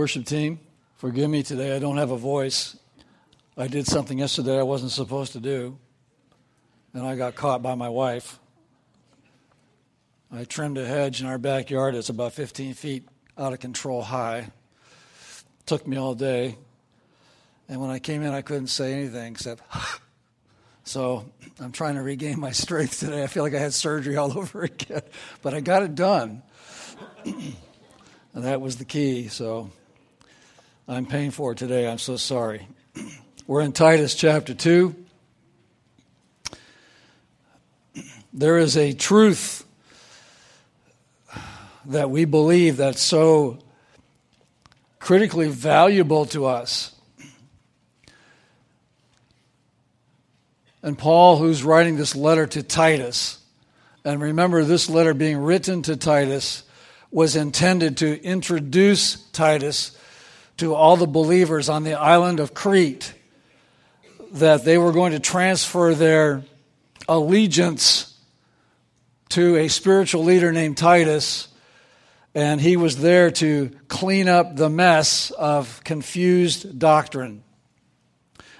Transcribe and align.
Worship 0.00 0.24
team. 0.24 0.58
Forgive 0.96 1.28
me 1.28 1.42
today. 1.42 1.76
I 1.76 1.78
don't 1.78 1.98
have 1.98 2.10
a 2.10 2.16
voice. 2.16 2.74
I 3.54 3.66
did 3.66 3.86
something 3.86 4.18
yesterday 4.18 4.58
I 4.58 4.62
wasn't 4.62 4.92
supposed 4.92 5.32
to 5.32 5.40
do, 5.40 5.76
and 6.94 7.04
I 7.04 7.16
got 7.16 7.34
caught 7.34 7.60
by 7.62 7.74
my 7.74 7.90
wife. 7.90 8.38
I 10.32 10.44
trimmed 10.44 10.78
a 10.78 10.86
hedge 10.86 11.20
in 11.20 11.26
our 11.26 11.36
backyard. 11.36 11.94
It's 11.94 12.08
about 12.08 12.32
15 12.32 12.72
feet 12.72 13.06
out 13.36 13.52
of 13.52 13.60
control 13.60 14.00
high. 14.00 14.46
Took 15.66 15.86
me 15.86 15.98
all 15.98 16.14
day. 16.14 16.56
And 17.68 17.78
when 17.78 17.90
I 17.90 17.98
came 17.98 18.22
in, 18.22 18.32
I 18.32 18.40
couldn't 18.40 18.68
say 18.68 18.94
anything 18.94 19.32
except, 19.32 19.62
so 20.82 21.26
I'm 21.60 21.72
trying 21.72 21.96
to 21.96 22.02
regain 22.02 22.40
my 22.40 22.52
strength 22.52 23.00
today. 23.00 23.22
I 23.22 23.26
feel 23.26 23.42
like 23.42 23.54
I 23.54 23.58
had 23.58 23.74
surgery 23.74 24.16
all 24.16 24.38
over 24.38 24.62
again, 24.62 25.02
but 25.42 25.52
I 25.52 25.60
got 25.60 25.82
it 25.82 25.94
done. 25.94 26.42
And 28.32 28.44
that 28.44 28.60
was 28.60 28.76
the 28.76 28.84
key. 28.84 29.26
So 29.26 29.72
I'm 30.90 31.06
paying 31.06 31.30
for 31.30 31.52
it 31.52 31.58
today. 31.58 31.88
I'm 31.88 31.98
so 31.98 32.16
sorry. 32.16 32.66
We're 33.46 33.60
in 33.60 33.70
Titus 33.70 34.16
chapter 34.16 34.54
2. 34.54 34.92
There 38.32 38.58
is 38.58 38.76
a 38.76 38.92
truth 38.92 39.64
that 41.84 42.10
we 42.10 42.24
believe 42.24 42.76
that's 42.76 43.00
so 43.00 43.60
critically 44.98 45.46
valuable 45.46 46.26
to 46.26 46.46
us. 46.46 46.92
And 50.82 50.98
Paul, 50.98 51.36
who's 51.36 51.62
writing 51.62 51.94
this 51.94 52.16
letter 52.16 52.48
to 52.48 52.64
Titus, 52.64 53.38
and 54.04 54.20
remember 54.20 54.64
this 54.64 54.90
letter 54.90 55.14
being 55.14 55.38
written 55.38 55.82
to 55.82 55.96
Titus 55.96 56.64
was 57.12 57.36
intended 57.36 57.98
to 57.98 58.20
introduce 58.24 59.22
Titus 59.30 59.96
to 60.60 60.74
all 60.74 60.96
the 60.96 61.06
believers 61.06 61.70
on 61.70 61.84
the 61.84 61.94
island 61.94 62.38
of 62.38 62.52
Crete, 62.52 63.14
that 64.32 64.62
they 64.62 64.76
were 64.76 64.92
going 64.92 65.12
to 65.12 65.18
transfer 65.18 65.94
their 65.94 66.42
allegiance 67.08 68.14
to 69.30 69.56
a 69.56 69.68
spiritual 69.68 70.22
leader 70.22 70.52
named 70.52 70.76
Titus, 70.76 71.48
and 72.34 72.60
he 72.60 72.76
was 72.76 72.98
there 72.98 73.30
to 73.30 73.70
clean 73.88 74.28
up 74.28 74.54
the 74.54 74.68
mess 74.68 75.30
of 75.30 75.82
confused 75.82 76.78
doctrine. 76.78 77.42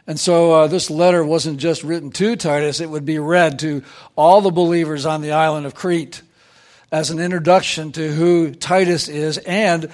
And 0.07 0.19
so 0.19 0.53
uh, 0.53 0.67
this 0.69 0.89
letter 0.89 1.23
wasn't 1.23 1.61
just 1.61 1.85
written 1.85 2.11
to 2.13 2.35
Titus, 2.35 2.81
it 2.81 2.89
would 2.89 3.05
be 3.05 3.19
read 3.19 3.59
to 3.59 3.85
all 4.17 4.41
the 4.41 4.51
believers 4.51 5.05
on 5.05 5.21
the 5.21 5.33
island 5.33 5.67
of 5.67 5.75
Crete 5.75 6.23
as 6.91 7.11
an 7.11 7.19
introduction 7.19 7.93
to 7.93 8.11
who 8.11 8.53
Titus 8.53 9.09
is 9.09 9.37
and 9.37 9.91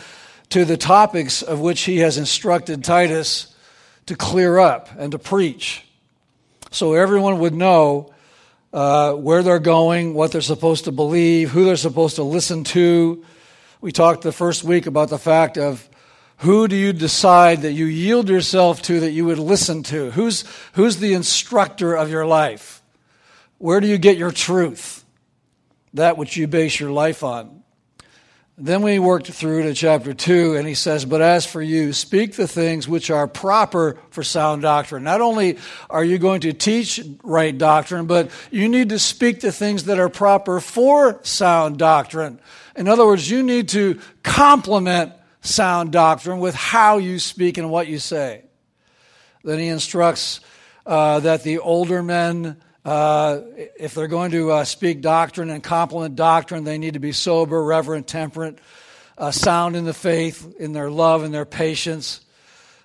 to 0.51 0.65
the 0.65 0.77
topics 0.77 1.43
of 1.43 1.61
which 1.61 1.83
he 1.83 1.99
has 1.99 2.19
instructed 2.19 2.85
Titus 2.85 3.55
to 4.07 4.15
clear 4.15 4.59
up 4.59 4.89
and 4.99 5.13
to 5.13 5.19
preach. 5.19 5.85
So 6.71 6.95
everyone 6.95 7.39
would 7.41 7.55
know 7.55 8.13
uh, 8.73 9.15
where 9.15 9.43
they're 9.43 9.59
going, 9.59 10.15
what 10.15 10.33
they're 10.33 10.41
supposed 10.41 10.85
to 10.85 10.93
believe, 10.93 11.51
who 11.51 11.65
they're 11.65 11.77
supposed 11.77 12.17
to 12.17 12.23
listen 12.23 12.65
to. 12.65 13.25
We 13.81 13.93
talked 13.93 14.23
the 14.23 14.33
first 14.33 14.65
week 14.65 14.87
about 14.87 15.09
the 15.09 15.19
fact 15.19 15.59
of 15.59 15.89
who 16.39 16.69
do 16.69 16.77
you 16.77 16.93
decide 16.93 17.63
that 17.63 17.73
you 17.73 17.87
yield 17.87 18.29
yourself 18.29 18.83
to 18.83 19.01
that 19.01 19.13
you 19.13 19.25
would 19.25 19.39
listen 19.39 19.83
to? 19.85 20.11
Who's, 20.11 20.45
who's 20.75 20.99
the 20.99 21.15
instructor 21.15 21.95
of 21.95 22.11
your 22.11 22.27
life? 22.27 22.83
Where 23.59 23.81
do 23.81 23.87
you 23.87 23.97
get 23.97 24.19
your 24.19 24.33
truth? 24.33 25.05
that 25.97 26.17
which 26.17 26.37
you 26.37 26.47
base 26.47 26.79
your 26.79 26.91
life 26.91 27.23
on. 27.23 27.63
Then 28.59 28.81
we 28.81 28.99
worked 28.99 29.27
through 29.27 29.65
to 29.65 29.75
chapter 29.75 30.15
2, 30.15 30.57
and 30.57 30.67
he 30.67 30.73
says, 30.73 31.05
But 31.05 31.21
as 31.21 31.45
for 31.45 31.61
you, 31.61 31.93
speak 31.93 32.37
the 32.37 32.49
things 32.49 32.89
which 32.89 33.11
are 33.11 33.29
proper 33.29 33.99
for 34.09 34.23
sound 34.23 34.63
doctrine. 34.63 35.05
Not 35.05 35.21
only 35.21 35.59
are 35.91 36.03
you 36.03 36.17
going 36.17 36.41
to 36.41 36.55
teach 36.55 37.03
right 37.23 37.57
doctrine, 37.57 38.07
but 38.07 38.31
you 38.51 38.71
need 38.71 38.89
to 38.89 38.99
speak 38.99 39.41
the 39.41 39.53
things 39.53 39.85
that 39.85 39.99
are 39.99 40.09
proper 40.09 40.59
for 40.61 41.21
sound 41.23 41.77
doctrine. 41.77 42.41
In 42.75 42.89
other 42.89 43.05
words, 43.05 43.31
you 43.31 43.43
need 43.43 43.69
to 43.71 44.01
complement 44.23 45.13
sound 45.43 45.93
doctrine 45.93 46.39
with 46.39 46.55
how 46.55 46.97
you 46.97 47.19
speak 47.19 47.59
and 47.59 47.71
what 47.71 47.89
you 47.89 47.99
say. 47.99 48.43
Then 49.45 49.59
he 49.59 49.69
instructs 49.69 50.41
uh, 50.87 51.21
that 51.21 51.43
the 51.43 51.59
older 51.59 52.03
men 52.03 52.57
uh, 52.87 53.43
if 53.77 53.95
they're 53.95 54.07
going 54.07 54.31
to 54.31 54.53
uh, 54.53 54.65
speak 54.65 55.01
doctrine 55.01 55.51
and 55.51 55.61
complement 55.61 56.15
doctrine, 56.15 56.63
they 56.63 56.79
need 56.79 56.95
to 56.95 57.01
be 57.01 57.11
sober, 57.11 57.61
reverent, 57.65 58.07
temperate, 58.07 58.61
uh, 59.19 59.33
sound 59.33 59.75
in 59.75 59.85
the 59.85 59.93
faith, 59.93 60.55
in 60.61 60.73
their 60.73 60.89
love 60.89 61.25
and 61.25 61.35
their 61.35 61.45
patience. 61.45 62.21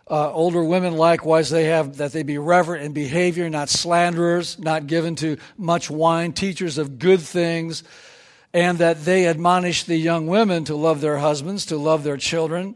Uh, 0.10 0.32
older 0.34 0.64
women, 0.64 0.98
likewise, 0.98 1.52
they 1.52 1.66
have 1.66 1.98
that 1.98 2.14
they 2.14 2.24
be 2.24 2.40
reverent 2.40 2.84
in 2.84 2.94
behavior, 2.94 3.48
not 3.48 3.70
slanderers, 3.70 4.58
not 4.58 4.88
given 4.88 5.16
to 5.16 5.38
much 5.56 5.88
wine, 5.88 6.34
teachers 6.34 6.80
of 6.80 6.98
good 6.98 7.22
things, 7.22 7.84
and 8.54 8.80
that 8.80 9.06
they 9.06 9.28
admonish 9.28 9.84
the 9.84 9.96
young 9.96 10.26
women 10.26 10.66
to 10.66 10.76
love 10.76 11.00
their 11.00 11.20
husbands, 11.20 11.68
to 11.68 11.78
love 11.78 12.04
their 12.04 12.18
children, 12.18 12.76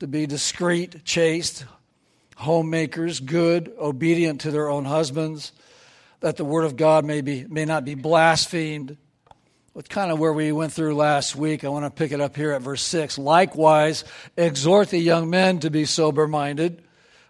to 0.00 0.06
be 0.06 0.26
discreet, 0.26 1.02
chaste, 1.02 1.64
homemakers, 2.36 3.20
good, 3.20 3.72
obedient 3.78 4.42
to 4.42 4.50
their 4.50 4.68
own 4.68 4.84
husbands 4.84 5.52
that 6.20 6.36
the 6.36 6.44
word 6.44 6.64
of 6.64 6.76
God 6.76 7.04
may, 7.04 7.20
be, 7.20 7.44
may 7.48 7.64
not 7.64 7.84
be 7.84 7.94
blasphemed. 7.94 8.96
It's 9.76 9.88
kind 9.88 10.10
of 10.10 10.18
where 10.18 10.32
we 10.32 10.52
went 10.52 10.72
through 10.72 10.94
last 10.94 11.36
week. 11.36 11.62
I 11.62 11.68
want 11.68 11.84
to 11.84 11.90
pick 11.90 12.10
it 12.10 12.20
up 12.20 12.34
here 12.34 12.52
at 12.52 12.62
verse 12.62 12.82
6. 12.82 13.18
Likewise, 13.18 14.04
exhort 14.36 14.88
the 14.88 14.98
young 14.98 15.28
men 15.28 15.58
to 15.60 15.70
be 15.70 15.84
sober 15.84 16.26
minded. 16.26 16.82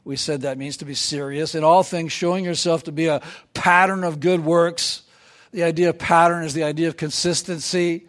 We 0.04 0.14
said 0.14 0.42
that 0.42 0.56
means 0.56 0.76
to 0.76 0.84
be 0.84 0.94
serious. 0.94 1.56
In 1.56 1.64
all 1.64 1.82
things, 1.82 2.12
showing 2.12 2.44
yourself 2.44 2.84
to 2.84 2.92
be 2.92 3.06
a 3.06 3.20
pattern 3.54 4.04
of 4.04 4.20
good 4.20 4.44
works. 4.44 5.02
The 5.50 5.64
idea 5.64 5.88
of 5.88 5.98
pattern 5.98 6.44
is 6.44 6.54
the 6.54 6.62
idea 6.62 6.86
of 6.86 6.96
consistency. 6.96 8.06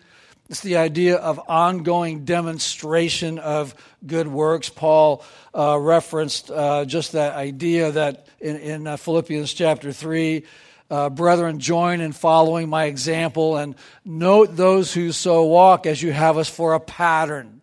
It's 0.49 0.61
the 0.61 0.77
idea 0.77 1.15
of 1.15 1.41
ongoing 1.49 2.23
demonstration 2.23 3.39
of 3.39 3.73
good 4.05 4.27
works. 4.27 4.69
Paul 4.69 5.23
uh, 5.55 5.79
referenced 5.79 6.51
uh, 6.51 6.85
just 6.85 7.13
that 7.13 7.33
idea 7.33 7.91
that 7.91 8.27
in, 8.39 8.57
in 8.57 8.87
uh, 8.87 8.97
Philippians 8.97 9.51
chapter 9.51 9.91
3, 9.91 10.43
uh, 10.89 11.09
brethren, 11.09 11.59
join 11.59 12.01
in 12.01 12.11
following 12.11 12.69
my 12.69 12.85
example 12.85 13.57
and 13.57 13.75
note 14.05 14.55
those 14.55 14.93
who 14.93 15.11
so 15.11 15.43
walk 15.43 15.85
as 15.85 16.01
you 16.01 16.11
have 16.11 16.37
us 16.37 16.49
for 16.49 16.73
a 16.73 16.79
pattern. 16.79 17.61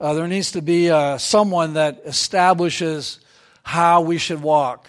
Uh, 0.00 0.14
there 0.14 0.28
needs 0.28 0.52
to 0.52 0.62
be 0.62 0.90
uh, 0.90 1.18
someone 1.18 1.74
that 1.74 2.02
establishes 2.04 3.18
how 3.62 4.02
we 4.02 4.18
should 4.18 4.42
walk. 4.42 4.88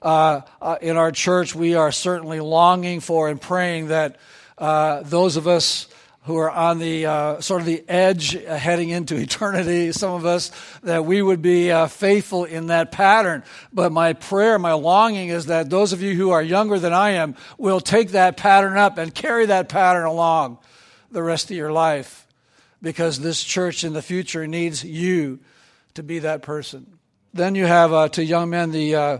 Uh, 0.00 0.42
uh, 0.62 0.76
in 0.80 0.96
our 0.96 1.10
church, 1.10 1.54
we 1.54 1.74
are 1.74 1.90
certainly 1.90 2.40
longing 2.40 3.00
for 3.00 3.28
and 3.28 3.40
praying 3.40 3.88
that 3.88 4.16
uh, 4.58 5.02
those 5.02 5.36
of 5.36 5.48
us 5.48 5.88
who 6.26 6.36
are 6.38 6.50
on 6.50 6.80
the 6.80 7.06
uh, 7.06 7.40
sort 7.40 7.60
of 7.60 7.66
the 7.66 7.84
edge 7.88 8.34
uh, 8.34 8.56
heading 8.56 8.90
into 8.90 9.14
eternity, 9.20 9.92
some 9.92 10.12
of 10.12 10.26
us, 10.26 10.50
that 10.82 11.04
we 11.04 11.22
would 11.22 11.40
be 11.40 11.70
uh, 11.70 11.86
faithful 11.86 12.44
in 12.44 12.66
that 12.66 12.90
pattern. 12.90 13.44
But 13.72 13.92
my 13.92 14.12
prayer, 14.12 14.58
my 14.58 14.72
longing 14.72 15.28
is 15.28 15.46
that 15.46 15.70
those 15.70 15.92
of 15.92 16.02
you 16.02 16.16
who 16.16 16.30
are 16.30 16.42
younger 16.42 16.80
than 16.80 16.92
I 16.92 17.10
am 17.10 17.36
will 17.58 17.80
take 17.80 18.10
that 18.10 18.36
pattern 18.36 18.76
up 18.76 18.98
and 18.98 19.14
carry 19.14 19.46
that 19.46 19.68
pattern 19.68 20.04
along 20.04 20.58
the 21.12 21.22
rest 21.22 21.48
of 21.52 21.56
your 21.56 21.70
life 21.70 22.26
because 22.82 23.20
this 23.20 23.42
church 23.44 23.84
in 23.84 23.92
the 23.92 24.02
future 24.02 24.48
needs 24.48 24.84
you 24.84 25.38
to 25.94 26.02
be 26.02 26.18
that 26.18 26.42
person. 26.42 26.98
Then 27.34 27.54
you 27.54 27.66
have 27.66 27.92
uh, 27.92 28.08
to 28.10 28.24
young 28.24 28.50
men 28.50 28.72
the 28.72 28.94
uh, 28.96 29.18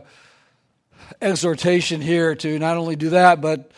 exhortation 1.23 2.01
here 2.01 2.35
to 2.35 2.59
not 2.59 2.77
only 2.77 2.97
do 2.97 3.11
that, 3.11 3.41
but 3.41 3.71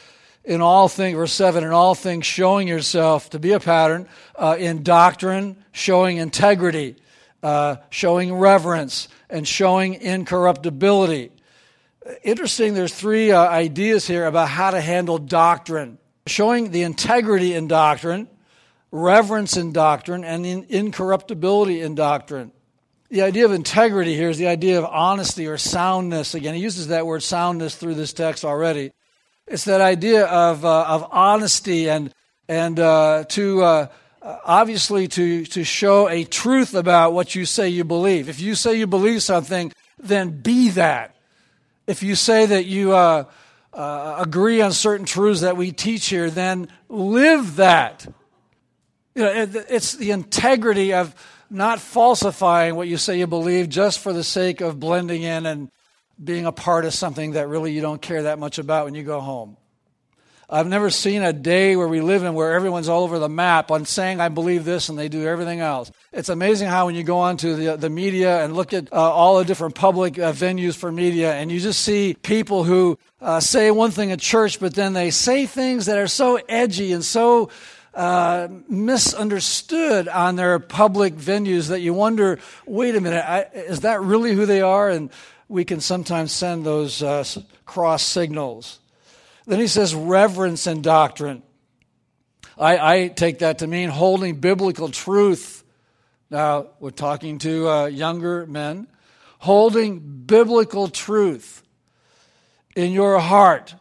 in 0.49 0.63
all 0.63 0.89
things, 0.89 1.15
verse 1.15 1.33
7, 1.33 1.63
in 1.63 1.71
all 1.71 1.95
things 1.95 2.25
showing 2.25 2.67
yourself 2.67 3.31
to 3.31 3.39
be 3.39 3.53
a 3.53 3.61
pattern, 3.61 4.09
uh, 4.35 4.57
in 4.59 4.83
doctrine, 4.83 5.63
showing 5.73 6.17
integrity, 6.17 6.97
uh, 7.43 7.77
showing 7.91 8.35
reverence, 8.35 9.09
and 9.29 9.47
showing 9.47 9.95
incorruptibility. 9.95 11.31
interesting, 12.23 12.73
there's 12.73 12.95
three 12.95 13.31
uh, 13.31 13.47
ideas 13.47 14.07
here 14.07 14.25
about 14.25 14.49
how 14.49 14.71
to 14.71 14.81
handle 14.81 15.19
doctrine 15.19 15.99
showing 16.29 16.71
the 16.71 16.83
integrity 16.83 17.55
in 17.55 17.69
doctrine, 17.69 18.29
reverence 18.91 19.57
in 19.57 19.73
doctrine, 19.73 20.25
and 20.25 20.47
in 20.47 20.65
incorruptibility 20.69 21.81
in 21.81 21.95
doctrine. 21.95 22.53
The 23.11 23.23
idea 23.23 23.47
of 23.47 23.53
integrity 23.53 24.15
here 24.15 24.29
is 24.29 24.39
the 24.39 24.49
idea 24.49 24.79
of 24.79 24.85
honesty 24.85 25.47
or 25.47 25.57
soundness. 25.57 26.35
Again, 26.35 26.55
he 26.55 26.61
uses 26.61 26.89
that 26.89 27.07
word 27.07 27.23
soundness 27.23 27.75
through 27.75 27.95
this 27.95 28.13
text 28.13 28.45
already. 28.45 28.93
It's 29.51 29.65
that 29.65 29.81
idea 29.81 30.27
of, 30.27 30.65
uh, 30.65 30.85
of 30.85 31.09
honesty 31.11 31.89
and, 31.89 32.13
and 32.49 32.79
uh, 32.79 33.25
to 33.29 33.63
uh, 33.63 33.87
obviously 34.23 35.09
to, 35.09 35.45
to 35.47 35.65
show 35.65 36.09
a 36.09 36.25
truth 36.25 36.75
about 36.75 37.13
what 37.13 37.35
you 37.35 37.45
say 37.45 37.69
you 37.69 37.85
believe. 37.85 38.29
If 38.29 38.41
you 38.41 38.55
say 38.55 38.77
you 38.77 38.87
believe 38.87 39.23
something, 39.23 39.73
then 39.99 40.41
be 40.41 40.71
that. 40.71 41.15
If 41.87 42.03
you 42.03 42.15
say 42.15 42.47
that 42.47 42.67
you 42.67 42.93
uh, 42.93 43.25
uh, 43.73 44.17
agree 44.19 44.61
on 44.61 44.73
certain 44.73 45.07
truths 45.07 45.41
that 45.41 45.57
we 45.57 45.73
teach 45.73 46.07
here, 46.07 46.31
then 46.31 46.69
live 46.89 47.57
that. 47.57 48.07
You 49.15 49.23
know, 49.23 49.33
it, 49.33 49.67
it's 49.71 49.95
the 49.95 50.11
integrity 50.11 50.93
of 50.93 51.15
not 51.51 51.81
falsifying 51.81 52.75
what 52.75 52.89
you 52.89 52.99
say 52.99 53.19
you 53.19 53.27
believe 53.27 53.71
just 53.71 54.01
for 54.01 54.13
the 54.13 54.25
sake 54.25 54.61
of 54.61 54.79
blending 54.79 55.23
in 55.23 55.47
and 55.47 55.71
being 56.23 56.47
a 56.47 56.53
part 56.53 56.85
of 56.85 56.95
something 56.95 57.33
that 57.33 57.49
really 57.49 57.73
you 57.73 57.81
don't 57.81 58.03
care 58.03 58.25
that 58.25 58.39
much 58.39 58.59
about 58.59 58.85
when 58.85 58.95
you 58.95 59.03
go 59.03 59.21
home. 59.21 59.57
I've 60.51 60.67
never 60.67 60.89
seen 60.89 61.23
a 61.23 61.33
day 61.35 61.77
where 61.77 61.89
we 61.89 62.01
live 62.01 62.25
in 62.25 62.33
where 62.33 62.55
everyone's 62.55 62.89
all 62.89 63.05
over 63.05 63.19
the 63.19 63.29
map 63.29 63.71
on 63.71 63.85
saying, 63.85 64.19
I 64.19 64.31
believe 64.31 64.65
this, 64.65 64.89
and 64.89 64.99
they 64.99 65.11
do 65.11 65.27
everything 65.27 65.61
else. 65.61 65.93
It's 66.11 66.31
amazing 66.31 66.69
how 66.69 66.87
when 66.87 66.95
you 66.95 67.03
go 67.03 67.19
onto 67.19 67.55
the, 67.55 67.77
the 67.77 67.91
media 67.91 68.43
and 68.43 68.57
look 68.57 68.73
at 68.73 68.91
uh, 68.91 68.97
all 68.97 69.39
the 69.39 69.45
different 69.45 69.75
public 69.75 70.19
uh, 70.19 70.33
venues 70.33 70.75
for 70.75 70.91
media, 70.91 71.35
and 71.35 71.53
you 71.53 71.61
just 71.61 71.83
see 71.83 72.17
people 72.23 72.65
who 72.65 72.99
uh, 73.21 73.41
say 73.41 73.71
one 73.71 73.91
thing 73.91 74.11
at 74.11 74.21
church, 74.21 74.59
but 74.59 74.75
then 74.75 74.95
they 74.95 75.11
say 75.11 75.45
things 75.45 75.85
that 75.85 75.99
are 75.99 76.09
so 76.09 76.41
edgy 76.49 76.95
and 76.95 77.05
so 77.05 77.51
uh, 77.93 78.49
misunderstood 78.71 80.09
on 80.09 80.37
their 80.37 80.59
public 80.59 81.15
venues 81.15 81.69
that 81.69 81.81
you 81.81 81.93
wonder, 81.93 82.39
wait 82.65 82.97
a 82.97 83.03
minute, 83.03 83.23
I, 83.23 83.43
is 83.53 83.81
that 83.81 84.01
really 84.01 84.33
who 84.33 84.47
they 84.47 84.63
are? 84.63 84.89
And 84.89 85.11
we 85.49 85.65
can 85.65 85.81
sometimes 85.81 86.33
send 86.33 86.65
those 86.65 87.03
uh, 87.03 87.25
cross 87.65 88.03
signals. 88.03 88.79
Then 89.47 89.61
he 89.61 89.67
says 89.67 89.95
reverence 89.95 90.67
and 90.67 90.85
doctrine. 90.85 91.43
I, 92.59 93.03
I, 93.05 93.09
take 93.09 93.39
that 93.39 93.59
to 93.61 93.67
mean 93.67 93.89
holding 93.89 94.37
biblical 94.41 94.89
truth. 94.89 95.65
Now, 96.29 96.67
we're 96.81 96.91
talking 96.91 97.39
to 97.39 97.69
uh, 97.69 97.87
younger 97.87 98.47
men. 98.47 98.89
Holding 99.39 100.01
biblical 100.01 100.89
truth 100.89 101.63
in 102.75 102.93
your 102.93 103.19
heart 103.21 103.75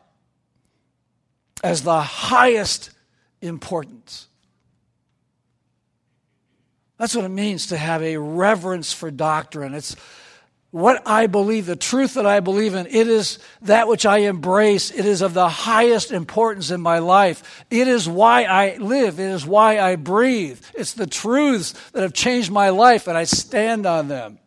as 1.63 1.81
the 1.81 1.99
highest 1.99 2.91
importance. 3.41 4.27
That's 6.97 7.15
what 7.15 7.25
it 7.25 7.29
means 7.29 7.67
to 7.67 7.77
have 7.77 8.01
a 8.01 8.17
reverence 8.17 8.93
for 8.93 9.11
doctrine. 9.11 9.73
It's 9.73 9.95
what 10.77 11.01
I 11.07 11.25
believe, 11.25 11.65
the 11.65 11.75
truth 11.75 12.13
that 12.13 12.27
I 12.27 12.39
believe 12.39 12.75
in, 12.75 12.85
it 12.85 13.07
is 13.07 13.39
that 13.63 13.87
which 13.87 14.05
I 14.05 14.19
embrace. 14.19 14.91
It 14.91 15.05
is 15.05 15.23
of 15.23 15.33
the 15.33 15.49
highest 15.49 16.11
importance 16.11 16.69
in 16.69 16.81
my 16.81 16.99
life. 16.99 17.65
It 17.71 17.87
is 17.87 18.07
why 18.07 18.43
I 18.43 18.77
live. 18.77 19.19
It 19.19 19.31
is 19.31 19.45
why 19.45 19.79
I 19.79 19.95
breathe. 19.95 20.61
It's 20.75 20.93
the 20.93 21.07
truths 21.07 21.73
that 21.91 22.03
have 22.03 22.13
changed 22.13 22.51
my 22.51 22.69
life, 22.69 23.07
and 23.07 23.17
I 23.17 23.23
stand 23.23 23.87
on 23.87 24.07
them. 24.07 24.37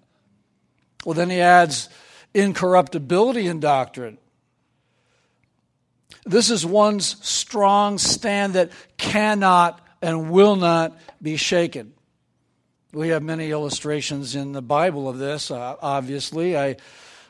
Well, 1.04 1.14
then 1.14 1.30
he 1.30 1.40
adds 1.40 1.88
incorruptibility 2.32 3.46
in 3.48 3.58
doctrine. 3.58 4.16
This 6.24 6.48
is 6.48 6.64
one's 6.64 7.16
strong 7.26 7.98
stand 7.98 8.54
that 8.54 8.70
cannot 8.98 9.80
and 10.00 10.30
will 10.30 10.54
not 10.54 10.96
be 11.20 11.36
shaken. 11.36 11.92
We 12.92 13.10
have 13.10 13.22
many 13.22 13.52
illustrations 13.52 14.34
in 14.34 14.50
the 14.50 14.62
Bible 14.62 15.08
of 15.08 15.16
this, 15.16 15.52
uh, 15.52 15.76
obviously. 15.80 16.58
I, 16.58 16.74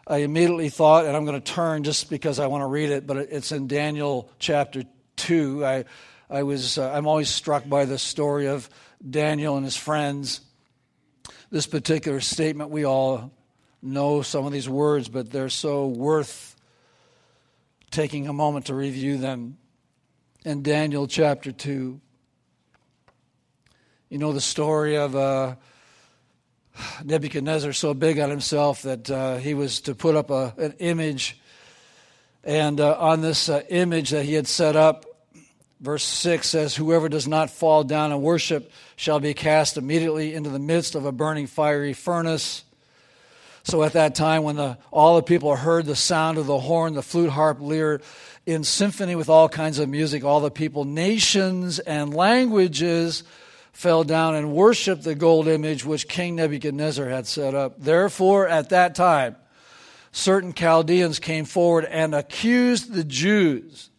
I 0.07 0.19
immediately 0.19 0.71
thought, 0.71 1.05
and 1.05 1.15
I'm 1.15 1.27
going 1.27 1.39
to 1.39 1.53
turn 1.53 1.85
just 1.85 2.09
because 2.09 2.39
I 2.39 2.47
want 2.47 2.63
to 2.63 2.67
read 2.67 2.89
it, 2.89 3.07
but 3.07 3.19
it's 3.19 3.53
in 3.53 3.67
Daniel 3.67 4.31
chapter 4.39 4.85
2. 5.17 5.67
I, 5.67 5.85
I 6.31 6.45
was, 6.45 6.79
uh, 6.79 6.91
I'm 6.91 7.07
always 7.07 7.29
struck 7.29 7.69
by 7.69 7.85
the 7.85 7.99
story 7.99 8.49
of 8.49 8.71
Daniel 9.09 9.57
and 9.57 9.65
his 9.67 9.77
friends. 9.77 10.41
This 11.51 11.67
particular 11.67 12.21
statement, 12.21 12.71
we 12.71 12.87
all 12.87 13.31
know 13.83 14.23
some 14.23 14.47
of 14.47 14.53
these 14.53 14.69
words, 14.69 15.11
but 15.11 15.31
they're 15.31 15.51
so 15.51 15.89
worth 15.89 16.57
taking 17.91 18.29
a 18.29 18.33
moment 18.33 18.67
to 18.67 18.75
review 18.75 19.19
them. 19.19 19.59
In 20.43 20.63
Daniel 20.63 21.07
chapter 21.07 21.53
2, 21.53 22.01
you 24.11 24.19
know 24.19 24.33
the 24.33 24.41
story 24.41 24.97
of 24.97 25.15
uh, 25.15 25.55
Nebuchadnezzar 27.05 27.73
so 27.73 27.95
big 27.95 28.19
on 28.19 28.29
himself 28.29 28.83
that 28.83 29.09
uh, 29.09 29.37
he 29.37 29.55
was 29.55 29.83
to 29.83 29.95
put 29.95 30.17
up 30.17 30.31
a, 30.31 30.53
an 30.59 30.75
image. 30.81 31.39
And 32.43 32.81
uh, 32.81 32.97
on 32.99 33.21
this 33.21 33.49
uh, 33.49 33.63
image 33.69 34.11
that 34.11 34.25
he 34.25 34.35
had 34.35 34.49
set 34.49 34.75
up, 34.75 35.07
verse 35.81 36.03
6 36.03 36.45
says, 36.45 36.75
Whoever 36.75 37.09
does 37.09 37.29
not 37.29 37.51
fall 37.51 37.85
down 37.85 38.11
and 38.11 38.21
worship 38.21 38.73
shall 38.97 39.21
be 39.21 39.33
cast 39.33 39.77
immediately 39.77 40.35
into 40.35 40.51
the 40.51 40.59
midst 40.59 40.97
of 40.97 41.07
a 41.07 41.13
burning 41.13 41.47
fiery 41.47 41.93
furnace. 41.93 42.65
So 43.63 43.85
at 43.85 43.93
that 43.93 44.17
time, 44.17 44.43
when 44.43 44.57
the, 44.57 44.77
all 44.91 45.15
the 45.15 45.23
people 45.23 45.55
heard 45.55 45.87
the 45.87 45.95
sound 45.95 46.37
of 46.37 46.47
the 46.47 46.59
horn, 46.59 46.95
the 46.95 47.03
flute, 47.03 47.31
harp, 47.31 47.59
lyre, 47.61 48.01
in 48.45 48.65
symphony 48.65 49.15
with 49.15 49.29
all 49.29 49.49
kinds 49.49 49.79
of 49.79 49.89
music, 49.89 50.25
all 50.25 50.41
the 50.41 50.51
people, 50.51 50.85
nations, 50.85 51.79
and 51.79 52.13
languages 52.13 53.23
fell 53.73 54.05
down 54.05 54.35
and 54.35 54.53
worshiped 54.53 55.05
the 55.05 55.15
gold 55.15 55.49
image 55.49 55.85
which 55.85 56.09
King 56.09 56.37
Nebuchadnezzar 56.37 57.09
had 57.09 57.27
set 57.27 57.55
up. 57.55 57.75
Therefore, 57.79 58.49
at 58.49 58.71
that 58.71 58.95
time, 58.95 59.37
certain 60.13 60.53
Chaldeans 60.53 61.19
came 61.19 61.45
forward 61.45 61.85
and 61.85 62.15
accused 62.15 62.93
the 62.93 63.05
Jews. 63.05 63.90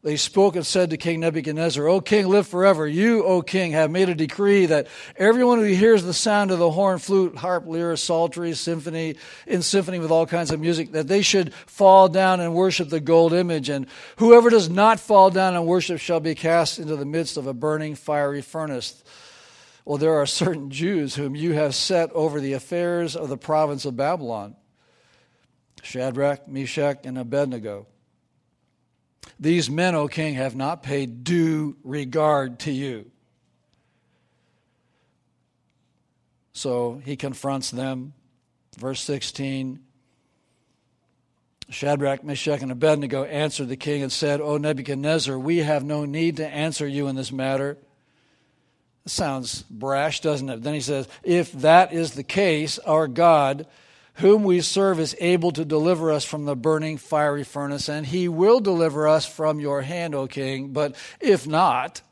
They 0.00 0.16
spoke 0.16 0.54
and 0.54 0.64
said 0.64 0.90
to 0.90 0.96
King 0.96 1.20
Nebuchadnezzar, 1.20 1.88
O 1.88 2.00
king, 2.00 2.28
live 2.28 2.46
forever. 2.46 2.86
You, 2.86 3.24
O 3.24 3.42
king, 3.42 3.72
have 3.72 3.90
made 3.90 4.08
a 4.08 4.14
decree 4.14 4.66
that 4.66 4.86
everyone 5.16 5.58
who 5.58 5.64
hears 5.64 6.04
the 6.04 6.14
sound 6.14 6.52
of 6.52 6.60
the 6.60 6.70
horn, 6.70 7.00
flute, 7.00 7.34
harp, 7.34 7.66
lyre, 7.66 7.96
psaltery, 7.96 8.54
symphony, 8.54 9.16
in 9.44 9.60
symphony 9.60 9.98
with 9.98 10.12
all 10.12 10.24
kinds 10.24 10.52
of 10.52 10.60
music, 10.60 10.92
that 10.92 11.08
they 11.08 11.20
should 11.20 11.52
fall 11.52 12.08
down 12.08 12.38
and 12.38 12.54
worship 12.54 12.90
the 12.90 13.00
gold 13.00 13.32
image. 13.32 13.68
And 13.68 13.86
whoever 14.18 14.50
does 14.50 14.70
not 14.70 15.00
fall 15.00 15.30
down 15.30 15.56
and 15.56 15.66
worship 15.66 15.98
shall 15.98 16.20
be 16.20 16.36
cast 16.36 16.78
into 16.78 16.94
the 16.94 17.04
midst 17.04 17.36
of 17.36 17.48
a 17.48 17.54
burning 17.54 17.96
fiery 17.96 18.40
furnace. 18.40 19.02
Well, 19.84 19.98
there 19.98 20.14
are 20.14 20.26
certain 20.26 20.70
Jews 20.84 21.16
whom 21.16 21.34
you 21.34 21.54
have 21.54 21.74
set 21.74 22.12
over 22.12 22.40
the 22.40 22.52
affairs 22.52 23.16
of 23.16 23.28
the 23.28 23.36
province 23.36 23.84
of 23.84 23.96
Babylon 23.96 24.54
Shadrach, 25.82 26.46
Meshach, 26.46 27.00
and 27.04 27.18
Abednego. 27.18 27.86
These 29.40 29.70
men, 29.70 29.94
O 29.94 30.08
king, 30.08 30.34
have 30.34 30.56
not 30.56 30.82
paid 30.82 31.24
due 31.24 31.76
regard 31.84 32.58
to 32.60 32.72
you. 32.72 33.10
So 36.52 37.00
he 37.04 37.16
confronts 37.16 37.70
them. 37.70 38.14
Verse 38.76 39.00
16 39.00 39.80
Shadrach, 41.70 42.24
Meshach, 42.24 42.62
and 42.62 42.72
Abednego 42.72 43.24
answered 43.24 43.68
the 43.68 43.76
king 43.76 44.02
and 44.02 44.10
said, 44.10 44.40
O 44.40 44.56
Nebuchadnezzar, 44.56 45.38
we 45.38 45.58
have 45.58 45.84
no 45.84 46.06
need 46.06 46.38
to 46.38 46.46
answer 46.46 46.88
you 46.88 47.08
in 47.08 47.14
this 47.14 47.30
matter 47.30 47.76
sounds 49.10 49.62
brash, 49.62 50.20
doesn't 50.20 50.48
it? 50.48 50.62
Then 50.62 50.74
he 50.74 50.80
says, 50.80 51.08
If 51.22 51.52
that 51.52 51.92
is 51.92 52.12
the 52.12 52.22
case, 52.22 52.78
our 52.80 53.08
God, 53.08 53.66
whom 54.18 54.42
we 54.42 54.60
serve, 54.60 54.98
is 54.98 55.16
able 55.20 55.52
to 55.52 55.64
deliver 55.64 56.10
us 56.10 56.24
from 56.24 56.44
the 56.44 56.56
burning 56.56 56.98
fiery 56.98 57.44
furnace, 57.44 57.88
and 57.88 58.04
he 58.06 58.28
will 58.28 58.60
deliver 58.60 59.06
us 59.06 59.24
from 59.24 59.60
your 59.60 59.82
hand, 59.82 60.14
O 60.14 60.26
king. 60.26 60.72
But 60.72 60.96
if 61.20 61.46
not, 61.46 62.02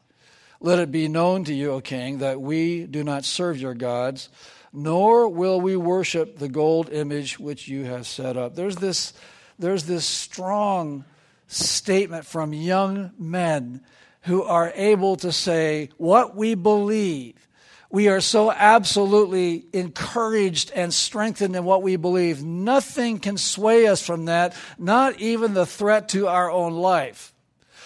let 0.61 0.79
it 0.79 0.93
be 0.93 1.09
known 1.09 1.45
to 1.45 1.55
you, 1.55 1.73
O 1.73 1.81
king, 1.81 2.19
that 2.19 2.41
we 2.41 2.87
do 2.87 3.03
not 3.03 3.25
serve 3.25 3.61
your 3.61 3.75
gods, 3.75 4.29
nor 4.73 5.29
will 5.29 5.61
we 5.61 5.77
worship 5.77 6.39
the 6.39 6.49
gold 6.49 6.91
image 6.91 7.39
which 7.41 7.67
you 7.67 7.85
have 7.85 8.07
set 8.07 8.37
up. 8.37 8.55
There's 8.55 8.77
this, 8.77 9.13
there's 9.59 9.85
this 9.85 10.05
strong 10.05 11.05
statement 11.49 12.25
from 12.25 12.53
young 12.53 13.11
men 13.19 13.81
who 14.23 14.43
are 14.43 14.73
able 14.75 15.17
to 15.17 15.33
say 15.33 15.91
what 15.97 16.37
we 16.37 16.55
believe. 16.55 17.46
We 17.91 18.09
are 18.09 18.21
so 18.21 18.51
absolutely 18.51 19.65
encouraged 19.73 20.73
and 20.75 20.93
strengthened 20.93 21.55
in 21.55 21.65
what 21.65 21.83
we 21.83 21.97
believe. 21.97 22.43
Nothing 22.43 23.19
can 23.19 23.37
sway 23.37 23.87
us 23.87 24.05
from 24.05 24.25
that, 24.25 24.57
not 24.79 25.21
even 25.21 25.55
the 25.55 25.67
threat 25.67 26.09
to 26.11 26.27
our 26.27 26.51
own 26.51 26.73
life. 26.73 27.33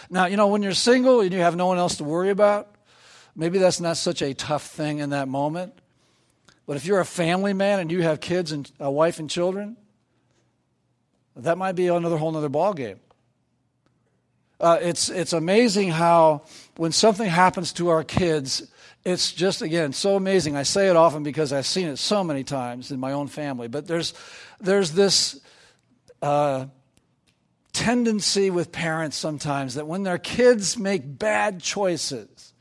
Now, 0.08 0.26
you 0.26 0.36
know, 0.36 0.48
when 0.48 0.62
you're 0.62 0.72
single 0.72 1.20
and 1.20 1.32
you 1.32 1.40
have 1.40 1.54
no 1.54 1.66
one 1.66 1.78
else 1.78 1.96
to 1.98 2.04
worry 2.04 2.30
about, 2.30 2.74
maybe 3.36 3.58
that's 3.58 3.80
not 3.80 3.96
such 3.96 4.22
a 4.22 4.34
tough 4.34 4.66
thing 4.66 4.98
in 4.98 5.10
that 5.10 5.28
moment. 5.28 5.74
But 6.66 6.76
if 6.76 6.86
you're 6.86 7.00
a 7.00 7.04
family 7.04 7.52
man 7.52 7.80
and 7.80 7.92
you 7.92 8.02
have 8.02 8.20
kids 8.20 8.52
and 8.52 8.70
a 8.80 8.90
wife 8.90 9.18
and 9.18 9.28
children, 9.28 9.76
that 11.36 11.58
might 11.58 11.72
be 11.72 11.88
another 11.88 12.16
whole 12.16 12.36
other 12.36 12.48
ballgame. 12.48 12.98
Uh, 14.58 14.78
it's, 14.80 15.08
it's 15.08 15.32
amazing 15.32 15.90
how 15.90 16.42
when 16.76 16.92
something 16.92 17.28
happens 17.28 17.72
to 17.72 17.88
our 17.88 18.04
kids, 18.04 18.70
it's 19.04 19.32
just, 19.32 19.62
again, 19.62 19.92
so 19.92 20.16
amazing. 20.16 20.56
I 20.56 20.62
say 20.62 20.88
it 20.88 20.96
often 20.96 21.22
because 21.22 21.52
I've 21.52 21.66
seen 21.66 21.88
it 21.88 21.96
so 21.96 22.22
many 22.22 22.44
times 22.44 22.90
in 22.90 23.00
my 23.00 23.12
own 23.12 23.28
family. 23.28 23.66
But 23.66 23.86
there's, 23.86 24.12
there's 24.60 24.92
this 24.92 25.40
uh, 26.20 26.66
tendency 27.72 28.50
with 28.50 28.72
parents 28.72 29.16
sometimes 29.16 29.74
that 29.74 29.86
when 29.86 30.02
their 30.02 30.18
kids 30.18 30.76
make 30.76 31.18
bad 31.18 31.62
choices 31.62 32.52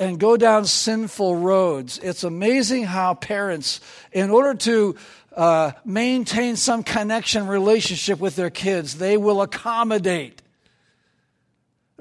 and 0.00 0.18
go 0.18 0.36
down 0.36 0.64
sinful 0.64 1.36
roads, 1.36 1.98
it's 1.98 2.24
amazing 2.24 2.82
how 2.82 3.14
parents, 3.14 3.80
in 4.10 4.30
order 4.30 4.54
to 4.54 4.96
uh, 5.36 5.70
maintain 5.84 6.56
some 6.56 6.82
connection 6.82 7.46
relationship 7.46 8.18
with 8.18 8.34
their 8.34 8.50
kids, 8.50 8.96
they 8.96 9.16
will 9.16 9.42
accommodate 9.42 10.41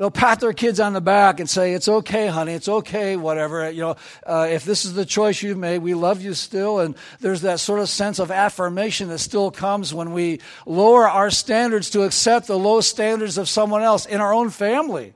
They'll 0.01 0.09
pat 0.09 0.39
their 0.39 0.51
kids 0.51 0.79
on 0.79 0.93
the 0.93 0.99
back 0.99 1.39
and 1.39 1.47
say, 1.47 1.73
It's 1.73 1.87
okay, 1.87 2.25
honey, 2.25 2.53
it's 2.53 2.67
okay, 2.67 3.15
whatever. 3.15 3.69
You 3.69 3.81
know, 3.81 3.95
uh, 4.25 4.47
if 4.49 4.65
this 4.65 4.83
is 4.83 4.95
the 4.95 5.05
choice 5.05 5.43
you've 5.43 5.59
made, 5.59 5.77
we 5.77 5.93
love 5.93 6.23
you 6.23 6.33
still. 6.33 6.79
And 6.79 6.95
there's 7.19 7.41
that 7.41 7.59
sort 7.59 7.79
of 7.79 7.87
sense 7.87 8.17
of 8.17 8.31
affirmation 8.31 9.09
that 9.09 9.19
still 9.19 9.51
comes 9.51 9.93
when 9.93 10.11
we 10.11 10.41
lower 10.65 11.07
our 11.07 11.29
standards 11.29 11.91
to 11.91 12.01
accept 12.01 12.47
the 12.47 12.57
low 12.57 12.81
standards 12.81 13.37
of 13.37 13.47
someone 13.47 13.83
else 13.83 14.07
in 14.07 14.21
our 14.21 14.33
own 14.33 14.49
family. 14.49 15.13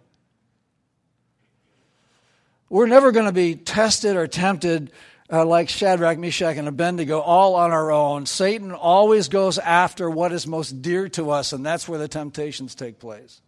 We're 2.70 2.86
never 2.86 3.12
going 3.12 3.26
to 3.26 3.32
be 3.32 3.56
tested 3.56 4.16
or 4.16 4.28
tempted 4.28 4.92
uh, 5.34 5.48
like 5.48 5.68
Shadrach, 5.68 6.20
Meshach, 6.20 6.58
and 6.58 6.68
Abednego, 6.68 7.22
all 7.22 7.56
on 7.56 7.72
our 7.72 7.92
own. 7.92 8.28
Satan 8.28 8.72
always 8.72 9.30
goes 9.30 9.58
after 9.58 10.12
what 10.12 10.32
is 10.32 10.46
most 10.46 10.84
dear 10.84 11.10
to 11.10 11.32
us, 11.32 11.54
and 11.54 11.66
that's 11.66 11.90
where 11.90 11.98
the 11.98 12.08
temptations 12.08 12.76
take 12.76 13.00
place. 13.00 13.42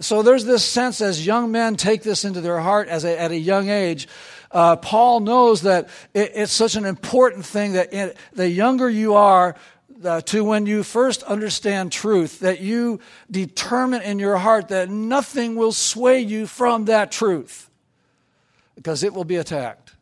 So 0.00 0.22
there's 0.22 0.44
this 0.44 0.64
sense 0.64 1.00
as 1.00 1.24
young 1.24 1.52
men 1.52 1.76
take 1.76 2.02
this 2.02 2.24
into 2.24 2.40
their 2.40 2.60
heart 2.60 2.88
as 2.88 3.04
a, 3.04 3.18
at 3.18 3.30
a 3.30 3.36
young 3.36 3.68
age. 3.68 4.08
Uh, 4.50 4.76
Paul 4.76 5.20
knows 5.20 5.62
that 5.62 5.88
it, 6.12 6.32
it's 6.34 6.52
such 6.52 6.74
an 6.76 6.84
important 6.84 7.44
thing 7.46 7.72
that 7.72 7.92
it, 7.92 8.16
the 8.32 8.48
younger 8.48 8.88
you 8.90 9.14
are, 9.14 9.56
uh, 10.04 10.20
to 10.22 10.42
when 10.42 10.66
you 10.66 10.82
first 10.82 11.22
understand 11.22 11.92
truth, 11.92 12.40
that 12.40 12.60
you 12.60 13.00
determine 13.30 14.02
in 14.02 14.18
your 14.18 14.36
heart 14.36 14.68
that 14.68 14.88
nothing 14.88 15.54
will 15.54 15.72
sway 15.72 16.20
you 16.20 16.46
from 16.46 16.86
that 16.86 17.12
truth 17.12 17.70
because 18.74 19.02
it 19.02 19.14
will 19.14 19.24
be 19.24 19.36
attacked. 19.36 19.92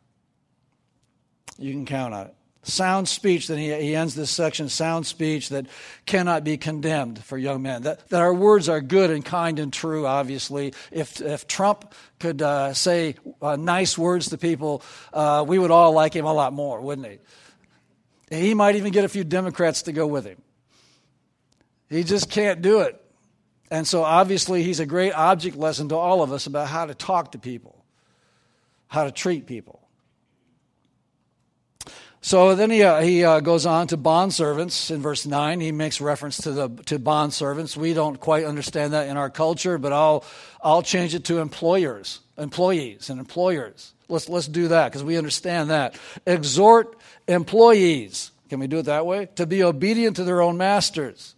You 1.59 1.71
can 1.73 1.85
count 1.85 2.13
on 2.13 2.27
it. 2.27 2.35
Sound 2.63 3.07
speech, 3.07 3.47
then 3.47 3.57
he, 3.57 3.73
he 3.73 3.95
ends 3.95 4.13
this 4.13 4.29
section, 4.29 4.69
sound 4.69 5.07
speech 5.07 5.49
that 5.49 5.65
cannot 6.05 6.43
be 6.43 6.57
condemned 6.57 7.23
for 7.23 7.35
young 7.35 7.63
men. 7.63 7.81
That, 7.83 8.07
that 8.09 8.21
our 8.21 8.33
words 8.33 8.69
are 8.69 8.81
good 8.81 9.09
and 9.09 9.25
kind 9.25 9.57
and 9.57 9.73
true, 9.73 10.05
obviously. 10.05 10.75
If, 10.91 11.19
if 11.21 11.47
Trump 11.47 11.93
could 12.19 12.43
uh, 12.43 12.75
say 12.75 13.15
uh, 13.41 13.55
nice 13.55 13.97
words 13.97 14.29
to 14.29 14.37
people, 14.37 14.83
uh, 15.11 15.43
we 15.47 15.57
would 15.57 15.71
all 15.71 15.93
like 15.93 16.15
him 16.15 16.25
a 16.25 16.33
lot 16.33 16.53
more, 16.53 16.79
wouldn't 16.81 17.07
he? 17.07 17.19
He 18.37 18.53
might 18.53 18.75
even 18.75 18.91
get 18.91 19.05
a 19.05 19.09
few 19.09 19.23
Democrats 19.23 19.81
to 19.83 19.91
go 19.91 20.05
with 20.05 20.25
him. 20.25 20.39
He 21.89 22.03
just 22.03 22.29
can't 22.29 22.61
do 22.61 22.81
it. 22.81 23.01
And 23.71 23.87
so, 23.87 24.03
obviously, 24.03 24.63
he's 24.63 24.79
a 24.79 24.85
great 24.85 25.13
object 25.13 25.57
lesson 25.57 25.89
to 25.89 25.95
all 25.95 26.21
of 26.21 26.31
us 26.31 26.45
about 26.45 26.67
how 26.67 26.85
to 26.85 26.93
talk 26.93 27.31
to 27.31 27.39
people, 27.39 27.83
how 28.87 29.05
to 29.05 29.11
treat 29.11 29.47
people. 29.47 29.80
So 32.23 32.53
then 32.53 32.69
he, 32.69 32.83
uh, 32.83 33.01
he 33.01 33.25
uh, 33.25 33.39
goes 33.39 33.65
on 33.65 33.87
to 33.87 33.97
bond 33.97 34.31
servants 34.31 34.91
in 34.91 35.01
verse 35.01 35.25
9. 35.25 35.59
He 35.59 35.71
makes 35.71 35.99
reference 35.99 36.37
to, 36.41 36.51
the, 36.51 36.69
to 36.85 36.99
bond 36.99 37.33
servants. 37.33 37.75
We 37.75 37.95
don't 37.95 38.19
quite 38.19 38.45
understand 38.45 38.93
that 38.93 39.07
in 39.07 39.17
our 39.17 39.31
culture, 39.31 39.79
but 39.79 39.91
I'll, 39.91 40.23
I'll 40.61 40.83
change 40.83 41.15
it 41.15 41.25
to 41.25 41.39
employers, 41.39 42.19
employees, 42.37 43.09
and 43.09 43.19
employers. 43.19 43.93
Let's, 44.07 44.29
let's 44.29 44.47
do 44.47 44.67
that 44.67 44.89
because 44.89 45.03
we 45.03 45.17
understand 45.17 45.71
that. 45.71 45.97
Exhort 46.27 46.95
employees, 47.27 48.31
can 48.49 48.59
we 48.59 48.67
do 48.67 48.79
it 48.79 48.83
that 48.83 49.07
way? 49.07 49.27
To 49.37 49.47
be 49.47 49.63
obedient 49.63 50.17
to 50.17 50.23
their 50.23 50.41
own 50.41 50.57
masters, 50.57 51.33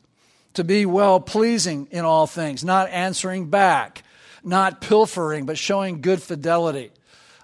to 0.55 0.65
be 0.65 0.85
well 0.85 1.21
pleasing 1.21 1.87
in 1.91 2.03
all 2.03 2.27
things, 2.27 2.61
not 2.61 2.89
answering 2.89 3.49
back, 3.49 4.03
not 4.43 4.81
pilfering, 4.81 5.45
but 5.45 5.57
showing 5.57 6.01
good 6.01 6.21
fidelity. 6.21 6.91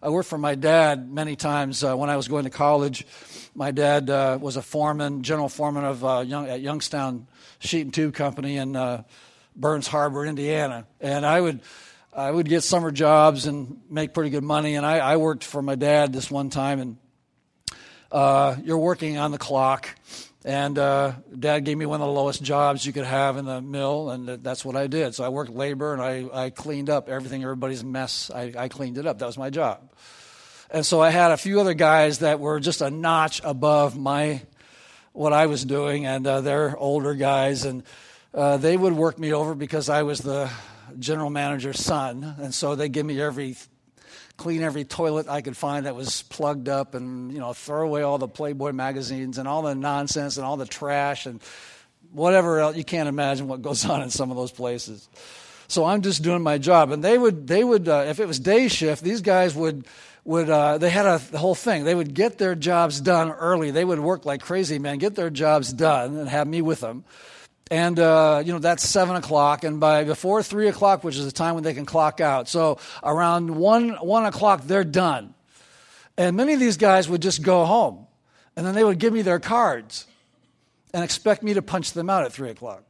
I 0.01 0.10
worked 0.10 0.29
for 0.29 0.38
my 0.38 0.56
dad 0.56 1.12
many 1.12 1.36
times 1.36 1.84
uh, 1.84 1.94
when 1.94 2.10
I 2.10 2.15
was 2.15 2.29
going 2.29 2.46
to 2.46 2.50
college. 2.50 3.06
My 3.53 3.72
dad 3.72 4.10
uh, 4.10 4.38
was 4.41 4.56
a 4.56 4.62
foreman, 4.62 5.24
general 5.24 5.50
foreman 5.50 5.84
of 5.84 6.06
uh, 6.06 6.24
Young, 6.25 6.48
at 6.48 6.62
Youngstown 6.62 7.27
Sheet 7.60 7.82
and 7.82 7.94
Tube 7.94 8.13
Company 8.13 8.56
in 8.56 8.77
uh, 8.77 9.03
Burns 9.58 9.88
Harbor, 9.88 10.25
Indiana. 10.25 10.88
And 11.01 11.25
I 11.25 11.41
would, 11.41 11.60
I 12.13 12.32
would 12.32 12.48
get 12.48 12.63
summer 12.63 12.91
jobs 12.91 13.46
and 13.46 13.82
make 13.89 14.13
pretty 14.13 14.29
good 14.29 14.44
money. 14.44 14.75
And 14.75 14.86
I, 14.86 15.00
I 15.00 15.18
worked 15.18 15.44
for 15.44 15.62
my 15.62 15.75
dad 15.75 16.13
this 16.13 16.32
one 16.32 16.50
time, 16.50 16.79
and 16.79 16.98
uh, 18.10 18.56
you're 18.63 18.77
working 18.77 19.18
on 19.18 19.32
the 19.32 19.38
clock. 19.38 19.89
And 20.46 20.79
uh, 20.79 21.13
dad 21.38 21.65
gave 21.65 21.77
me 21.77 21.86
one 21.86 22.00
of 22.00 22.08
the 22.08 22.13
lowest 22.13 22.41
jobs 22.41 22.86
you 22.86 22.93
could 22.93 23.05
have 23.05 23.36
in 23.36 23.46
the 23.46 23.62
mill, 23.62 24.10
and 24.10 24.27
that's 24.41 24.63
what 24.63 24.77
I 24.77 24.88
did. 24.88 25.13
So 25.13 25.25
I 25.25 25.29
worked 25.29 25.51
labor 25.51 25.91
and 25.93 26.01
I, 26.01 26.46
I 26.46 26.50
cleaned 26.50 26.89
up 26.89 27.10
everything, 27.10 27.43
everybody's 27.43 27.84
mess. 27.84 28.31
I, 28.34 28.53
I 28.58 28.67
cleaned 28.69 28.98
it 28.98 29.05
up. 29.05 29.19
That 29.19 29.25
was 29.25 29.38
my 29.38 29.50
job. 29.50 29.91
And 30.72 30.86
so 30.86 31.01
I 31.01 31.10
had 31.10 31.31
a 31.31 31.38
few 31.38 31.60
other 31.60 31.74
guys 31.74 32.19
that 32.19 32.39
were 32.39 32.60
just 32.60 32.81
a 32.81 32.89
notch 32.89 33.41
above 33.43 33.98
my 33.98 34.41
what 35.12 35.34
I 35.34 35.48
was 35.48 35.65
doing, 35.65 36.05
and 36.05 36.25
uh, 36.25 36.41
they're 36.41 36.77
older 36.77 37.15
guys, 37.15 37.65
and 37.65 37.84
uh, 38.34 38.58
they 38.58 38.77
would 38.77 38.93
work 38.93 39.17
me 39.19 39.34
over 39.34 39.55
because 39.55 39.89
I 39.89 40.03
was 40.03 40.19
the 40.19 40.50
general 40.98 41.29
manager's 41.29 41.84
son, 41.84 42.36
and 42.39 42.53
so 42.53 42.75
they 42.75 42.88
give 42.88 43.05
me 43.05 43.19
every 43.19 43.58
clean 44.39 44.63
every 44.63 44.86
toilet 44.86 45.27
I 45.27 45.41
could 45.41 45.55
find 45.55 45.86
that 45.86 45.96
was 45.96 46.24
plugged 46.24 46.69
up, 46.69 46.96
and 46.96 47.31
you 47.31 47.39
know 47.39 47.53
throw 47.53 47.86
away 47.86 48.01
all 48.01 48.17
the 48.17 48.27
Playboy 48.27 48.72
magazines 48.72 49.38
and 49.38 49.48
all 49.48 49.62
the 49.62 49.75
nonsense 49.75 50.38
and 50.38 50.46
all 50.46 50.58
the 50.58 50.65
trash 50.65 51.27
and 51.27 51.41
whatever 52.12 52.60
else 52.60 52.75
you 52.75 52.84
can't 52.84 53.08
imagine 53.08 53.48
what 53.48 53.62
goes 53.62 53.86
on 53.86 54.01
in 54.01 54.10
some 54.10 54.31
of 54.31 54.38
those 54.38 54.51
places. 54.51 55.08
So 55.67 55.86
I'm 55.86 56.01
just 56.01 56.24
doing 56.24 56.41
my 56.41 56.58
job, 56.58 56.91
and 56.91 57.03
they 57.03 57.17
would 57.17 57.48
they 57.48 57.63
would 57.63 57.88
uh, 57.88 58.05
if 58.08 58.19
it 58.19 58.25
was 58.25 58.39
day 58.39 58.69
shift, 58.69 59.03
these 59.03 59.22
guys 59.22 59.53
would 59.53 59.86
would 60.25 60.50
uh, 60.50 60.77
they 60.79 60.89
had 60.89 61.05
a 61.05 61.22
the 61.31 61.38
whole 61.38 61.53
thing. 61.55 61.84
They 61.84 61.93
would 61.93 62.13
get 62.13 62.38
their 62.38 62.55
jobs 62.55 63.00
done 63.00 63.31
early. 63.31 63.69
They 63.72 63.86
would 63.86 64.00
work 64.00 64.25
like 64.25 64.41
crazy, 64.41 64.79
man, 64.79 64.98
get 64.98 65.15
their 65.15 65.29
jobs 65.29 65.72
done, 65.72 66.17
and 66.17 66.27
have 66.29 66.48
me 66.48 66.62
with 66.62 66.79
them. 66.79 67.03
And 67.72 68.00
uh, 68.00 68.42
you 68.44 68.52
know 68.52 68.60
that's 68.60 68.84
seven 68.84 69.16
o'clock, 69.16 69.64
and 69.64 69.80
by 69.80 70.04
before 70.04 70.42
three 70.42 70.68
o'clock, 70.68 71.04
which 71.04 71.18
is 71.18 71.26
the 71.26 71.32
time 71.32 71.54
when 71.54 71.64
they 71.64 71.76
can 71.76 71.86
clock 71.86 72.20
out, 72.20 72.48
so 72.48 72.80
around 73.04 73.56
one 73.56 73.92
one 73.92 74.26
o'clock 74.26 74.64
they're 74.64 74.84
done. 74.84 75.36
And 76.18 76.36
many 76.36 76.54
of 76.54 76.60
these 76.60 76.78
guys 76.78 77.08
would 77.08 77.22
just 77.22 77.44
go 77.44 77.66
home, 77.66 78.08
and 78.56 78.66
then 78.66 78.74
they 78.74 78.84
would 78.84 78.98
give 78.98 79.14
me 79.14 79.22
their 79.22 79.40
cards, 79.40 80.08
and 80.94 81.04
expect 81.04 81.44
me 81.44 81.54
to 81.54 81.62
punch 81.62 81.94
them 81.94 82.10
out 82.10 82.24
at 82.24 82.34
three 82.34 82.50
o'clock. 82.50 82.84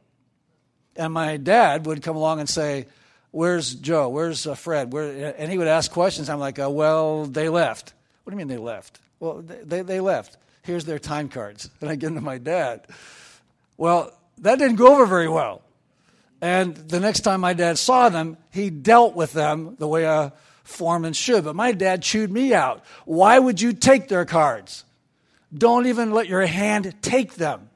And 0.96 1.12
my 1.12 1.36
dad 1.36 1.86
would 1.86 2.02
come 2.02 2.16
along 2.16 2.40
and 2.40 2.48
say, 2.48 2.86
Where's 3.30 3.74
Joe? 3.74 4.08
Where's 4.08 4.46
uh, 4.46 4.54
Fred? 4.54 4.92
Where? 4.92 5.34
And 5.38 5.50
he 5.50 5.58
would 5.58 5.68
ask 5.68 5.90
questions. 5.90 6.28
I'm 6.28 6.40
like, 6.40 6.58
uh, 6.58 6.70
Well, 6.70 7.26
they 7.26 7.48
left. 7.48 7.94
What 8.24 8.30
do 8.30 8.34
you 8.34 8.38
mean 8.38 8.48
they 8.48 8.62
left? 8.62 9.00
Well, 9.18 9.42
they, 9.42 9.82
they, 9.82 10.00
left. 10.00 10.36
Here's 10.62 10.84
their 10.84 10.98
time 10.98 11.28
cards. 11.28 11.70
And 11.80 11.90
I 11.90 11.94
give 11.94 12.08
them 12.08 12.16
to 12.16 12.20
my 12.20 12.38
dad. 12.38 12.86
Well, 13.76 14.12
that 14.40 14.58
didn't 14.58 14.76
go 14.76 14.92
over 14.92 15.06
very 15.06 15.28
well. 15.28 15.62
And 16.40 16.74
the 16.74 17.00
next 17.00 17.20
time 17.20 17.40
my 17.40 17.52
dad 17.52 17.78
saw 17.78 18.08
them, 18.08 18.36
he 18.50 18.70
dealt 18.70 19.14
with 19.14 19.32
them 19.32 19.76
the 19.78 19.86
way 19.86 20.04
a 20.04 20.32
foreman 20.64 21.12
should. 21.12 21.44
But 21.44 21.54
my 21.54 21.72
dad 21.72 22.02
chewed 22.02 22.30
me 22.30 22.54
out. 22.54 22.84
Why 23.04 23.38
would 23.38 23.60
you 23.60 23.72
take 23.72 24.08
their 24.08 24.24
cards? 24.24 24.84
Don't 25.52 25.86
even 25.86 26.12
let 26.12 26.28
your 26.28 26.46
hand 26.46 26.94
take 27.02 27.34
them. 27.34 27.68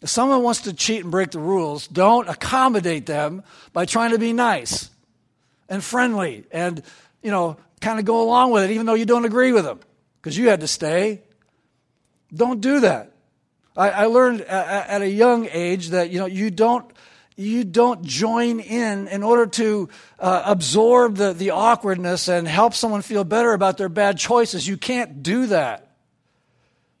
If 0.00 0.10
someone 0.10 0.42
wants 0.42 0.62
to 0.62 0.72
cheat 0.72 1.02
and 1.02 1.10
break 1.10 1.30
the 1.30 1.38
rules, 1.38 1.86
don't 1.86 2.28
accommodate 2.28 3.06
them 3.06 3.42
by 3.72 3.86
trying 3.86 4.10
to 4.10 4.18
be 4.18 4.32
nice 4.32 4.90
and 5.68 5.82
friendly 5.82 6.44
and, 6.50 6.82
you 7.22 7.30
know, 7.30 7.56
kind 7.80 7.98
of 7.98 8.04
go 8.04 8.22
along 8.22 8.50
with 8.50 8.64
it 8.64 8.70
even 8.70 8.86
though 8.86 8.94
you 8.94 9.06
don't 9.06 9.24
agree 9.24 9.52
with 9.52 9.64
them 9.64 9.80
because 10.20 10.36
you 10.36 10.48
had 10.48 10.60
to 10.60 10.68
stay. 10.68 11.22
Don't 12.34 12.60
do 12.60 12.80
that. 12.80 13.13
I, 13.76 13.90
I 13.90 14.04
learned 14.06 14.42
at, 14.42 14.88
at 14.88 15.02
a 15.02 15.08
young 15.08 15.48
age 15.50 15.90
that, 15.90 16.10
you 16.10 16.18
know, 16.18 16.26
you 16.26 16.50
don't 16.50 16.90
you 17.36 17.64
don't 17.64 18.04
join 18.04 18.60
in 18.60 19.08
in 19.08 19.24
order 19.24 19.46
to 19.46 19.88
uh, 20.20 20.42
absorb 20.46 21.16
the, 21.16 21.32
the 21.32 21.50
awkwardness 21.50 22.28
and 22.28 22.46
help 22.46 22.74
someone 22.74 23.02
feel 23.02 23.24
better 23.24 23.52
about 23.52 23.76
their 23.76 23.88
bad 23.88 24.18
choices. 24.18 24.68
You 24.68 24.76
can't 24.76 25.22
do 25.22 25.46
that. 25.46 25.96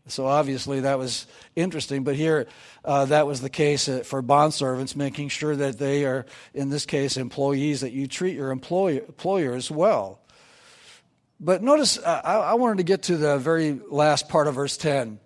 So 0.06 0.26
obviously 0.26 0.80
that 0.80 0.98
was 0.98 1.26
interesting, 1.56 2.04
but 2.04 2.16
here 2.16 2.46
uh, 2.84 3.06
that 3.06 3.26
was 3.26 3.40
the 3.40 3.48
case 3.48 3.88
uh, 3.88 4.00
for 4.00 4.20
bond 4.20 4.52
servants, 4.52 4.94
making 4.94 5.30
sure 5.30 5.56
that 5.56 5.78
they 5.78 6.04
are, 6.04 6.26
in 6.52 6.68
this 6.68 6.84
case, 6.84 7.16
employees, 7.16 7.80
that 7.80 7.92
you 7.92 8.06
treat 8.06 8.34
your 8.34 8.50
employer, 8.50 9.00
employers 9.00 9.70
well. 9.70 10.20
But 11.40 11.62
notice, 11.62 11.96
uh, 11.96 12.20
I, 12.22 12.34
I 12.34 12.54
wanted 12.54 12.78
to 12.78 12.82
get 12.84 13.04
to 13.04 13.16
the 13.16 13.38
very 13.38 13.72
last 13.72 14.28
part 14.28 14.46
of 14.46 14.56
verse 14.56 14.76
10. 14.76 15.20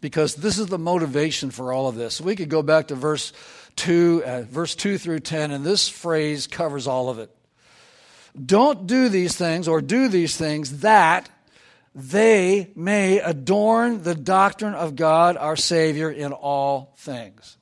Because 0.00 0.34
this 0.34 0.58
is 0.58 0.66
the 0.66 0.78
motivation 0.78 1.50
for 1.50 1.72
all 1.72 1.88
of 1.88 1.94
this. 1.94 2.20
We 2.20 2.36
could 2.36 2.48
go 2.48 2.62
back 2.62 2.88
to 2.88 2.94
verse 2.94 3.32
2, 3.76 4.22
uh, 4.24 4.42
verse 4.42 4.74
2 4.74 4.98
through 4.98 5.20
10, 5.20 5.50
and 5.50 5.64
this 5.64 5.88
phrase 5.88 6.46
covers 6.46 6.86
all 6.86 7.08
of 7.08 7.18
it. 7.18 7.34
Don't 8.44 8.86
do 8.86 9.08
these 9.08 9.36
things 9.36 9.68
or 9.68 9.80
do 9.80 10.08
these 10.08 10.36
things 10.36 10.80
that 10.80 11.28
they 11.94 12.70
may 12.76 13.18
adorn 13.18 14.02
the 14.02 14.14
doctrine 14.14 14.74
of 14.74 14.94
God 14.94 15.36
our 15.36 15.56
Savior 15.56 16.10
in 16.10 16.32
all 16.32 16.94
things. 16.98 17.56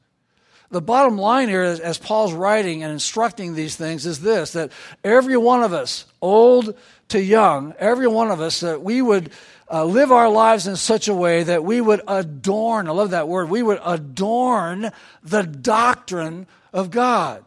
The 0.70 0.82
bottom 0.82 1.16
line 1.16 1.48
here, 1.48 1.62
as 1.62 1.96
Paul's 1.96 2.34
writing 2.34 2.82
and 2.82 2.92
instructing 2.92 3.54
these 3.54 3.74
things, 3.74 4.04
is 4.04 4.20
this 4.20 4.52
that 4.52 4.70
every 5.02 5.38
one 5.38 5.62
of 5.62 5.72
us, 5.72 6.04
old 6.20 6.76
to 7.08 7.22
young, 7.22 7.74
every 7.78 8.06
one 8.06 8.30
of 8.30 8.42
us, 8.42 8.60
that 8.60 8.82
we 8.82 9.00
would 9.00 9.30
uh, 9.70 9.84
live 9.84 10.10
our 10.12 10.28
lives 10.28 10.66
in 10.66 10.76
such 10.76 11.08
a 11.08 11.14
way 11.14 11.42
that 11.42 11.64
we 11.64 11.80
would 11.80 12.00
adorn, 12.08 12.88
I 12.88 12.92
love 12.92 13.10
that 13.10 13.28
word, 13.28 13.50
we 13.50 13.62
would 13.62 13.80
adorn 13.84 14.90
the 15.22 15.42
doctrine 15.42 16.46
of 16.72 16.90
God. 16.90 17.44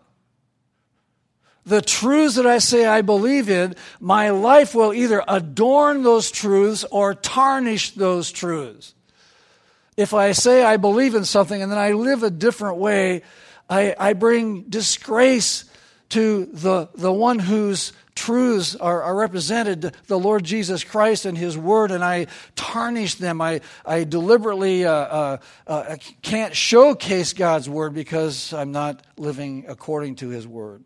The 1.65 1.81
truths 1.81 2.35
that 2.35 2.47
I 2.47 2.57
say 2.57 2.85
I 2.85 3.01
believe 3.01 3.49
in, 3.49 3.75
my 3.99 4.31
life 4.31 4.73
will 4.73 4.93
either 4.93 5.23
adorn 5.27 6.03
those 6.03 6.31
truths 6.31 6.83
or 6.89 7.13
tarnish 7.13 7.91
those 7.91 8.31
truths. 8.31 8.95
If 9.95 10.13
I 10.13 10.31
say 10.31 10.63
I 10.63 10.77
believe 10.77 11.13
in 11.13 11.25
something 11.25 11.61
and 11.61 11.71
then 11.71 11.77
I 11.77 11.91
live 11.91 12.23
a 12.23 12.31
different 12.31 12.77
way, 12.77 13.21
I, 13.69 13.95
I 13.99 14.13
bring 14.13 14.63
disgrace 14.63 15.65
to 16.09 16.45
the, 16.47 16.89
the 16.95 17.11
one 17.11 17.39
whose 17.39 17.93
truths 18.21 18.75
are, 18.75 19.01
are, 19.01 19.15
represented, 19.15 19.95
the 20.05 20.19
Lord 20.19 20.43
Jesus 20.43 20.83
Christ 20.83 21.25
and 21.25 21.35
His 21.35 21.57
Word, 21.57 21.89
and 21.89 22.03
I 22.03 22.27
tarnish 22.55 23.15
them. 23.15 23.41
I, 23.41 23.61
I 23.83 24.03
deliberately 24.03 24.85
uh, 24.85 24.91
uh, 24.91 25.37
uh, 25.65 25.95
can't 26.21 26.55
showcase 26.55 27.33
God's 27.33 27.67
Word 27.67 27.95
because 27.95 28.53
I'm 28.53 28.71
not 28.71 29.03
living 29.17 29.65
according 29.67 30.17
to 30.17 30.29
His 30.29 30.47
Word. 30.47 30.83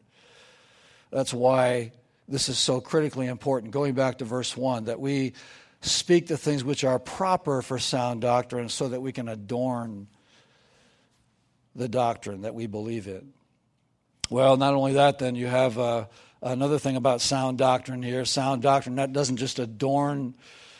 That's 1.11 1.33
why 1.33 1.91
this 2.29 2.47
is 2.47 2.57
so 2.57 2.79
critically 2.79 3.27
important. 3.27 3.73
Going 3.73 3.95
back 3.95 4.19
to 4.19 4.25
verse 4.25 4.55
1, 4.55 4.85
that 4.85 5.01
we 5.01 5.33
speak 5.81 6.27
the 6.27 6.37
things 6.37 6.63
which 6.63 6.85
are 6.85 6.99
proper 6.99 7.61
for 7.61 7.77
sound 7.79 8.21
doctrine 8.21 8.69
so 8.69 8.87
that 8.87 9.01
we 9.01 9.11
can 9.11 9.27
adorn 9.27 10.07
the 11.75 11.89
doctrine 11.89 12.43
that 12.43 12.55
we 12.55 12.65
believe 12.65 13.07
in. 13.07 13.33
Well, 14.29 14.55
not 14.55 14.73
only 14.73 14.93
that, 14.93 15.19
then 15.19 15.35
you 15.35 15.47
have 15.47 15.77
uh, 15.77 16.05
another 16.41 16.79
thing 16.79 16.95
about 16.95 17.21
sound 17.21 17.57
doctrine 17.57 18.03
here. 18.03 18.25
Sound 18.25 18.61
doctrine 18.61 18.95
that 18.95 19.13
doesn't 19.13 19.37
just 19.37 19.59
adorn, 19.59 20.35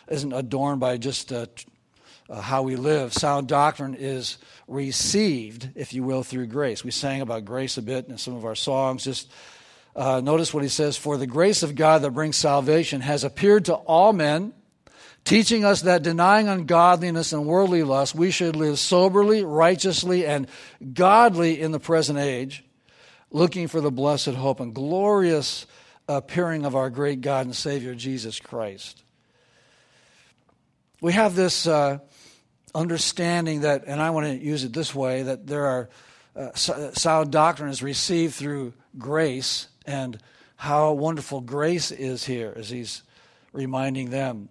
isn't 0.07 0.33
adorned 0.33 0.79
by 0.79 0.97
just 0.97 1.31
uh, 1.31 1.45
uh, 2.29 2.41
how 2.41 2.63
we 2.63 2.75
live. 2.75 3.13
Sound 3.13 3.47
doctrine 3.47 3.95
is 3.95 4.37
received, 4.67 5.69
if 5.75 5.93
you 5.93 6.03
will, 6.03 6.23
through 6.23 6.47
grace. 6.47 6.83
We 6.83 6.91
sang 6.91 7.21
about 7.21 7.45
grace 7.45 7.77
a 7.77 7.81
bit 7.81 8.07
in 8.07 8.17
some 8.17 8.35
of 8.35 8.45
our 8.45 8.55
songs. 8.55 9.03
Just 9.03 9.31
uh, 9.95 10.21
notice 10.21 10.53
what 10.53 10.63
he 10.63 10.69
says: 10.69 10.97
"For 10.97 11.17
the 11.17 11.27
grace 11.27 11.63
of 11.63 11.75
God 11.75 12.01
that 12.01 12.11
brings 12.11 12.35
salvation 12.35 13.01
has 13.01 13.23
appeared 13.23 13.65
to 13.65 13.75
all 13.75 14.13
men." 14.13 14.53
teaching 15.25 15.65
us 15.65 15.81
that 15.81 16.03
denying 16.03 16.47
ungodliness 16.47 17.33
and 17.33 17.45
worldly 17.45 17.83
lust, 17.83 18.15
we 18.15 18.31
should 18.31 18.55
live 18.55 18.79
soberly, 18.79 19.43
righteously, 19.43 20.25
and 20.25 20.47
godly 20.93 21.59
in 21.59 21.71
the 21.71 21.79
present 21.79 22.19
age, 22.19 22.63
looking 23.35 23.67
for 23.67 23.81
the 23.81 23.91
blessed 23.91 24.27
hope 24.29 24.61
and 24.61 24.73
glorious 24.73 25.65
appearing 26.07 26.65
of 26.65 26.73
our 26.73 26.89
great 26.89 27.19
God 27.19 27.45
and 27.45 27.53
Savior 27.53 27.93
Jesus 27.93 28.39
Christ. 28.39 29.03
We 31.01 31.11
have 31.11 31.35
this 31.35 31.67
uh, 31.67 31.99
understanding 32.73 33.61
that, 33.61 33.83
and 33.87 34.01
I 34.01 34.11
want 34.11 34.27
to 34.27 34.35
use 34.35 34.63
it 34.63 34.71
this 34.71 34.95
way, 34.95 35.23
that 35.23 35.47
there 35.47 35.65
are 35.65 35.89
uh, 36.33 36.53
sound 36.53 37.33
doctrine 37.33 37.69
is 37.69 37.83
received 37.83 38.35
through 38.35 38.71
grace, 38.97 39.67
and 39.85 40.17
how 40.55 40.93
wonderful 40.93 41.41
grace 41.41 41.91
is 41.91 42.23
here, 42.23 42.53
as 42.55 42.69
he's 42.69 43.03
reminding 43.51 44.11
them. 44.11 44.47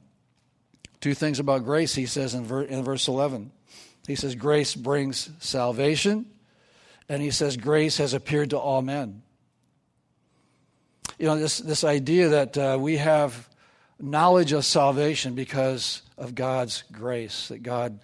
Two 1.01 1.15
things 1.15 1.39
about 1.39 1.65
grace, 1.65 1.95
he 1.95 2.05
says 2.05 2.35
in, 2.35 2.45
ver- 2.45 2.65
in 2.65 2.85
verse 2.85 3.09
11. 3.09 3.51
He 4.07 4.15
says, 4.15 4.35
Grace 4.35 4.75
brings 4.75 5.31
salvation, 5.39 6.27
and 7.09 7.23
he 7.23 7.31
says, 7.31 7.57
Grace 7.57 7.99
has 7.99 8.15
appeared 8.15 8.51
to 8.51 8.59
all 8.59 8.83
men. 8.83 9.23
You 11.19 11.27
know, 11.27 11.39
this, 11.39 11.59
this 11.59 11.85
idea 11.85 12.31
that 12.31 12.59
uh, 12.59 12.79
we 12.81 12.97
have 12.97 13.49
knowledge 14.01 14.53
of 14.53 14.65
salvation 14.65 15.35
because 15.35 16.03
of 16.19 16.35
God's 16.35 16.83
grace, 16.93 17.49
that 17.49 17.63
God 17.63 18.01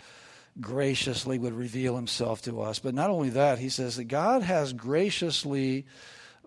graciously 0.60 1.38
would 1.38 1.52
reveal 1.52 1.96
himself 1.96 2.42
to 2.42 2.60
us. 2.60 2.78
But 2.78 2.94
not 2.94 3.10
only 3.10 3.30
that, 3.30 3.58
he 3.58 3.68
says 3.68 3.96
that 3.96 4.04
God 4.04 4.42
has 4.42 4.72
graciously 4.72 5.86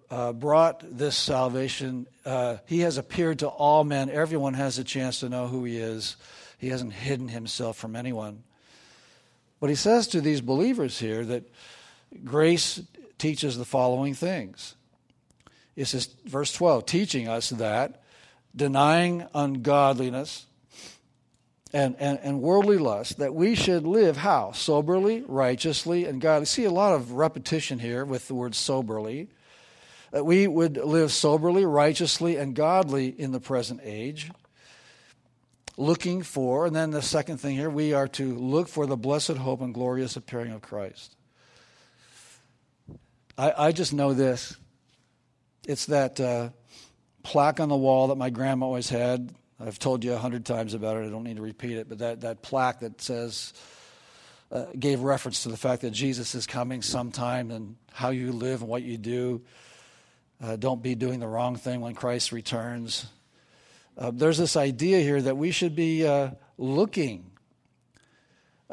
uh, 0.09 0.31
brought 0.33 0.83
this 0.97 1.15
salvation. 1.15 2.07
Uh, 2.25 2.57
he 2.65 2.81
has 2.81 2.97
appeared 2.97 3.39
to 3.39 3.47
all 3.47 3.83
men. 3.83 4.09
Everyone 4.09 4.53
has 4.53 4.77
a 4.77 4.83
chance 4.83 5.21
to 5.21 5.29
know 5.29 5.47
who 5.47 5.63
he 5.63 5.77
is. 5.77 6.15
He 6.57 6.69
hasn't 6.69 6.93
hidden 6.93 7.27
himself 7.27 7.77
from 7.77 7.95
anyone. 7.95 8.43
But 9.59 9.69
he 9.69 9.75
says 9.75 10.07
to 10.09 10.21
these 10.21 10.41
believers 10.41 10.99
here 10.99 11.25
that 11.25 11.49
grace 12.23 12.81
teaches 13.17 13.57
the 13.57 13.65
following 13.65 14.13
things. 14.13 14.75
It 15.75 15.85
says, 15.85 16.07
verse 16.25 16.51
12, 16.53 16.85
teaching 16.85 17.27
us 17.27 17.49
that 17.51 18.03
denying 18.55 19.25
ungodliness 19.33 20.45
and, 21.73 21.95
and, 21.97 22.19
and 22.21 22.41
worldly 22.41 22.77
lust, 22.77 23.17
that 23.17 23.33
we 23.33 23.55
should 23.55 23.87
live 23.87 24.17
how? 24.17 24.51
Soberly, 24.51 25.23
righteously, 25.27 26.05
and 26.05 26.21
godly. 26.21 26.45
See 26.45 26.65
a 26.65 26.71
lot 26.71 26.93
of 26.93 27.13
repetition 27.13 27.79
here 27.79 28.05
with 28.05 28.27
the 28.27 28.35
word 28.35 28.53
soberly. 28.53 29.29
That 30.11 30.25
we 30.25 30.45
would 30.45 30.77
live 30.77 31.11
soberly, 31.11 31.65
righteously, 31.65 32.37
and 32.37 32.53
godly 32.53 33.07
in 33.07 33.31
the 33.31 33.39
present 33.39 33.81
age 33.83 34.29
looking 35.77 36.21
for, 36.21 36.65
and 36.65 36.75
then 36.75 36.91
the 36.91 37.01
second 37.01 37.37
thing 37.37 37.55
here, 37.55 37.69
we 37.69 37.93
are 37.93 38.07
to 38.07 38.35
look 38.35 38.67
for 38.67 38.85
the 38.85 38.97
blessed 38.97 39.37
hope 39.37 39.61
and 39.61 39.73
glorious 39.73 40.15
appearing 40.15 40.51
of 40.51 40.61
Christ. 40.61 41.15
I, 43.37 43.53
I 43.57 43.71
just 43.71 43.93
know 43.93 44.13
this. 44.13 44.55
It's 45.67 45.87
that 45.87 46.19
uh, 46.19 46.49
plaque 47.23 47.59
on 47.59 47.69
the 47.69 47.75
wall 47.75 48.07
that 48.09 48.15
my 48.15 48.29
grandma 48.29 48.65
always 48.65 48.89
had. 48.89 49.33
I've 49.59 49.79
told 49.79 50.03
you 50.03 50.13
a 50.13 50.17
hundred 50.17 50.45
times 50.45 50.73
about 50.73 50.97
it. 50.97 51.05
I 51.05 51.09
don't 51.09 51.23
need 51.23 51.37
to 51.37 51.41
repeat 51.41 51.77
it, 51.77 51.87
but 51.87 51.99
that, 51.99 52.21
that 52.21 52.41
plaque 52.41 52.81
that 52.81 53.01
says, 53.01 53.53
uh, 54.51 54.65
gave 54.77 55.01
reference 55.01 55.43
to 55.43 55.49
the 55.49 55.57
fact 55.57 55.81
that 55.81 55.91
Jesus 55.91 56.35
is 56.35 56.45
coming 56.45 56.81
sometime 56.81 57.49
and 57.49 57.75
how 57.91 58.09
you 58.09 58.31
live 58.31 58.61
and 58.61 58.69
what 58.69 58.83
you 58.83 58.97
do. 58.97 59.41
Uh, 60.41 60.55
don't 60.57 60.83
be 60.83 60.93
doing 60.93 61.19
the 61.19 61.27
wrong 61.27 61.55
thing 61.55 61.81
when 61.81 61.95
Christ 61.95 62.31
returns. 62.31 63.07
Uh, 63.97 64.11
there's 64.13 64.37
this 64.37 64.55
idea 64.55 64.99
here 64.99 65.21
that 65.21 65.37
we 65.37 65.51
should 65.51 65.75
be 65.75 66.05
uh, 66.05 66.31
looking. 66.57 67.31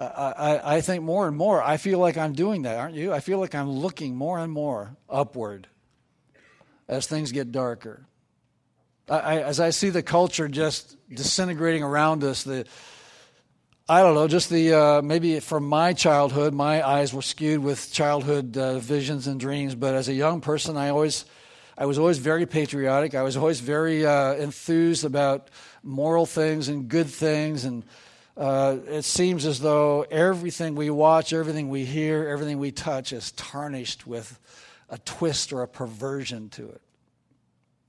I, 0.01 0.77
I 0.77 0.81
think 0.81 1.03
more 1.05 1.29
and 1.29 1.37
more, 1.37 1.63
I 1.63 1.77
feel 1.77 1.99
like 1.99 2.17
I'm 2.17 2.33
doing 2.33 2.63
that, 2.63 2.79
aren't 2.79 2.95
you? 2.95 3.13
I 3.13 3.21
feel 3.21 3.39
like 3.39 3.55
I'm 3.55 3.71
looking 3.71 4.17
more 4.17 4.39
and 4.39 4.51
more 4.51 4.97
upward 5.09 5.67
as 6.89 7.07
things 7.07 7.33
get 7.33 7.53
darker. 7.53 8.07
I, 9.09 9.43
as 9.43 9.59
I 9.61 9.71
see 9.71 9.91
the 9.91 10.03
culture 10.03 10.49
just 10.49 10.97
disintegrating 11.13 11.83
around 11.83 12.23
us, 12.25 12.45
the 12.45 12.65
I 13.89 14.03
don't 14.03 14.15
know, 14.15 14.29
just 14.29 14.51
the 14.51 14.73
uh, 14.73 15.03
maybe 15.03 15.41
from 15.41 15.65
my 15.65 15.95
childhood, 15.95 16.55
my 16.55 16.87
eyes 16.87 17.13
were 17.13 17.23
skewed 17.23 17.61
with 17.61 17.93
childhood 17.93 18.57
uh, 18.57 18.79
visions 18.79 19.27
and 19.27 19.41
dreams. 19.41 19.75
But 19.75 19.95
as 19.95 20.09
a 20.09 20.15
young 20.15 20.41
person, 20.41 20.77
I 20.77 20.91
always 20.91 21.25
I 21.77 21.87
was 21.87 21.99
always 21.99 22.19
very 22.19 22.47
patriotic. 22.47 23.17
I 23.17 23.23
was 23.23 23.37
always 23.37 23.59
very 23.59 24.07
uh, 24.07 24.35
enthused 24.35 25.05
about 25.05 25.51
moral 25.83 26.25
things 26.25 26.69
and 26.69 26.89
good 26.89 27.09
things. 27.09 27.65
And 27.65 27.83
uh, 28.37 28.77
it 28.89 29.03
seems 29.03 29.45
as 29.45 29.61
though 29.61 30.03
everything 30.11 30.75
we 30.75 30.91
watch, 30.91 31.33
everything 31.33 31.69
we 31.69 31.85
hear, 31.85 32.29
everything 32.29 32.59
we 32.59 32.71
touch 32.71 33.13
is 33.13 33.33
tarnished 33.33 34.07
with 34.07 34.39
a 34.89 34.99
twist 34.99 35.53
or 35.53 35.63
a 35.63 35.69
perversion 35.69 36.49
to 36.51 36.69
it. 36.69 36.81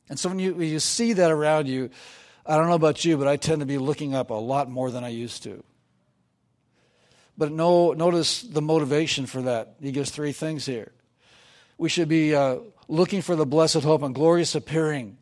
And 0.09 0.19
so 0.19 0.29
when 0.29 0.39
you, 0.39 0.53
when 0.53 0.67
you 0.67 0.79
see 0.79 1.13
that 1.13 1.31
around 1.31 1.67
you, 1.67 1.89
I 2.45 2.57
don't 2.57 2.67
know 2.67 2.75
about 2.75 3.05
you, 3.05 3.17
but 3.17 3.27
I 3.27 3.37
tend 3.37 3.61
to 3.61 3.65
be 3.65 3.77
looking 3.77 4.13
up 4.13 4.29
a 4.29 4.33
lot 4.35 4.69
more 4.69 4.91
than 4.91 5.03
I 5.03 5.09
used 5.09 5.43
to. 5.43 5.63
But 7.37 7.51
no, 7.51 7.93
notice 7.93 8.41
the 8.41 8.61
motivation 8.61 9.25
for 9.25 9.43
that. 9.43 9.75
He 9.81 9.91
gives 9.91 10.11
three 10.11 10.31
things 10.31 10.65
here. 10.65 10.91
We 11.77 11.89
should 11.89 12.09
be 12.09 12.35
uh, 12.35 12.57
looking 12.87 13.21
for 13.21 13.35
the 13.35 13.45
blessed 13.45 13.83
hope 13.83 14.03
and 14.03 14.13
glorious 14.13 14.53
appearing 14.53 15.17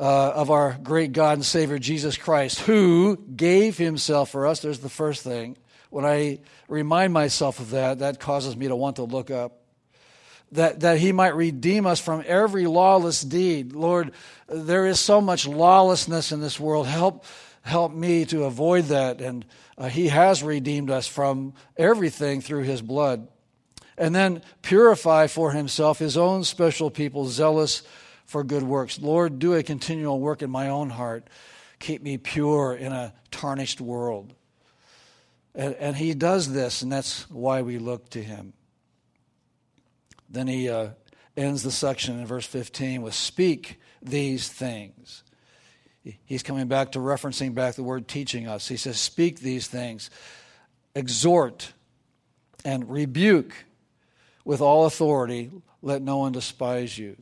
uh, 0.00 0.30
of 0.30 0.50
our 0.50 0.78
great 0.82 1.12
God 1.12 1.34
and 1.34 1.44
Savior 1.44 1.78
Jesus 1.78 2.16
Christ, 2.16 2.60
who 2.60 3.16
gave 3.16 3.76
himself 3.76 4.30
for 4.30 4.46
us. 4.46 4.60
There's 4.60 4.78
the 4.78 4.88
first 4.88 5.22
thing. 5.22 5.56
When 5.90 6.06
I 6.06 6.40
remind 6.68 7.12
myself 7.12 7.60
of 7.60 7.70
that, 7.70 7.98
that 7.98 8.18
causes 8.18 8.56
me 8.56 8.68
to 8.68 8.76
want 8.76 8.96
to 8.96 9.04
look 9.04 9.30
up. 9.30 9.58
That, 10.52 10.80
that 10.80 10.98
he 10.98 11.12
might 11.12 11.36
redeem 11.36 11.86
us 11.86 12.00
from 12.00 12.24
every 12.26 12.66
lawless 12.66 13.20
deed. 13.22 13.72
Lord, 13.72 14.12
there 14.48 14.86
is 14.86 14.98
so 14.98 15.20
much 15.20 15.46
lawlessness 15.46 16.32
in 16.32 16.40
this 16.40 16.58
world. 16.58 16.88
Help 16.88 17.24
help 17.62 17.92
me 17.92 18.24
to 18.26 18.44
avoid 18.44 18.86
that. 18.86 19.20
And 19.20 19.44
uh, 19.76 19.88
He 19.88 20.08
has 20.08 20.42
redeemed 20.42 20.90
us 20.90 21.06
from 21.06 21.54
everything 21.76 22.40
through 22.40 22.62
His 22.62 22.82
blood. 22.82 23.28
And 23.98 24.14
then 24.14 24.42
purify 24.62 25.26
for 25.26 25.52
Himself 25.52 25.98
His 25.98 26.16
own 26.16 26.44
special 26.44 26.90
people, 26.90 27.26
zealous 27.26 27.82
for 28.30 28.44
good 28.44 28.62
works. 28.62 29.00
Lord, 29.00 29.40
do 29.40 29.54
a 29.54 29.62
continual 29.64 30.20
work 30.20 30.40
in 30.40 30.50
my 30.50 30.68
own 30.68 30.88
heart. 30.88 31.26
Keep 31.80 32.00
me 32.00 32.16
pure 32.16 32.72
in 32.72 32.92
a 32.92 33.12
tarnished 33.32 33.80
world. 33.80 34.34
And, 35.52 35.74
and 35.74 35.96
He 35.96 36.14
does 36.14 36.52
this, 36.52 36.82
and 36.82 36.92
that's 36.92 37.28
why 37.28 37.62
we 37.62 37.78
look 37.78 38.08
to 38.10 38.22
Him. 38.22 38.52
Then 40.28 40.46
He 40.46 40.68
uh, 40.68 40.90
ends 41.36 41.64
the 41.64 41.72
section 41.72 42.20
in 42.20 42.26
verse 42.26 42.46
15 42.46 43.02
with 43.02 43.14
Speak 43.14 43.80
these 44.00 44.48
things. 44.48 45.24
He's 46.24 46.44
coming 46.44 46.68
back 46.68 46.92
to 46.92 47.00
referencing 47.00 47.52
back 47.52 47.74
the 47.74 47.82
word 47.82 48.06
teaching 48.06 48.46
us. 48.46 48.68
He 48.68 48.76
says, 48.76 49.00
Speak 49.00 49.40
these 49.40 49.66
things, 49.66 50.08
exhort 50.94 51.72
and 52.64 52.88
rebuke 52.88 53.56
with 54.44 54.60
all 54.60 54.86
authority. 54.86 55.50
Let 55.82 56.00
no 56.00 56.18
one 56.18 56.30
despise 56.30 56.96
you. 56.96 57.16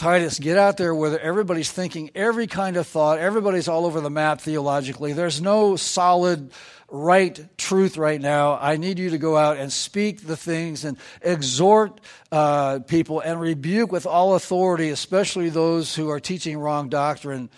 Titus, 0.00 0.38
get 0.38 0.56
out 0.56 0.78
there 0.78 0.94
where 0.94 1.20
everybody's 1.20 1.70
thinking 1.70 2.10
every 2.14 2.46
kind 2.46 2.78
of 2.78 2.86
thought. 2.86 3.18
Everybody's 3.18 3.68
all 3.68 3.84
over 3.84 4.00
the 4.00 4.08
map 4.08 4.40
theologically. 4.40 5.12
There's 5.12 5.42
no 5.42 5.76
solid 5.76 6.52
right 6.88 7.38
truth 7.58 7.98
right 7.98 8.18
now. 8.18 8.56
I 8.58 8.78
need 8.78 8.98
you 8.98 9.10
to 9.10 9.18
go 9.18 9.36
out 9.36 9.58
and 9.58 9.70
speak 9.70 10.26
the 10.26 10.38
things 10.38 10.86
and 10.86 10.96
exhort 11.20 12.00
uh, 12.32 12.78
people 12.78 13.20
and 13.20 13.38
rebuke 13.38 13.92
with 13.92 14.06
all 14.06 14.36
authority, 14.36 14.88
especially 14.88 15.50
those 15.50 15.94
who 15.94 16.08
are 16.08 16.18
teaching 16.18 16.56
wrong 16.56 16.88
doctrine. 16.88 17.50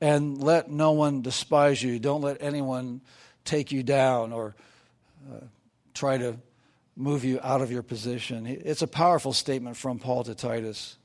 And 0.00 0.38
let 0.38 0.70
no 0.70 0.92
one 0.92 1.20
despise 1.20 1.82
you. 1.82 1.98
Don't 1.98 2.20
let 2.20 2.36
anyone 2.40 3.00
take 3.44 3.72
you 3.72 3.82
down 3.82 4.32
or 4.32 4.54
uh, 5.28 5.46
try 5.94 6.16
to 6.16 6.36
move 6.94 7.24
you 7.24 7.40
out 7.42 7.60
of 7.60 7.72
your 7.72 7.82
position. 7.82 8.46
It's 8.46 8.82
a 8.82 8.86
powerful 8.86 9.32
statement 9.32 9.76
from 9.76 9.98
Paul 9.98 10.22
to 10.22 10.36
Titus. 10.36 10.96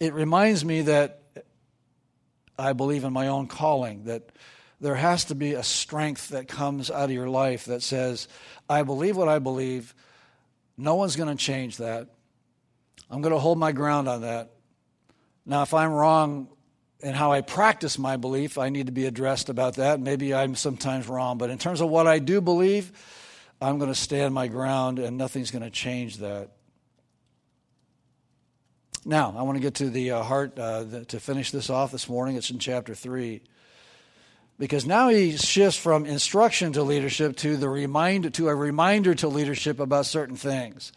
It 0.00 0.14
reminds 0.14 0.64
me 0.64 0.82
that 0.82 1.22
I 2.58 2.72
believe 2.72 3.04
in 3.04 3.12
my 3.12 3.28
own 3.28 3.46
calling, 3.46 4.04
that 4.04 4.30
there 4.80 4.94
has 4.94 5.24
to 5.26 5.34
be 5.34 5.54
a 5.54 5.62
strength 5.62 6.28
that 6.28 6.46
comes 6.46 6.90
out 6.90 7.04
of 7.04 7.10
your 7.10 7.28
life 7.28 7.64
that 7.64 7.82
says, 7.82 8.28
I 8.68 8.82
believe 8.82 9.16
what 9.16 9.28
I 9.28 9.38
believe. 9.38 9.94
No 10.76 10.94
one's 10.94 11.16
going 11.16 11.36
to 11.36 11.42
change 11.42 11.78
that. 11.78 12.08
I'm 13.10 13.20
going 13.20 13.32
to 13.32 13.40
hold 13.40 13.58
my 13.58 13.72
ground 13.72 14.08
on 14.08 14.22
that. 14.22 14.50
Now, 15.44 15.62
if 15.62 15.74
I'm 15.74 15.90
wrong 15.90 16.48
in 17.00 17.14
how 17.14 17.32
I 17.32 17.40
practice 17.40 17.98
my 17.98 18.16
belief, 18.16 18.58
I 18.58 18.68
need 18.68 18.86
to 18.86 18.92
be 18.92 19.06
addressed 19.06 19.48
about 19.48 19.76
that. 19.76 19.98
Maybe 19.98 20.34
I'm 20.34 20.54
sometimes 20.54 21.08
wrong. 21.08 21.38
But 21.38 21.50
in 21.50 21.58
terms 21.58 21.80
of 21.80 21.88
what 21.88 22.06
I 22.06 22.18
do 22.18 22.40
believe, 22.40 22.92
I'm 23.60 23.78
going 23.78 23.90
to 23.90 23.98
stand 23.98 24.34
my 24.34 24.46
ground 24.46 24.98
and 24.98 25.16
nothing's 25.16 25.50
going 25.50 25.64
to 25.64 25.70
change 25.70 26.18
that. 26.18 26.50
Now, 29.04 29.34
I 29.36 29.42
want 29.42 29.56
to 29.56 29.62
get 29.62 29.74
to 29.76 29.90
the 29.90 30.12
uh, 30.12 30.22
heart 30.22 30.58
uh, 30.58 30.84
the, 30.84 31.04
to 31.06 31.20
finish 31.20 31.50
this 31.50 31.70
off 31.70 31.92
this 31.92 32.08
morning. 32.08 32.36
It's 32.36 32.50
in 32.50 32.58
chapter 32.58 32.94
3 32.94 33.40
because 34.58 34.86
now 34.86 35.08
he 35.08 35.36
shifts 35.36 35.78
from 35.78 36.04
instruction 36.04 36.72
to 36.72 36.82
leadership 36.82 37.36
to 37.38 37.56
the 37.56 37.68
reminder 37.68 38.30
to 38.30 38.48
a 38.48 38.54
reminder 38.54 39.14
to 39.14 39.28
leadership 39.28 39.78
about 39.80 40.06
certain 40.06 40.36
things. 40.36 40.92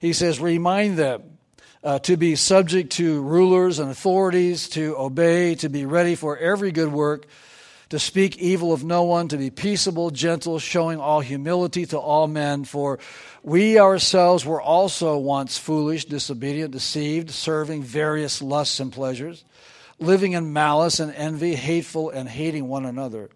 He 0.00 0.12
says, 0.12 0.40
remind 0.40 0.96
them 0.96 1.38
uh, 1.82 1.98
to 2.00 2.16
be 2.16 2.36
subject 2.36 2.92
to 2.92 3.22
rulers 3.22 3.78
and 3.78 3.90
authorities, 3.90 4.68
to 4.70 4.96
obey, 4.96 5.54
to 5.56 5.68
be 5.68 5.86
ready 5.86 6.14
for 6.14 6.36
every 6.36 6.72
good 6.72 6.92
work, 6.92 7.26
to 7.90 7.98
speak 7.98 8.36
evil 8.38 8.72
of 8.72 8.84
no 8.84 9.02
one, 9.04 9.28
to 9.28 9.36
be 9.36 9.50
peaceable, 9.50 10.10
gentle, 10.10 10.58
showing 10.58 11.00
all 11.00 11.20
humility 11.20 11.86
to 11.86 11.98
all 11.98 12.26
men. 12.26 12.64
For 12.64 12.98
we 13.42 13.78
ourselves 13.78 14.44
were 14.44 14.60
also 14.60 15.16
once 15.16 15.56
foolish, 15.56 16.04
disobedient, 16.04 16.72
deceived, 16.72 17.30
serving 17.30 17.82
various 17.82 18.42
lusts 18.42 18.78
and 18.80 18.92
pleasures 18.92 19.44
living 19.98 20.32
in 20.32 20.52
malice 20.52 21.00
and 21.00 21.12
envy, 21.14 21.54
hateful 21.54 22.10
and 22.10 22.28
hating 22.28 22.68
one 22.68 22.86
another. 22.86 23.30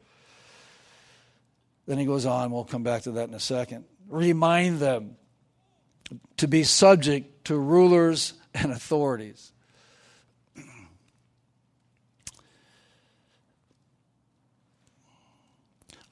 Then 1.87 1.99
he 1.99 2.05
goes 2.05 2.27
on, 2.27 2.51
we'll 2.51 2.65
come 2.65 2.83
back 2.83 3.03
to 3.03 3.13
that 3.13 3.29
in 3.29 3.35
a 3.35 3.41
second. 3.41 3.85
Remind 4.09 4.79
them 4.79 5.17
to 6.37 6.47
be 6.47 6.63
subject 6.65 7.47
to 7.47 7.57
rulers 7.57 8.35
and 8.55 8.71
authorities. 8.71 9.52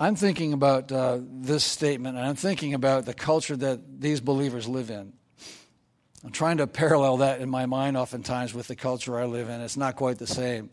I'm 0.03 0.17
thinking 0.17 0.55
about 0.55 0.91
uh, 0.91 1.19
this 1.21 1.63
statement, 1.63 2.17
and 2.17 2.27
I'm 2.27 2.35
thinking 2.35 2.73
about 2.73 3.05
the 3.05 3.13
culture 3.13 3.55
that 3.55 4.01
these 4.01 4.23
believers 4.23 4.67
live 4.67 4.89
in. 4.89 5.13
I'm 6.25 6.33
trying 6.33 6.57
to 6.57 6.67
parallel 6.67 7.19
that 7.19 7.43
in 7.43 7.51
my 7.51 7.67
mind 7.67 7.99
oftentimes 7.99 8.55
with 8.55 8.67
the 8.67 8.77
culture 8.77 9.21
I 9.21 9.27
live 9.27 9.51
in. 9.51 9.61
It's 9.61 9.77
not 9.77 9.97
quite 9.97 10.17
the 10.17 10.27
same. 10.27 10.71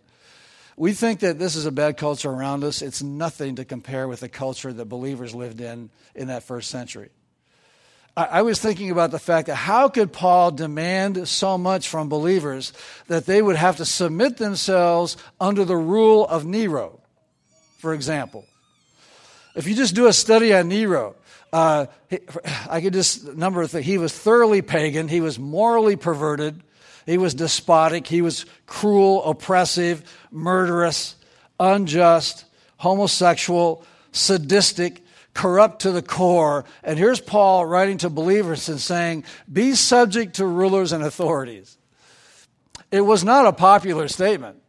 We 0.78 0.94
think 0.94 1.20
that 1.22 1.40
this 1.40 1.58
is 1.58 1.66
a 1.66 1.74
bad 1.74 1.98
culture 1.98 2.30
around 2.30 2.63
us. 2.63 2.82
It's 2.82 3.04
nothing 3.04 3.56
to 3.56 3.66
compare 3.66 4.08
with 4.08 4.22
the 4.22 4.30
culture 4.30 4.72
that 4.72 4.86
believers 4.86 5.36
lived 5.36 5.60
in 5.60 5.90
in 6.16 6.30
that 6.30 6.44
first 6.44 6.70
century. 6.70 7.10
I, 8.16 8.24
I 8.26 8.42
was 8.44 8.62
thinking 8.62 8.92
about 8.92 9.12
the 9.12 9.20
fact 9.20 9.48
that 9.48 9.56
how 9.56 9.90
could 9.90 10.13
Paul 10.13 10.52
demand 10.52 11.28
so 11.28 11.58
much 11.58 11.90
from 11.90 12.08
believers 12.08 12.72
that 13.08 13.26
they 13.26 13.42
would 13.42 13.58
have 13.58 13.76
to 13.78 13.86
submit 13.86 14.38
themselves 14.38 15.18
under 15.38 15.66
the 15.66 15.76
rule 15.76 16.26
of 16.26 16.46
Nero, 16.46 17.02
for 17.80 17.94
example? 17.94 18.46
If 19.58 19.67
you 19.67 19.74
just 19.74 19.96
do 19.96 20.06
a 20.06 20.13
study 20.13 20.54
on 20.54 20.67
Nero, 20.67 21.15
uh, 21.52 21.88
I 22.70 22.80
could 22.80 22.93
just 22.93 23.36
number 23.36 23.63
of 23.63 23.72
things. 23.72 23.88
He 23.88 23.98
was 23.98 24.13
thoroughly 24.13 24.62
pagan. 24.62 25.08
He 25.08 25.20
was 25.20 25.39
morally 25.39 25.96
perverted. 25.96 26.62
He 27.08 27.17
was 27.17 27.34
despotic. 27.34 28.06
He 28.06 28.22
was 28.22 28.46
cruel, 28.67 29.24
oppressive, 29.24 30.04
murderous, 30.30 31.15
unjust, 31.60 32.46
homosexual, 32.78 33.84
sadistic, 34.12 35.04
corrupt 35.34 35.82
to 35.82 35.91
the 35.91 36.04
core. 36.04 36.63
And 36.84 37.00
here's 37.00 37.20
Paul 37.20 37.65
writing 37.65 37.98
to 38.00 38.12
believers 38.12 38.70
and 38.70 38.80
saying, 38.80 39.24
Be 39.52 39.74
subject 39.74 40.36
to 40.36 40.46
rulers 40.46 40.91
and 40.91 41.04
authorities. 41.04 41.80
It 42.91 43.02
was 43.02 43.24
not 43.24 43.48
a 43.48 43.54
popular 43.54 44.08
statement. 44.08 44.62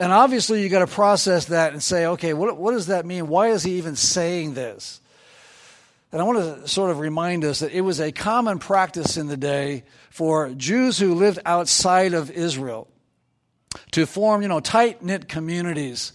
And 0.00 0.12
obviously, 0.12 0.62
you 0.62 0.70
got 0.70 0.78
to 0.78 0.86
process 0.86 1.44
that 1.46 1.74
and 1.74 1.82
say, 1.82 2.06
okay, 2.06 2.32
what, 2.32 2.56
what 2.56 2.72
does 2.72 2.86
that 2.86 3.04
mean? 3.04 3.28
Why 3.28 3.48
is 3.48 3.62
he 3.62 3.72
even 3.72 3.96
saying 3.96 4.54
this? 4.54 4.98
And 6.10 6.22
I 6.22 6.24
want 6.24 6.38
to 6.38 6.66
sort 6.66 6.90
of 6.90 7.00
remind 7.00 7.44
us 7.44 7.58
that 7.58 7.72
it 7.72 7.82
was 7.82 8.00
a 8.00 8.10
common 8.10 8.58
practice 8.58 9.18
in 9.18 9.26
the 9.26 9.36
day 9.36 9.84
for 10.08 10.48
Jews 10.54 10.98
who 10.98 11.14
lived 11.14 11.40
outside 11.44 12.14
of 12.14 12.30
Israel 12.30 12.88
to 13.92 14.06
form, 14.06 14.40
you 14.40 14.48
know, 14.48 14.58
tight 14.58 15.02
knit 15.02 15.28
communities. 15.28 16.14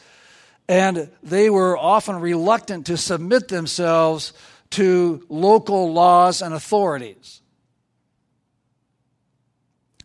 And 0.67 1.11
they 1.21 1.51
were 1.51 1.77
often 1.77 2.15
reluctant 2.15 2.87
to 2.87 2.97
submit 2.97 3.49
themselves 3.49 4.33
to 4.71 5.23
local 5.29 5.93
laws 5.93 6.41
and 6.41 6.55
authorities. 6.55 7.39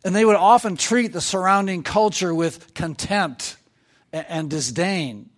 And 0.04 0.14
they 0.14 0.24
would 0.26 0.36
often 0.36 0.76
treat 0.76 1.14
the 1.14 1.22
surrounding 1.22 1.82
culture 1.82 2.34
with 2.34 2.74
contempt 2.74 3.56
and 4.12 4.50
disdain. 4.50 5.30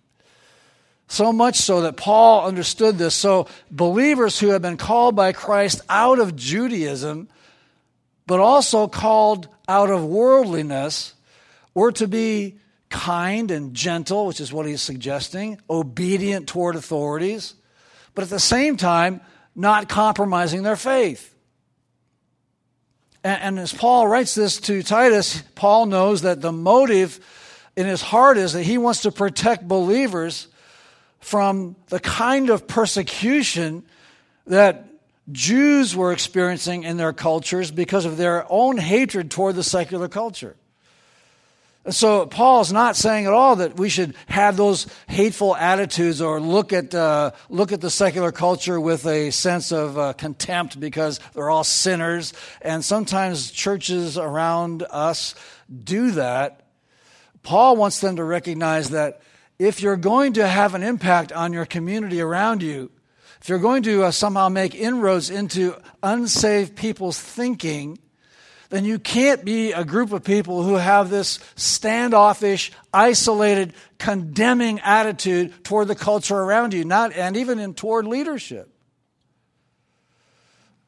So 1.07 1.31
much 1.31 1.57
so 1.57 1.81
that 1.81 1.97
Paul 1.97 2.47
understood 2.47 2.97
this. 2.97 3.13
So, 3.13 3.47
believers 3.69 4.39
who 4.39 4.47
have 4.49 4.61
been 4.61 4.77
called 4.77 5.15
by 5.15 5.31
Christ 5.31 5.81
out 5.89 6.19
of 6.19 6.35
Judaism, 6.35 7.29
but 8.25 8.39
also 8.39 8.87
called 8.87 9.47
out 9.67 9.91
of 9.91 10.03
worldliness, 10.03 11.13
were 11.73 11.91
to 11.93 12.07
be 12.07 12.57
kind 12.89 13.51
and 13.51 13.73
gentle, 13.73 14.25
which 14.25 14.39
is 14.39 14.53
what 14.53 14.65
he's 14.65 14.81
suggesting, 14.81 15.59
obedient 15.69 16.47
toward 16.47 16.75
authorities, 16.75 17.55
but 18.15 18.23
at 18.23 18.29
the 18.29 18.39
same 18.39 18.77
time, 18.77 19.21
not 19.55 19.89
compromising 19.89 20.63
their 20.63 20.75
faith. 20.75 21.33
And, 23.23 23.57
as 23.57 23.71
Paul 23.71 24.07
writes 24.07 24.35
this 24.35 24.59
to 24.61 24.83
Titus, 24.83 25.41
Paul 25.55 25.85
knows 25.85 26.23
that 26.23 26.41
the 26.41 26.51
motive 26.51 27.19
in 27.75 27.85
his 27.85 28.01
heart 28.01 28.37
is 28.37 28.53
that 28.53 28.63
he 28.63 28.77
wants 28.77 29.01
to 29.01 29.11
protect 29.11 29.67
believers 29.67 30.47
from 31.19 31.75
the 31.87 31.99
kind 31.99 32.49
of 32.49 32.67
persecution 32.67 33.83
that 34.47 34.85
Jews 35.31 35.95
were 35.95 36.11
experiencing 36.11 36.83
in 36.83 36.97
their 36.97 37.13
cultures 37.13 37.71
because 37.71 38.05
of 38.05 38.17
their 38.17 38.45
own 38.49 38.77
hatred 38.77 39.31
toward 39.31 39.55
the 39.55 39.63
secular 39.63 40.09
culture. 40.09 40.55
And 41.85 41.93
so 41.93 42.25
Paul's 42.25 42.71
not 42.71 42.95
saying 42.95 43.25
at 43.25 43.33
all 43.33 43.57
that 43.57 43.75
we 43.77 43.89
should 43.89 44.15
have 44.27 44.55
those 44.55 44.87
hateful 45.07 45.53
attitudes 45.55 46.21
or 46.21 46.39
look 46.39 46.71
at 46.71 46.95
uh, 46.95 47.31
look 47.49 47.73
at 47.73 47.81
the 47.81 47.89
secular 47.89 48.31
culture 48.31 48.79
with 48.79 49.05
a 49.05 49.31
sense 49.31 49.73
of 49.73 49.97
uh, 49.97 50.13
contempt 50.13 50.79
because 50.79 51.19
they're 51.33 51.49
all 51.49 51.65
sinners. 51.65 52.33
And 52.61 52.85
sometimes 52.85 53.51
churches 53.51 54.17
around 54.17 54.83
us 54.89 55.35
do 55.83 56.11
that. 56.11 56.62
Paul 57.43 57.75
wants 57.75 57.99
them 57.99 58.15
to 58.15 58.23
recognize 58.23 58.89
that 58.89 59.21
if 59.59 59.81
you're 59.81 59.97
going 59.97 60.33
to 60.33 60.47
have 60.47 60.73
an 60.73 60.83
impact 60.83 61.31
on 61.31 61.53
your 61.53 61.65
community 61.65 62.21
around 62.21 62.63
you, 62.63 62.89
if 63.41 63.49
you're 63.49 63.59
going 63.59 63.83
to 63.83 64.03
uh, 64.03 64.11
somehow 64.11 64.49
make 64.49 64.73
inroads 64.73 65.29
into 65.29 65.75
unsaved 66.01 66.75
people's 66.75 67.19
thinking, 67.19 67.99
then 68.69 68.85
you 68.85 68.97
can't 68.97 69.45
be 69.45 69.73
a 69.73 69.83
group 69.83 70.13
of 70.13 70.23
people 70.23 70.63
who 70.63 70.75
have 70.75 71.09
this 71.09 71.39
standoffish, 71.55 72.71
isolated, 72.93 73.73
condemning 73.99 74.79
attitude 74.79 75.63
toward 75.63 75.89
the 75.89 75.95
culture 75.95 76.37
around 76.37 76.73
you, 76.73 76.83
not 76.85 77.13
and 77.13 77.37
even 77.37 77.59
in 77.59 77.73
toward 77.73 78.07
leadership. 78.07 78.69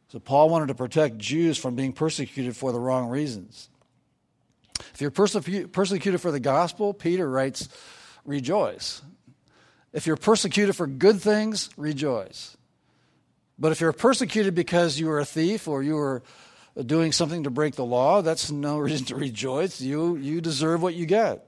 So 0.08 0.20
Paul 0.20 0.50
wanted 0.50 0.70
to 0.70 0.76
protect 0.76 1.18
Jews 1.18 1.58
from 1.58 1.76
being 1.76 1.92
persecuted 1.92 2.56
for 2.56 2.72
the 2.72 2.80
wrong 2.80 3.10
reasons. 3.10 3.70
If 4.94 5.02
you're 5.02 5.12
persecuted 5.12 6.22
for 6.22 6.32
the 6.32 6.40
gospel, 6.40 6.94
Peter 6.94 7.30
writes, 7.30 7.70
rejoice. 8.26 9.02
If 9.94 10.08
you're 10.08 10.18
persecuted 10.18 10.76
for 10.76 10.88
good 10.88 11.22
things, 11.22 11.70
rejoice. 11.78 12.58
But 13.58 13.72
if 13.72 13.80
you're 13.80 13.94
persecuted 13.94 14.54
because 14.54 15.00
you 15.00 15.08
were 15.08 15.20
a 15.20 15.26
thief 15.26 15.68
or 15.68 15.82
you 15.82 15.96
were 15.96 16.24
doing 16.86 17.12
something 17.12 17.44
to 17.44 17.50
break 17.50 17.76
the 17.76 17.86
law, 17.86 18.22
that's 18.22 18.52
no 18.52 18.78
reason 18.80 19.06
to 19.08 19.16
rejoice. 19.16 19.80
You, 19.80 20.18
you 20.18 20.42
deserve 20.42 20.82
what 20.82 20.96
you 20.96 21.06
get. 21.06 21.48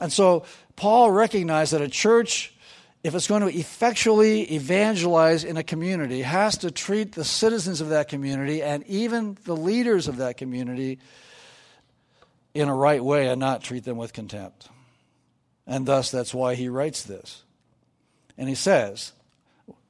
And 0.00 0.12
so 0.12 0.44
Paul 0.76 1.10
recognized 1.10 1.72
that 1.72 1.80
a 1.80 1.88
church, 1.88 2.52
if 3.02 3.14
it's 3.14 3.28
going 3.28 3.42
to 3.42 3.58
effectually 3.58 4.42
evangelize 4.52 5.44
in 5.44 5.56
a 5.56 5.62
community, 5.62 6.22
has 6.22 6.58
to 6.58 6.70
treat 6.70 7.12
the 7.12 7.24
citizens 7.24 7.80
of 7.80 7.90
that 7.90 8.08
community 8.08 8.62
and 8.62 8.84
even 8.86 9.38
the 9.44 9.56
leaders 9.56 10.08
of 10.08 10.18
that 10.18 10.36
community 10.36 10.98
in 12.54 12.68
a 12.68 12.74
right 12.74 13.04
way 13.04 13.28
and 13.28 13.40
not 13.40 13.62
treat 13.62 13.84
them 13.84 13.96
with 13.96 14.12
contempt. 14.12 14.68
And 15.66 15.84
thus, 15.84 16.10
that's 16.10 16.32
why 16.32 16.54
he 16.54 16.68
writes 16.68 17.02
this. 17.02 17.42
And 18.38 18.48
he 18.48 18.54
says, 18.54 19.12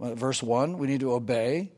verse 0.01 0.43
1, 0.43 0.79
we 0.79 0.87
need 0.87 1.01
to 1.01 1.13
obey. 1.13 1.73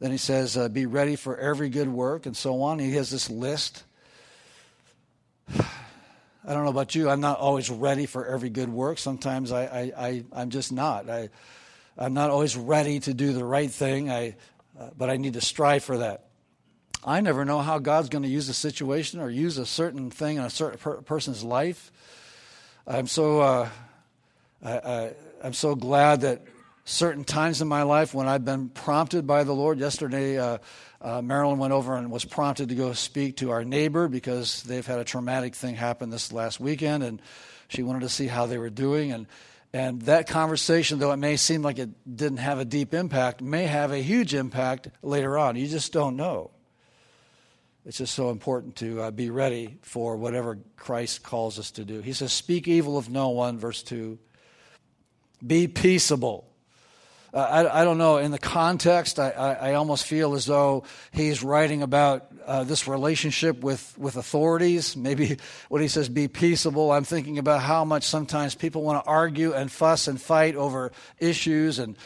Then 0.00 0.10
he 0.10 0.16
says, 0.16 0.56
uh, 0.56 0.68
be 0.68 0.86
ready 0.86 1.16
for 1.16 1.36
every 1.36 1.68
good 1.68 1.88
work, 1.88 2.26
and 2.26 2.36
so 2.36 2.62
on. 2.62 2.78
He 2.78 2.92
has 2.92 3.10
this 3.10 3.28
list. 3.28 3.84
I 5.58 6.54
don't 6.54 6.64
know 6.64 6.70
about 6.70 6.94
you. 6.94 7.10
I'm 7.10 7.20
not 7.20 7.38
always 7.38 7.68
ready 7.68 8.06
for 8.06 8.24
every 8.24 8.48
good 8.48 8.70
work. 8.70 8.98
Sometimes 8.98 9.52
I, 9.52 9.64
I, 9.64 9.92
I, 9.96 10.24
I'm 10.32 10.50
just 10.50 10.72
not. 10.72 11.10
I, 11.10 11.28
I'm 11.98 12.14
not 12.14 12.30
always 12.30 12.56
ready 12.56 13.00
to 13.00 13.12
do 13.12 13.32
the 13.32 13.44
right 13.44 13.70
thing, 13.70 14.10
I, 14.10 14.36
uh, 14.78 14.90
but 14.96 15.10
I 15.10 15.16
need 15.16 15.34
to 15.34 15.40
strive 15.40 15.82
for 15.82 15.98
that. 15.98 16.27
I 17.04 17.20
never 17.20 17.44
know 17.44 17.60
how 17.60 17.78
God's 17.78 18.08
going 18.08 18.24
to 18.24 18.28
use 18.28 18.48
a 18.48 18.54
situation 18.54 19.20
or 19.20 19.30
use 19.30 19.58
a 19.58 19.66
certain 19.66 20.10
thing 20.10 20.36
in 20.36 20.44
a 20.44 20.50
certain 20.50 20.78
per- 20.78 21.00
person's 21.02 21.44
life. 21.44 21.92
I'm 22.86 23.06
so 23.06 23.40
uh, 23.40 23.68
I, 24.64 25.12
am 25.42 25.52
so 25.52 25.74
glad 25.74 26.22
that 26.22 26.42
certain 26.84 27.22
times 27.22 27.60
in 27.60 27.68
my 27.68 27.82
life 27.82 28.14
when 28.14 28.26
I've 28.26 28.44
been 28.44 28.70
prompted 28.70 29.26
by 29.26 29.44
the 29.44 29.52
Lord. 29.52 29.78
Yesterday, 29.78 30.38
uh, 30.38 30.58
uh, 31.00 31.22
Marilyn 31.22 31.58
went 31.58 31.72
over 31.72 31.96
and 31.96 32.10
was 32.10 32.24
prompted 32.24 32.70
to 32.70 32.74
go 32.74 32.92
speak 32.94 33.36
to 33.36 33.50
our 33.50 33.64
neighbor 33.64 34.08
because 34.08 34.62
they've 34.64 34.86
had 34.86 34.98
a 34.98 35.04
traumatic 35.04 35.54
thing 35.54 35.76
happen 35.76 36.10
this 36.10 36.32
last 36.32 36.58
weekend, 36.58 37.04
and 37.04 37.22
she 37.68 37.82
wanted 37.82 38.00
to 38.00 38.08
see 38.08 38.26
how 38.26 38.46
they 38.46 38.58
were 38.58 38.70
doing. 38.70 39.12
And 39.12 39.26
and 39.72 40.02
that 40.02 40.26
conversation, 40.26 40.98
though 40.98 41.12
it 41.12 41.18
may 41.18 41.36
seem 41.36 41.60
like 41.60 41.78
it 41.78 41.90
didn't 42.16 42.38
have 42.38 42.58
a 42.58 42.64
deep 42.64 42.94
impact, 42.94 43.42
may 43.42 43.66
have 43.66 43.92
a 43.92 43.98
huge 43.98 44.34
impact 44.34 44.88
later 45.02 45.36
on. 45.36 45.56
You 45.56 45.68
just 45.68 45.92
don't 45.92 46.16
know. 46.16 46.50
It's 47.86 47.98
just 47.98 48.14
so 48.14 48.30
important 48.30 48.76
to 48.76 49.02
uh, 49.02 49.10
be 49.10 49.30
ready 49.30 49.78
for 49.82 50.16
whatever 50.16 50.58
Christ 50.76 51.22
calls 51.22 51.58
us 51.58 51.70
to 51.72 51.84
do. 51.84 52.00
He 52.00 52.12
says, 52.12 52.32
Speak 52.32 52.68
evil 52.68 52.98
of 52.98 53.08
no 53.08 53.30
one, 53.30 53.58
verse 53.58 53.82
2. 53.82 54.18
Be 55.46 55.68
peaceable. 55.68 56.48
Uh, 57.32 57.38
I, 57.38 57.82
I, 57.82 57.84
don't 57.84 57.98
know, 57.98 58.16
in 58.16 58.30
the 58.30 58.38
context, 58.38 59.18
I, 59.18 59.30
I, 59.30 59.52
I, 59.52 59.74
almost 59.74 60.06
feel 60.06 60.34
as 60.34 60.46
though 60.46 60.84
he's 61.12 61.42
writing 61.42 61.82
about 61.82 62.26
uh, 62.46 62.64
this 62.64 62.88
relationship 62.88 63.60
with, 63.60 63.94
with 63.98 64.16
authorities. 64.16 64.96
Maybe 64.96 65.36
when 65.68 65.82
he 65.82 65.88
says 65.88 66.08
be 66.08 66.26
peaceable, 66.26 66.90
I'm 66.90 67.04
thinking 67.04 67.38
about 67.38 67.60
how 67.60 67.84
much 67.84 68.04
sometimes 68.04 68.54
people 68.54 68.82
want 68.82 69.04
to 69.04 69.08
argue 69.08 69.52
and 69.52 69.70
fuss 69.70 70.08
and 70.08 70.20
fight 70.20 70.56
over 70.56 70.90
issues 71.18 71.78
and 71.78 71.96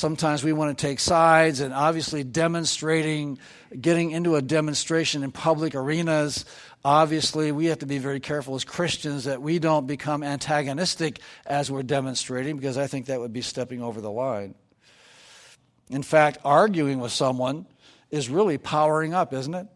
Sometimes 0.00 0.42
we 0.42 0.54
want 0.54 0.78
to 0.78 0.86
take 0.86 0.98
sides, 0.98 1.60
and 1.60 1.74
obviously, 1.74 2.24
demonstrating, 2.24 3.38
getting 3.78 4.12
into 4.12 4.34
a 4.34 4.40
demonstration 4.40 5.22
in 5.22 5.30
public 5.30 5.74
arenas, 5.74 6.46
obviously, 6.82 7.52
we 7.52 7.66
have 7.66 7.80
to 7.80 7.86
be 7.86 7.98
very 7.98 8.18
careful 8.18 8.54
as 8.54 8.64
Christians 8.64 9.24
that 9.24 9.42
we 9.42 9.58
don't 9.58 9.86
become 9.86 10.22
antagonistic 10.22 11.20
as 11.44 11.70
we're 11.70 11.82
demonstrating, 11.82 12.56
because 12.56 12.78
I 12.78 12.86
think 12.86 13.06
that 13.06 13.20
would 13.20 13.34
be 13.34 13.42
stepping 13.42 13.82
over 13.82 14.00
the 14.00 14.10
line. 14.10 14.54
In 15.90 16.02
fact, 16.02 16.38
arguing 16.46 16.98
with 16.98 17.12
someone 17.12 17.66
is 18.10 18.30
really 18.30 18.56
powering 18.56 19.12
up, 19.12 19.34
isn't 19.34 19.54
it? 19.54 19.66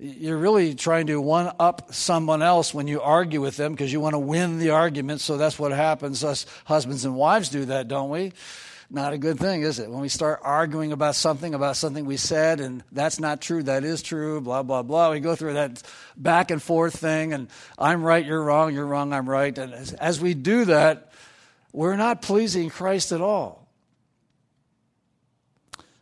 You're 0.00 0.38
really 0.38 0.76
trying 0.76 1.08
to 1.08 1.20
one 1.20 1.50
up 1.58 1.92
someone 1.92 2.40
else 2.40 2.72
when 2.72 2.86
you 2.86 3.00
argue 3.00 3.40
with 3.40 3.56
them 3.56 3.72
because 3.72 3.92
you 3.92 4.00
want 4.00 4.14
to 4.14 4.18
win 4.20 4.58
the 4.58 4.70
argument. 4.70 5.20
So 5.20 5.36
that's 5.36 5.58
what 5.58 5.72
happens. 5.72 6.22
Us 6.22 6.46
husbands 6.66 7.04
and 7.04 7.16
wives 7.16 7.48
do 7.48 7.64
that, 7.64 7.88
don't 7.88 8.08
we? 8.08 8.32
Not 8.90 9.12
a 9.12 9.18
good 9.18 9.38
thing, 9.38 9.62
is 9.62 9.80
it? 9.80 9.90
When 9.90 10.00
we 10.00 10.08
start 10.08 10.40
arguing 10.42 10.92
about 10.92 11.14
something, 11.14 11.52
about 11.52 11.76
something 11.76 12.06
we 12.06 12.16
said, 12.16 12.60
and 12.60 12.82
that's 12.90 13.20
not 13.20 13.40
true, 13.42 13.62
that 13.64 13.84
is 13.84 14.00
true, 14.00 14.40
blah, 14.40 14.62
blah, 14.62 14.82
blah. 14.82 15.10
We 15.10 15.20
go 15.20 15.34
through 15.34 15.54
that 15.54 15.82
back 16.16 16.50
and 16.50 16.62
forth 16.62 16.96
thing, 16.96 17.34
and 17.34 17.48
I'm 17.76 18.02
right, 18.02 18.24
you're 18.24 18.42
wrong, 18.42 18.72
you're 18.72 18.86
wrong, 18.86 19.12
I'm 19.12 19.28
right. 19.28 19.56
And 19.58 19.74
as, 19.74 19.92
as 19.94 20.20
we 20.20 20.32
do 20.32 20.64
that, 20.66 21.12
we're 21.72 21.96
not 21.96 22.22
pleasing 22.22 22.70
Christ 22.70 23.12
at 23.12 23.20
all. 23.20 23.68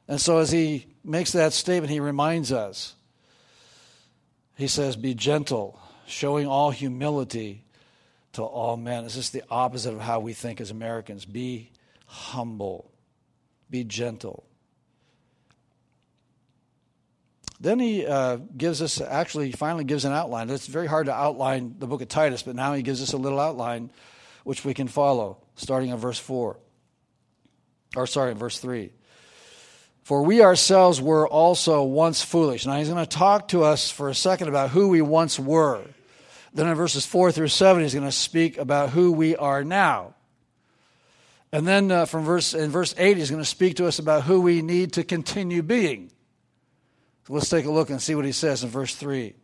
And 0.07 0.21
so 0.21 0.39
as 0.39 0.53
he 0.53 0.87
makes 1.03 1.33
that 1.33 1.55
statement, 1.55 1.91
he 1.91 1.99
reminds 1.99 2.53
us 2.53 2.95
he 4.57 4.66
says, 4.66 4.97
Be 4.97 5.14
gentle, 5.14 5.79
showing 6.07 6.47
all 6.47 6.71
humility 6.71 7.64
to 8.33 8.42
all 8.42 8.77
men. 8.77 9.05
It's 9.05 9.14
just 9.14 9.33
the 9.33 9.45
opposite 9.51 9.95
of 9.95 10.01
how 10.01 10.21
we 10.21 10.33
think 10.33 10.61
as 10.61 10.71
Americans. 10.71 11.25
Be 11.25 11.71
humble, 12.07 12.90
be 13.71 13.85
gentle. 13.85 14.45
Then 17.59 17.79
he 17.79 18.07
uh, 18.07 18.37
gives 18.57 18.83
us, 18.83 19.01
actually, 19.01 19.53
finally 19.53 19.85
gives 19.85 20.05
an 20.05 20.12
outline. 20.12 20.51
It's 20.51 20.66
very 20.66 20.87
hard 20.87 21.07
to 21.07 21.14
outline 21.14 21.77
the 21.79 21.87
book 21.87 22.03
of 22.03 22.09
Titus, 22.09 22.42
but 22.42 22.55
now 22.55 22.75
he 22.75 22.83
gives 22.83 23.03
us 23.03 23.14
a 23.14 23.16
little 23.16 23.40
outline 23.40 23.90
which 24.45 24.64
we 24.64 24.75
can 24.75 24.88
follow, 24.88 25.38
starting 25.57 25.90
in 25.90 25.97
verse 25.97 26.19
4. 26.19 26.59
Or, 27.97 28.07
sorry, 28.07 28.35
verse 28.35 28.59
3. 28.59 28.92
For 30.07 30.23
we 30.23 30.40
ourselves 30.40 31.01
were 31.01 31.27
also 31.27 31.83
once 31.83 32.23
foolish. 32.23 32.64
Now 32.64 32.79
he's 32.79 32.88
going 32.88 33.05
to 33.05 33.11
talk 33.11 33.49
to 33.49 33.64
us 33.64 33.90
for 33.90 34.09
a 34.09 34.14
second 34.14 34.47
about 34.47 34.71
who 34.71 34.87
we 34.87 35.03
once 35.03 35.37
were. 35.37 35.83
Then 36.55 36.69
in 36.69 36.77
verses 36.77 37.05
4 37.05 37.33
through 37.33 37.49
7, 37.49 37.83
he's 37.83 37.92
going 37.92 38.07
to 38.07 38.12
speak 38.12 38.57
about 38.57 38.90
who 38.90 39.11
we 39.11 39.35
are 39.35 39.64
now. 39.64 40.14
And 41.51 41.66
then 41.66 41.90
uh, 41.90 42.05
from 42.05 42.25
verse 42.25 42.55
in 42.55 42.71
verse 42.71 42.95
8, 42.97 43.16
he's 43.16 43.31
going 43.31 43.42
to 43.42 43.45
speak 43.45 43.79
to 43.79 43.88
us 43.88 43.99
about 43.99 44.23
who 44.23 44.40
we 44.40 44.62
need 44.62 44.92
to 44.92 45.03
continue 45.03 45.61
being. 45.61 46.12
So 47.27 47.33
let's 47.33 47.49
take 47.49 47.64
a 47.64 47.73
look 47.73 47.90
and 47.90 48.01
see 48.01 48.14
what 48.14 48.25
he 48.25 48.31
says 48.31 48.62
in 48.62 48.71
verse 48.71 48.95
3. 48.95 49.35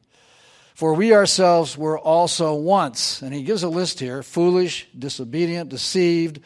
For 0.77 0.95
we 0.95 1.13
ourselves 1.13 1.77
were 1.77 1.99
also 1.99 2.55
once, 2.55 3.21
and 3.21 3.35
he 3.35 3.43
gives 3.43 3.65
a 3.65 3.69
list 3.69 3.99
here 3.99 4.23
foolish, 4.23 4.87
disobedient, 4.97 5.71
deceived 5.71 6.39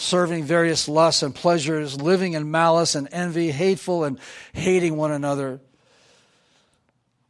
serving 0.00 0.44
various 0.44 0.88
lusts 0.88 1.22
and 1.22 1.34
pleasures, 1.34 2.00
living 2.00 2.32
in 2.32 2.50
malice 2.50 2.94
and 2.94 3.06
envy, 3.12 3.50
hateful 3.50 4.04
and 4.04 4.18
hating 4.54 4.96
one 4.96 5.12
another. 5.12 5.60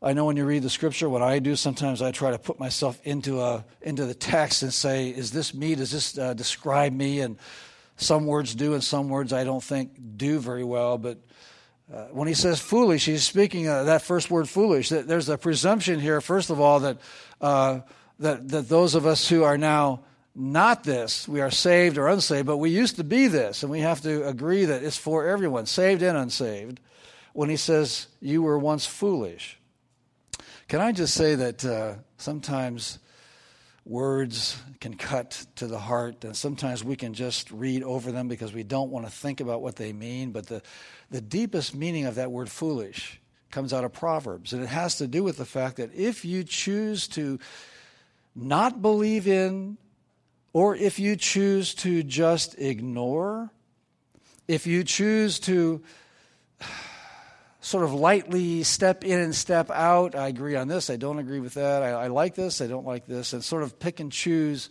I 0.00 0.12
know 0.12 0.24
when 0.24 0.36
you 0.36 0.46
read 0.46 0.62
the 0.62 0.70
scripture, 0.70 1.08
what 1.08 1.20
I 1.20 1.40
do 1.40 1.56
sometimes 1.56 2.00
I 2.00 2.12
try 2.12 2.30
to 2.30 2.38
put 2.38 2.58
myself 2.58 2.98
into 3.04 3.40
a 3.40 3.64
into 3.82 4.06
the 4.06 4.14
text 4.14 4.62
and 4.62 4.72
say, 4.72 5.10
"Is 5.10 5.30
this 5.32 5.52
me? 5.52 5.74
Does 5.74 5.90
this 5.90 6.16
uh, 6.16 6.32
describe 6.32 6.92
me?" 6.92 7.20
And 7.20 7.38
some 7.96 8.24
words 8.24 8.54
do, 8.54 8.72
and 8.72 8.82
some 8.82 9.08
words 9.10 9.32
I 9.32 9.44
don't 9.44 9.62
think 9.62 10.16
do 10.16 10.38
very 10.38 10.64
well. 10.64 10.96
But 10.96 11.18
uh, 11.92 12.04
when 12.12 12.28
he 12.28 12.34
says 12.34 12.60
foolish, 12.60 13.04
he's 13.04 13.24
speaking 13.24 13.68
uh, 13.68 13.82
that 13.84 14.00
first 14.00 14.30
word 14.30 14.48
"foolish." 14.48 14.88
There's 14.88 15.28
a 15.28 15.36
presumption 15.36 16.00
here, 16.00 16.20
first 16.22 16.48
of 16.48 16.60
all, 16.60 16.80
that 16.80 16.98
uh, 17.40 17.80
that 18.20 18.48
that 18.48 18.68
those 18.68 18.94
of 18.94 19.04
us 19.04 19.28
who 19.28 19.42
are 19.42 19.58
now 19.58 20.00
not 20.34 20.84
this. 20.84 21.26
We 21.26 21.40
are 21.40 21.50
saved 21.50 21.98
or 21.98 22.08
unsaved, 22.08 22.46
but 22.46 22.58
we 22.58 22.70
used 22.70 22.96
to 22.96 23.04
be 23.04 23.26
this, 23.26 23.62
and 23.62 23.70
we 23.70 23.80
have 23.80 24.00
to 24.02 24.26
agree 24.26 24.64
that 24.64 24.82
it's 24.82 24.96
for 24.96 25.26
everyone, 25.26 25.66
saved 25.66 26.02
and 26.02 26.16
unsaved, 26.16 26.80
when 27.32 27.48
he 27.48 27.56
says, 27.56 28.08
You 28.20 28.42
were 28.42 28.58
once 28.58 28.86
foolish. 28.86 29.58
Can 30.68 30.80
I 30.80 30.92
just 30.92 31.14
say 31.14 31.34
that 31.34 31.64
uh, 31.64 31.94
sometimes 32.16 33.00
words 33.84 34.62
can 34.80 34.94
cut 34.94 35.44
to 35.56 35.66
the 35.66 35.78
heart, 35.78 36.24
and 36.24 36.36
sometimes 36.36 36.84
we 36.84 36.94
can 36.94 37.12
just 37.12 37.50
read 37.50 37.82
over 37.82 38.12
them 38.12 38.28
because 38.28 38.52
we 38.52 38.62
don't 38.62 38.90
want 38.90 39.04
to 39.06 39.12
think 39.12 39.40
about 39.40 39.62
what 39.62 39.76
they 39.76 39.92
mean, 39.92 40.30
but 40.30 40.46
the, 40.46 40.62
the 41.10 41.20
deepest 41.20 41.74
meaning 41.74 42.06
of 42.06 42.14
that 42.14 42.30
word 42.30 42.48
foolish 42.48 43.20
comes 43.50 43.72
out 43.72 43.82
of 43.82 43.92
Proverbs. 43.92 44.52
And 44.52 44.62
it 44.62 44.68
has 44.68 44.98
to 44.98 45.08
do 45.08 45.24
with 45.24 45.36
the 45.36 45.44
fact 45.44 45.76
that 45.78 45.92
if 45.92 46.24
you 46.24 46.44
choose 46.44 47.08
to 47.08 47.40
not 48.36 48.80
believe 48.80 49.26
in, 49.26 49.76
or 50.52 50.74
if 50.74 50.98
you 50.98 51.16
choose 51.16 51.74
to 51.74 52.02
just 52.02 52.58
ignore, 52.58 53.50
if 54.48 54.66
you 54.66 54.82
choose 54.84 55.38
to 55.40 55.82
sort 57.60 57.84
of 57.84 57.92
lightly 57.92 58.62
step 58.62 59.04
in 59.04 59.18
and 59.18 59.34
step 59.34 59.70
out, 59.70 60.14
I 60.14 60.28
agree 60.28 60.56
on 60.56 60.68
this, 60.68 60.90
I 60.90 60.96
don't 60.96 61.18
agree 61.18 61.40
with 61.40 61.54
that, 61.54 61.82
I, 61.82 61.90
I 61.90 62.06
like 62.08 62.34
this, 62.34 62.60
I 62.60 62.66
don't 62.66 62.86
like 62.86 63.06
this, 63.06 63.32
and 63.32 63.44
sort 63.44 63.62
of 63.62 63.78
pick 63.78 64.00
and 64.00 64.10
choose 64.10 64.68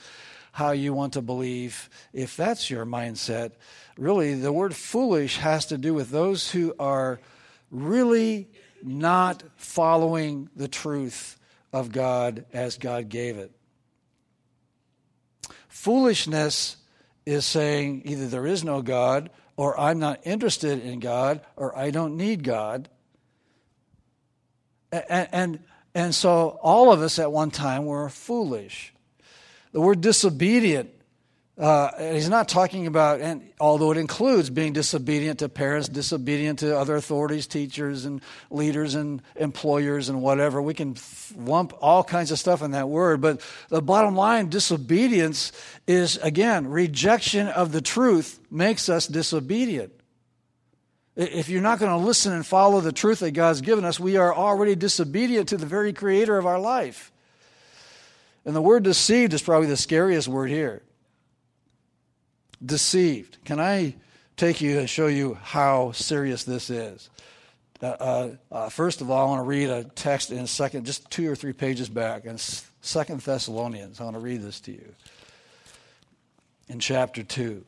how 0.52 0.72
you 0.72 0.94
want 0.94 1.14
to 1.14 1.22
believe, 1.22 1.90
if 2.12 2.36
that's 2.36 2.70
your 2.70 2.86
mindset, 2.86 3.52
really 3.98 4.34
the 4.34 4.52
word 4.52 4.76
foolish 4.76 5.38
has 5.38 5.68
to 5.68 5.78
do 5.78 5.94
with 5.94 6.10
those 6.10 6.52
who 6.52 6.74
are 6.80 7.20
really 7.72 8.50
not 8.82 9.44
following 9.58 10.50
the 10.56 10.68
truth 10.68 11.38
of 11.72 11.92
God 11.92 12.46
as 12.52 12.78
God 12.78 13.10
gave 13.10 13.38
it. 13.38 13.52
Foolishness 15.80 16.76
is 17.26 17.46
saying 17.46 18.02
either 18.04 18.28
there 18.28 18.46
is 18.46 18.66
no 18.66 18.82
God, 18.82 19.30
or 19.56 19.80
I'm 19.80 19.98
not 19.98 20.20
interested 20.26 20.84
in 20.84 21.00
God, 21.00 21.40
or 21.56 21.74
I 21.74 21.90
don't 21.90 22.18
need 22.18 22.44
God. 22.44 22.90
And, 24.92 25.30
and, 25.32 25.60
and 25.96 26.14
so 26.14 26.60
all 26.62 26.92
of 26.92 27.02
us 27.02 27.18
at 27.18 27.32
one 27.32 27.50
time 27.50 27.86
were 27.86 28.10
foolish. 28.10 28.94
The 29.72 29.80
word 29.80 30.02
disobedient 30.02 30.90
uh, 31.60 32.14
he's 32.14 32.30
not 32.30 32.48
talking 32.48 32.88
about, 32.88 33.20
and 33.20 33.52
although 33.60 33.92
it 33.92 33.98
includes 33.98 34.50
being 34.50 34.72
disobedient 34.72 35.40
to 35.40 35.50
parents, 35.50 35.90
disobedient 35.90 36.60
to 36.60 36.78
other 36.78 36.96
authorities, 36.96 37.48
teachers, 37.48 38.06
and 38.06 38.22
leaders, 38.50 38.96
and 38.96 39.22
employers, 39.36 40.08
and 40.08 40.22
whatever. 40.22 40.62
We 40.62 40.74
can 40.74 40.96
lump 41.36 41.74
all 41.82 42.02
kinds 42.02 42.32
of 42.32 42.40
stuff 42.40 42.62
in 42.62 42.72
that 42.72 42.88
word. 42.88 43.20
But 43.20 43.42
the 43.68 43.82
bottom 43.82 44.16
line, 44.16 44.48
disobedience 44.48 45.52
is, 45.86 46.16
again, 46.18 46.66
rejection 46.68 47.50
of 47.50 47.74
the 47.74 47.82
truth 47.82 48.40
makes 48.50 48.88
us 48.88 49.06
disobedient. 49.06 49.92
If 51.18 51.50
you're 51.50 51.62
not 51.62 51.80
going 51.80 51.92
to 51.92 52.06
listen 52.06 52.32
and 52.32 52.46
follow 52.46 52.80
the 52.80 52.94
truth 52.94 53.20
that 53.20 53.32
God's 53.32 53.60
given 53.60 53.84
us, 53.84 54.00
we 54.00 54.16
are 54.16 54.34
already 54.34 54.76
disobedient 54.76 55.50
to 55.50 55.58
the 55.58 55.66
very 55.66 55.92
creator 55.92 56.38
of 56.38 56.46
our 56.46 56.60
life. 56.60 57.12
And 58.46 58.56
the 58.56 58.62
word 58.62 58.84
deceived 58.84 59.34
is 59.34 59.42
probably 59.42 59.68
the 59.68 59.76
scariest 59.76 60.30
word 60.30 60.50
here 60.50 60.84
deceived. 62.64 63.38
Can 63.46 63.60
I 63.60 63.96
take 64.38 64.62
you 64.62 64.80
and 64.80 64.90
show 64.90 65.08
you 65.08 65.36
how 65.42 65.92
serious 65.92 66.44
this 66.44 66.70
is? 66.70 67.10
Uh, 67.82 67.86
uh, 67.86 68.30
uh, 68.52 68.70
first 68.70 69.02
of 69.02 69.10
all, 69.10 69.26
I 69.26 69.30
want 69.30 69.40
to 69.40 69.44
read 69.44 69.70
a 69.70 69.84
text 69.86 70.32
in 70.32 70.46
second, 70.48 70.86
just 70.86 71.10
two 71.10 71.32
or 71.32 71.36
three 71.36 71.54
pages 71.54 71.88
back, 71.88 72.26
in 72.26 72.38
Second 72.38 73.22
Thessalonians. 73.22 74.02
I 74.02 74.04
want 74.04 74.16
to 74.16 74.22
read 74.22 74.42
this 74.42 74.60
to 74.62 74.72
you 74.72 74.94
in 76.68 76.80
chapter 76.80 77.24
two. 77.24 77.64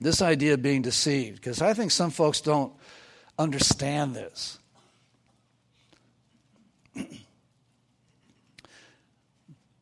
This 0.00 0.20
idea 0.20 0.54
of 0.54 0.62
being 0.62 0.82
deceived, 0.82 1.36
because 1.36 1.62
I 1.62 1.72
think 1.72 1.92
some 1.92 2.10
folks 2.10 2.40
don't 2.40 2.72
understand 3.38 4.14
this. 4.14 4.58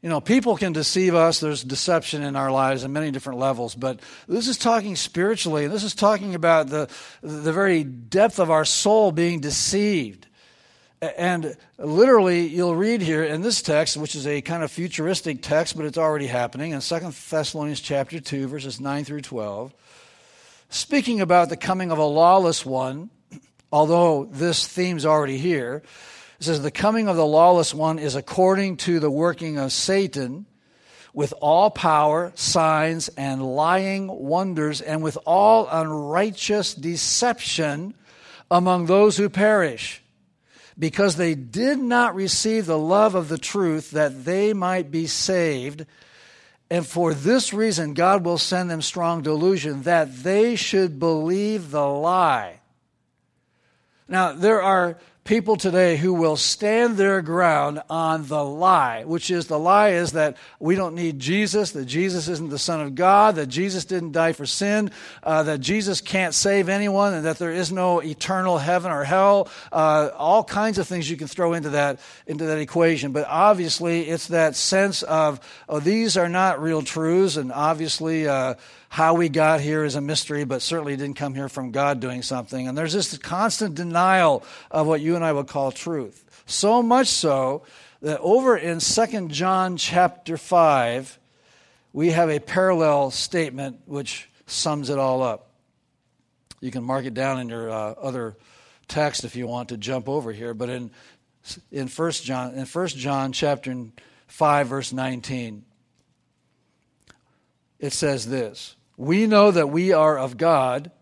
You 0.02 0.08
know, 0.08 0.20
people 0.20 0.56
can 0.56 0.72
deceive 0.72 1.14
us. 1.14 1.38
There's 1.38 1.62
deception 1.62 2.22
in 2.22 2.34
our 2.34 2.50
lives 2.50 2.82
on 2.82 2.92
many 2.92 3.12
different 3.12 3.38
levels, 3.38 3.76
but 3.76 4.00
this 4.26 4.48
is 4.48 4.58
talking 4.58 4.96
spiritually, 4.96 5.64
and 5.64 5.72
this 5.72 5.84
is 5.84 5.94
talking 5.94 6.34
about 6.34 6.66
the, 6.66 6.88
the 7.22 7.52
very 7.52 7.84
depth 7.84 8.40
of 8.40 8.50
our 8.50 8.64
soul 8.64 9.12
being 9.12 9.38
deceived. 9.38 10.26
And 11.00 11.56
literally, 11.78 12.48
you'll 12.48 12.74
read 12.74 13.00
here 13.00 13.22
in 13.22 13.42
this 13.42 13.62
text, 13.62 13.96
which 13.96 14.16
is 14.16 14.26
a 14.26 14.40
kind 14.40 14.64
of 14.64 14.72
futuristic 14.72 15.40
text, 15.40 15.76
but 15.76 15.86
it's 15.86 15.98
already 15.98 16.26
happening, 16.26 16.72
in 16.72 16.80
2 16.80 16.98
Thessalonians 17.30 17.80
chapter 17.80 18.18
2, 18.18 18.48
verses 18.48 18.80
9 18.80 19.04
through 19.04 19.20
12, 19.20 19.72
speaking 20.68 21.20
about 21.20 21.48
the 21.48 21.56
coming 21.56 21.92
of 21.92 21.98
a 21.98 22.04
lawless 22.04 22.66
one, 22.66 23.10
although 23.70 24.24
this 24.24 24.66
theme's 24.66 25.06
already 25.06 25.38
here, 25.38 25.82
it 26.42 26.46
says, 26.46 26.62
The 26.62 26.72
coming 26.72 27.06
of 27.06 27.14
the 27.14 27.24
lawless 27.24 27.72
one 27.72 28.00
is 28.00 28.16
according 28.16 28.78
to 28.78 28.98
the 28.98 29.10
working 29.10 29.58
of 29.58 29.70
Satan 29.70 30.46
with 31.14 31.32
all 31.40 31.70
power, 31.70 32.32
signs, 32.34 33.08
and 33.10 33.54
lying 33.54 34.08
wonders, 34.08 34.80
and 34.80 35.04
with 35.04 35.16
all 35.24 35.68
unrighteous 35.68 36.74
deception 36.74 37.94
among 38.50 38.86
those 38.86 39.16
who 39.16 39.28
perish, 39.28 40.02
because 40.76 41.14
they 41.14 41.36
did 41.36 41.78
not 41.78 42.16
receive 42.16 42.66
the 42.66 42.78
love 42.78 43.14
of 43.14 43.28
the 43.28 43.38
truth 43.38 43.92
that 43.92 44.24
they 44.24 44.52
might 44.52 44.90
be 44.90 45.06
saved. 45.06 45.86
And 46.70 46.84
for 46.84 47.14
this 47.14 47.52
reason, 47.52 47.94
God 47.94 48.24
will 48.24 48.38
send 48.38 48.68
them 48.68 48.82
strong 48.82 49.22
delusion 49.22 49.82
that 49.82 50.24
they 50.24 50.56
should 50.56 50.98
believe 50.98 51.70
the 51.70 51.86
lie. 51.86 52.58
Now, 54.08 54.32
there 54.32 54.60
are 54.60 54.98
people 55.24 55.54
today 55.56 55.96
who 55.96 56.12
will 56.12 56.36
stand 56.36 56.96
their 56.96 57.22
ground 57.22 57.80
on 57.88 58.26
the 58.26 58.44
lie, 58.44 59.04
which 59.04 59.30
is 59.30 59.46
the 59.46 59.58
lie 59.58 59.90
is 59.90 60.12
that 60.12 60.36
we 60.58 60.74
don't 60.74 60.96
need 60.96 61.20
Jesus, 61.20 61.70
that 61.72 61.84
Jesus 61.84 62.26
isn't 62.26 62.50
the 62.50 62.58
Son 62.58 62.80
of 62.80 62.96
God, 62.96 63.36
that 63.36 63.46
Jesus 63.46 63.84
didn't 63.84 64.12
die 64.12 64.32
for 64.32 64.46
sin, 64.46 64.90
uh, 65.22 65.44
that 65.44 65.60
Jesus 65.60 66.00
can't 66.00 66.34
save 66.34 66.68
anyone, 66.68 67.14
and 67.14 67.24
that 67.24 67.38
there 67.38 67.52
is 67.52 67.70
no 67.70 68.00
eternal 68.00 68.58
heaven 68.58 68.90
or 68.90 69.04
hell. 69.04 69.48
Uh, 69.70 70.10
all 70.16 70.42
kinds 70.42 70.78
of 70.78 70.88
things 70.88 71.08
you 71.08 71.16
can 71.16 71.28
throw 71.28 71.52
into 71.52 71.70
that 71.70 72.00
into 72.26 72.46
that 72.46 72.58
equation. 72.58 73.12
But 73.12 73.26
obviously, 73.28 74.08
it's 74.08 74.28
that 74.28 74.56
sense 74.56 75.02
of 75.04 75.40
oh, 75.68 75.78
these 75.78 76.16
are 76.16 76.28
not 76.28 76.60
real 76.60 76.82
truths, 76.82 77.36
and 77.36 77.52
obviously. 77.52 78.26
Uh, 78.26 78.54
how 78.92 79.14
we 79.14 79.30
got 79.30 79.62
here 79.62 79.84
is 79.84 79.94
a 79.94 80.02
mystery, 80.02 80.44
but 80.44 80.60
certainly 80.60 80.94
didn't 80.94 81.16
come 81.16 81.34
here 81.34 81.48
from 81.48 81.70
God 81.70 81.98
doing 81.98 82.20
something. 82.20 82.68
And 82.68 82.76
there's 82.76 82.92
this 82.92 83.16
constant 83.16 83.74
denial 83.74 84.44
of 84.70 84.86
what 84.86 85.00
you 85.00 85.16
and 85.16 85.24
I 85.24 85.32
would 85.32 85.46
call 85.46 85.72
truth. 85.72 86.42
So 86.44 86.82
much 86.82 87.06
so 87.06 87.62
that 88.02 88.20
over 88.20 88.54
in 88.54 88.80
2 88.80 89.28
John 89.28 89.78
chapter 89.78 90.36
5, 90.36 91.18
we 91.94 92.10
have 92.10 92.28
a 92.28 92.38
parallel 92.38 93.10
statement 93.10 93.80
which 93.86 94.28
sums 94.46 94.90
it 94.90 94.98
all 94.98 95.22
up. 95.22 95.48
You 96.60 96.70
can 96.70 96.84
mark 96.84 97.06
it 97.06 97.14
down 97.14 97.40
in 97.40 97.48
your 97.48 97.70
uh, 97.70 97.92
other 97.92 98.36
text 98.88 99.24
if 99.24 99.34
you 99.36 99.46
want 99.46 99.70
to 99.70 99.78
jump 99.78 100.06
over 100.06 100.32
here, 100.32 100.52
but 100.52 100.68
in 100.68 100.90
in 101.70 101.88
1 101.88 102.10
John 102.10 102.52
in 102.56 102.66
1 102.66 102.88
John 102.88 103.32
chapter 103.32 103.74
5 104.26 104.66
verse 104.68 104.92
19 104.92 105.64
it 107.80 107.92
says 107.92 108.28
this 108.28 108.76
we 109.02 109.26
know 109.26 109.50
that 109.50 109.68
we 109.68 109.92
are 109.92 110.16
of 110.16 110.36
God, 110.36 110.92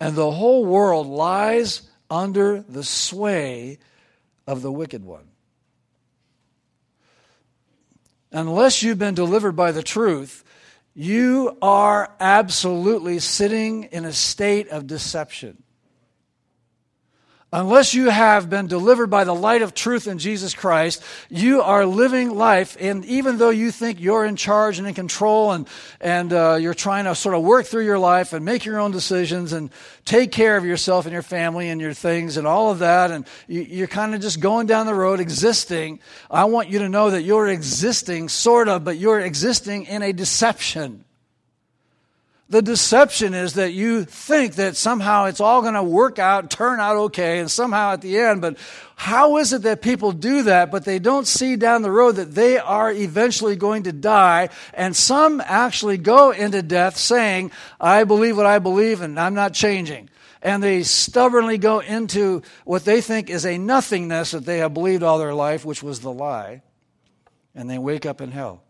and 0.00 0.16
the 0.16 0.32
whole 0.32 0.64
world 0.64 1.06
lies 1.06 1.82
under 2.10 2.62
the 2.62 2.82
sway 2.82 3.78
of 4.44 4.60
the 4.60 4.72
wicked 4.72 5.04
one. 5.04 5.28
Unless 8.32 8.82
you've 8.82 8.98
been 8.98 9.14
delivered 9.14 9.52
by 9.52 9.70
the 9.70 9.84
truth, 9.84 10.42
you 10.92 11.56
are 11.62 12.12
absolutely 12.18 13.20
sitting 13.20 13.84
in 13.84 14.04
a 14.04 14.12
state 14.12 14.66
of 14.70 14.88
deception. 14.88 15.62
Unless 17.52 17.94
you 17.94 18.10
have 18.10 18.48
been 18.48 18.68
delivered 18.68 19.08
by 19.08 19.24
the 19.24 19.34
light 19.34 19.62
of 19.62 19.74
truth 19.74 20.06
in 20.06 20.18
Jesus 20.18 20.54
Christ, 20.54 21.02
you 21.28 21.62
are 21.62 21.84
living 21.84 22.30
life, 22.36 22.76
and 22.78 23.04
even 23.06 23.38
though 23.38 23.50
you 23.50 23.72
think 23.72 23.98
you're 23.98 24.24
in 24.24 24.36
charge 24.36 24.78
and 24.78 24.86
in 24.86 24.94
control, 24.94 25.50
and 25.50 25.66
and 26.00 26.32
uh, 26.32 26.58
you're 26.60 26.74
trying 26.74 27.06
to 27.06 27.14
sort 27.16 27.34
of 27.34 27.42
work 27.42 27.66
through 27.66 27.84
your 27.84 27.98
life 27.98 28.32
and 28.32 28.44
make 28.44 28.64
your 28.64 28.78
own 28.78 28.92
decisions 28.92 29.52
and 29.52 29.70
take 30.04 30.30
care 30.30 30.56
of 30.56 30.64
yourself 30.64 31.06
and 31.06 31.12
your 31.12 31.22
family 31.22 31.68
and 31.70 31.80
your 31.80 31.92
things 31.92 32.36
and 32.36 32.46
all 32.46 32.70
of 32.70 32.78
that, 32.78 33.10
and 33.10 33.26
you, 33.48 33.62
you're 33.62 33.88
kind 33.88 34.14
of 34.14 34.20
just 34.20 34.38
going 34.38 34.68
down 34.68 34.86
the 34.86 34.94
road, 34.94 35.18
existing. 35.18 35.98
I 36.30 36.44
want 36.44 36.68
you 36.68 36.78
to 36.78 36.88
know 36.88 37.10
that 37.10 37.22
you're 37.22 37.48
existing, 37.48 38.28
sort 38.28 38.68
of, 38.68 38.84
but 38.84 38.96
you're 38.96 39.18
existing 39.18 39.86
in 39.86 40.02
a 40.02 40.12
deception. 40.12 41.04
The 42.50 42.62
deception 42.62 43.32
is 43.32 43.54
that 43.54 43.74
you 43.74 44.04
think 44.04 44.56
that 44.56 44.76
somehow 44.76 45.26
it's 45.26 45.40
all 45.40 45.62
going 45.62 45.74
to 45.74 45.84
work 45.84 46.18
out, 46.18 46.50
turn 46.50 46.80
out 46.80 46.96
okay, 46.96 47.38
and 47.38 47.48
somehow 47.48 47.92
at 47.92 48.00
the 48.00 48.18
end, 48.18 48.40
but 48.40 48.58
how 48.96 49.36
is 49.36 49.52
it 49.52 49.62
that 49.62 49.82
people 49.82 50.10
do 50.10 50.42
that, 50.42 50.72
but 50.72 50.84
they 50.84 50.98
don't 50.98 51.28
see 51.28 51.54
down 51.54 51.82
the 51.82 51.92
road 51.92 52.16
that 52.16 52.34
they 52.34 52.58
are 52.58 52.90
eventually 52.90 53.54
going 53.54 53.84
to 53.84 53.92
die? 53.92 54.48
And 54.74 54.96
some 54.96 55.40
actually 55.40 55.96
go 55.96 56.32
into 56.32 56.60
death 56.60 56.96
saying, 56.96 57.52
I 57.80 58.02
believe 58.02 58.36
what 58.36 58.46
I 58.46 58.58
believe 58.58 59.00
and 59.00 59.18
I'm 59.18 59.34
not 59.34 59.54
changing. 59.54 60.10
And 60.42 60.60
they 60.60 60.82
stubbornly 60.82 61.56
go 61.56 61.78
into 61.78 62.42
what 62.64 62.84
they 62.84 63.00
think 63.00 63.30
is 63.30 63.46
a 63.46 63.58
nothingness 63.58 64.32
that 64.32 64.44
they 64.44 64.58
have 64.58 64.74
believed 64.74 65.04
all 65.04 65.20
their 65.20 65.34
life, 65.34 65.64
which 65.64 65.84
was 65.84 66.00
the 66.00 66.12
lie. 66.12 66.62
And 67.54 67.70
they 67.70 67.78
wake 67.78 68.06
up 68.06 68.20
in 68.20 68.32
hell. 68.32 68.64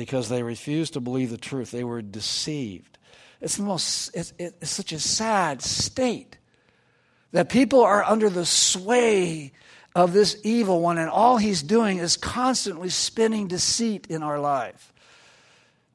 Because 0.00 0.30
they 0.30 0.42
refused 0.42 0.94
to 0.94 1.00
believe 1.00 1.28
the 1.28 1.36
truth. 1.36 1.70
They 1.70 1.84
were 1.84 2.00
deceived. 2.00 2.96
it's 3.38 3.56
the 3.56 3.62
most, 3.62 4.10
it's, 4.14 4.32
it's 4.38 4.70
such 4.70 4.92
a 4.92 4.98
sad 4.98 5.60
state 5.60 6.38
that 7.32 7.50
people 7.50 7.82
are 7.82 8.02
under 8.02 8.30
the 8.30 8.46
sway 8.46 9.52
of 9.94 10.14
this 10.14 10.40
evil 10.42 10.80
one, 10.80 10.96
and 10.96 11.10
all 11.10 11.36
he's 11.36 11.62
doing 11.62 11.98
is 11.98 12.16
constantly 12.16 12.88
spinning 12.88 13.46
deceit 13.46 14.06
in 14.08 14.22
our 14.22 14.40
life 14.40 14.90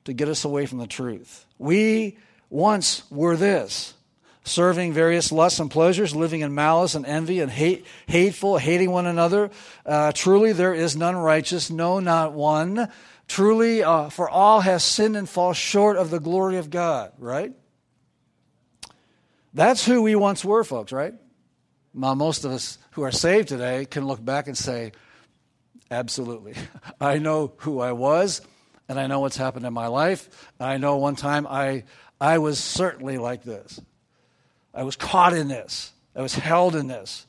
to 0.04 0.14
get 0.14 0.30
us 0.30 0.46
away 0.46 0.68
from 0.68 0.78
the 0.78 0.86
truth. 0.86 1.48
We 1.58 2.20
once 2.52 3.10
were 3.10 3.36
this 3.36 3.96
serving 4.44 4.94
various 4.94 5.32
lusts 5.32 5.60
and 5.60 5.72
pleasures, 5.72 6.16
living 6.16 6.42
in 6.42 6.54
malice 6.54 6.94
and 6.94 7.06
envy 7.06 7.40
and 7.40 7.52
hate, 7.52 7.86
hateful, 8.06 8.58
hating 8.58 8.92
one 8.92 9.08
another. 9.08 9.50
Uh, 9.86 10.12
truly, 10.12 10.54
there 10.54 10.74
is 10.74 10.96
none 10.96 11.16
righteous, 11.16 11.72
no, 11.72 12.00
not 12.00 12.34
one. 12.34 12.90
Truly, 13.28 13.84
uh, 13.84 14.10
for 14.10 14.30
all 14.30 14.62
has 14.62 14.84
sinned 14.84 15.18
and 15.18 15.28
fall 15.28 15.54
short 15.54 15.98
of 15.98 16.10
the 16.10 16.20
glory 16.20 16.58
of 16.58 16.70
God, 16.70 17.12
right? 17.18 17.54
That's 19.54 19.86
who 19.86 20.02
we 20.02 20.16
once 20.16 20.44
were, 20.44 20.64
folks, 20.64 20.92
right? 20.92 21.14
Now, 21.94 22.14
most 22.14 22.44
of 22.44 22.52
us 22.52 22.78
who 22.92 23.04
are 23.04 23.12
saved 23.12 23.48
today 23.48 23.86
can 23.86 24.06
look 24.06 24.24
back 24.24 24.48
and 24.48 24.58
say, 24.58 24.92
absolutely. 25.90 26.56
I 27.02 27.20
know 27.20 27.54
who 27.58 27.80
I 27.80 27.94
was, 27.94 28.42
and 28.90 29.00
I 29.00 29.08
know 29.08 29.22
what's 29.22 29.38
happened 29.38 29.66
in 29.66 29.74
my 29.74 29.88
life. 29.88 30.52
I 30.60 30.78
know 30.78 30.98
one 30.98 31.16
time 31.16 31.48
I, 31.48 31.86
I 32.20 32.38
was 32.40 32.60
certainly 32.60 33.18
like 33.18 33.44
this. 33.44 33.80
I 34.74 34.84
was 34.84 34.98
caught 34.98 35.34
in 35.34 35.48
this, 35.48 35.94
I 36.16 36.22
was 36.22 36.36
held 36.36 36.76
in 36.76 36.88
this, 36.88 37.26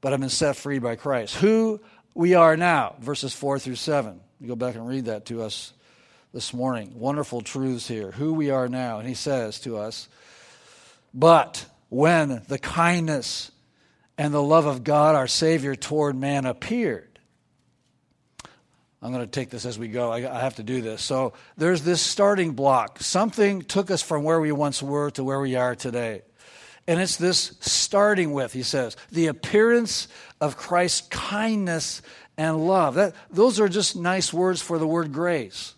but 0.00 0.12
I've 0.12 0.20
been 0.20 0.28
set 0.28 0.56
free 0.56 0.78
by 0.78 0.94
Christ. 0.94 1.34
Who 1.36 1.80
we 2.14 2.34
are 2.34 2.56
now, 2.56 2.94
verses 3.00 3.32
4 3.34 3.58
through 3.58 3.74
7. 3.74 4.20
Go 4.44 4.56
back 4.56 4.74
and 4.74 4.88
read 4.88 5.04
that 5.04 5.26
to 5.26 5.42
us 5.42 5.72
this 6.34 6.52
morning. 6.52 6.98
Wonderful 6.98 7.42
truths 7.42 7.86
here. 7.86 8.10
Who 8.10 8.34
we 8.34 8.50
are 8.50 8.66
now. 8.66 8.98
And 8.98 9.06
he 9.06 9.14
says 9.14 9.60
to 9.60 9.76
us, 9.78 10.08
But 11.14 11.64
when 11.90 12.42
the 12.48 12.58
kindness 12.58 13.52
and 14.18 14.34
the 14.34 14.42
love 14.42 14.66
of 14.66 14.82
God, 14.82 15.14
our 15.14 15.28
Savior, 15.28 15.76
toward 15.76 16.16
man 16.16 16.44
appeared, 16.44 17.20
I'm 19.00 19.12
going 19.12 19.24
to 19.24 19.30
take 19.30 19.50
this 19.50 19.64
as 19.64 19.78
we 19.78 19.86
go. 19.86 20.10
I, 20.10 20.20
have 20.20 20.56
to 20.56 20.64
do 20.64 20.80
this. 20.80 21.02
So 21.02 21.34
there's 21.56 21.82
this 21.82 22.00
starting 22.00 22.52
block. 22.52 23.00
Something 23.00 23.62
took 23.62 23.92
us 23.92 24.02
from 24.02 24.24
where 24.24 24.40
we 24.40 24.50
once 24.50 24.82
were 24.82 25.10
to 25.12 25.22
where 25.22 25.40
we 25.40 25.54
are 25.54 25.76
today. 25.76 26.22
And 26.88 27.00
it's 27.00 27.16
this 27.16 27.56
starting 27.60 28.32
with, 28.32 28.52
he 28.52 28.64
says, 28.64 28.96
the 29.12 29.28
appearance 29.28 30.08
of 30.40 30.56
Christ's 30.56 31.06
kindness 31.08 32.02
and 32.36 32.66
love. 32.66 32.94
That, 32.94 33.14
those 33.30 33.60
are 33.60 33.68
just 33.68 33.96
nice 33.96 34.32
words 34.32 34.60
for 34.62 34.78
the 34.78 34.86
word 34.86 35.12
grace. 35.12 35.74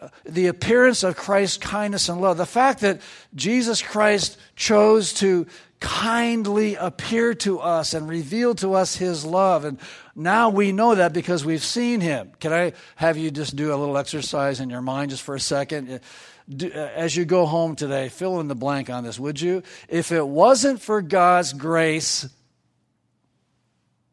Uh, 0.00 0.08
the 0.24 0.46
appearance 0.46 1.02
of 1.02 1.16
Christ's 1.16 1.58
kindness 1.58 2.08
and 2.08 2.20
love. 2.20 2.36
The 2.36 2.46
fact 2.46 2.80
that 2.80 3.00
Jesus 3.34 3.82
Christ 3.82 4.38
chose 4.56 5.12
to 5.14 5.46
kindly 5.80 6.74
appear 6.74 7.34
to 7.34 7.58
us 7.58 7.94
and 7.94 8.08
reveal 8.08 8.54
to 8.54 8.74
us 8.74 8.96
his 8.96 9.24
love. 9.24 9.64
And 9.64 9.78
now 10.14 10.50
we 10.50 10.72
know 10.72 10.94
that 10.94 11.12
because 11.12 11.44
we've 11.44 11.64
seen 11.64 12.00
him. 12.00 12.32
Can 12.38 12.52
I 12.52 12.72
have 12.96 13.16
you 13.16 13.30
just 13.30 13.56
do 13.56 13.74
a 13.74 13.76
little 13.76 13.96
exercise 13.96 14.60
in 14.60 14.70
your 14.70 14.82
mind 14.82 15.10
just 15.10 15.22
for 15.22 15.34
a 15.34 15.40
second? 15.40 15.90
Uh, 15.90 16.66
as 16.76 17.16
you 17.16 17.24
go 17.24 17.46
home 17.46 17.76
today, 17.76 18.08
fill 18.08 18.40
in 18.40 18.48
the 18.48 18.54
blank 18.54 18.90
on 18.90 19.04
this, 19.04 19.18
would 19.18 19.40
you? 19.40 19.62
If 19.88 20.12
it 20.12 20.26
wasn't 20.26 20.80
for 20.82 21.00
God's 21.00 21.52
grace, 21.52 22.28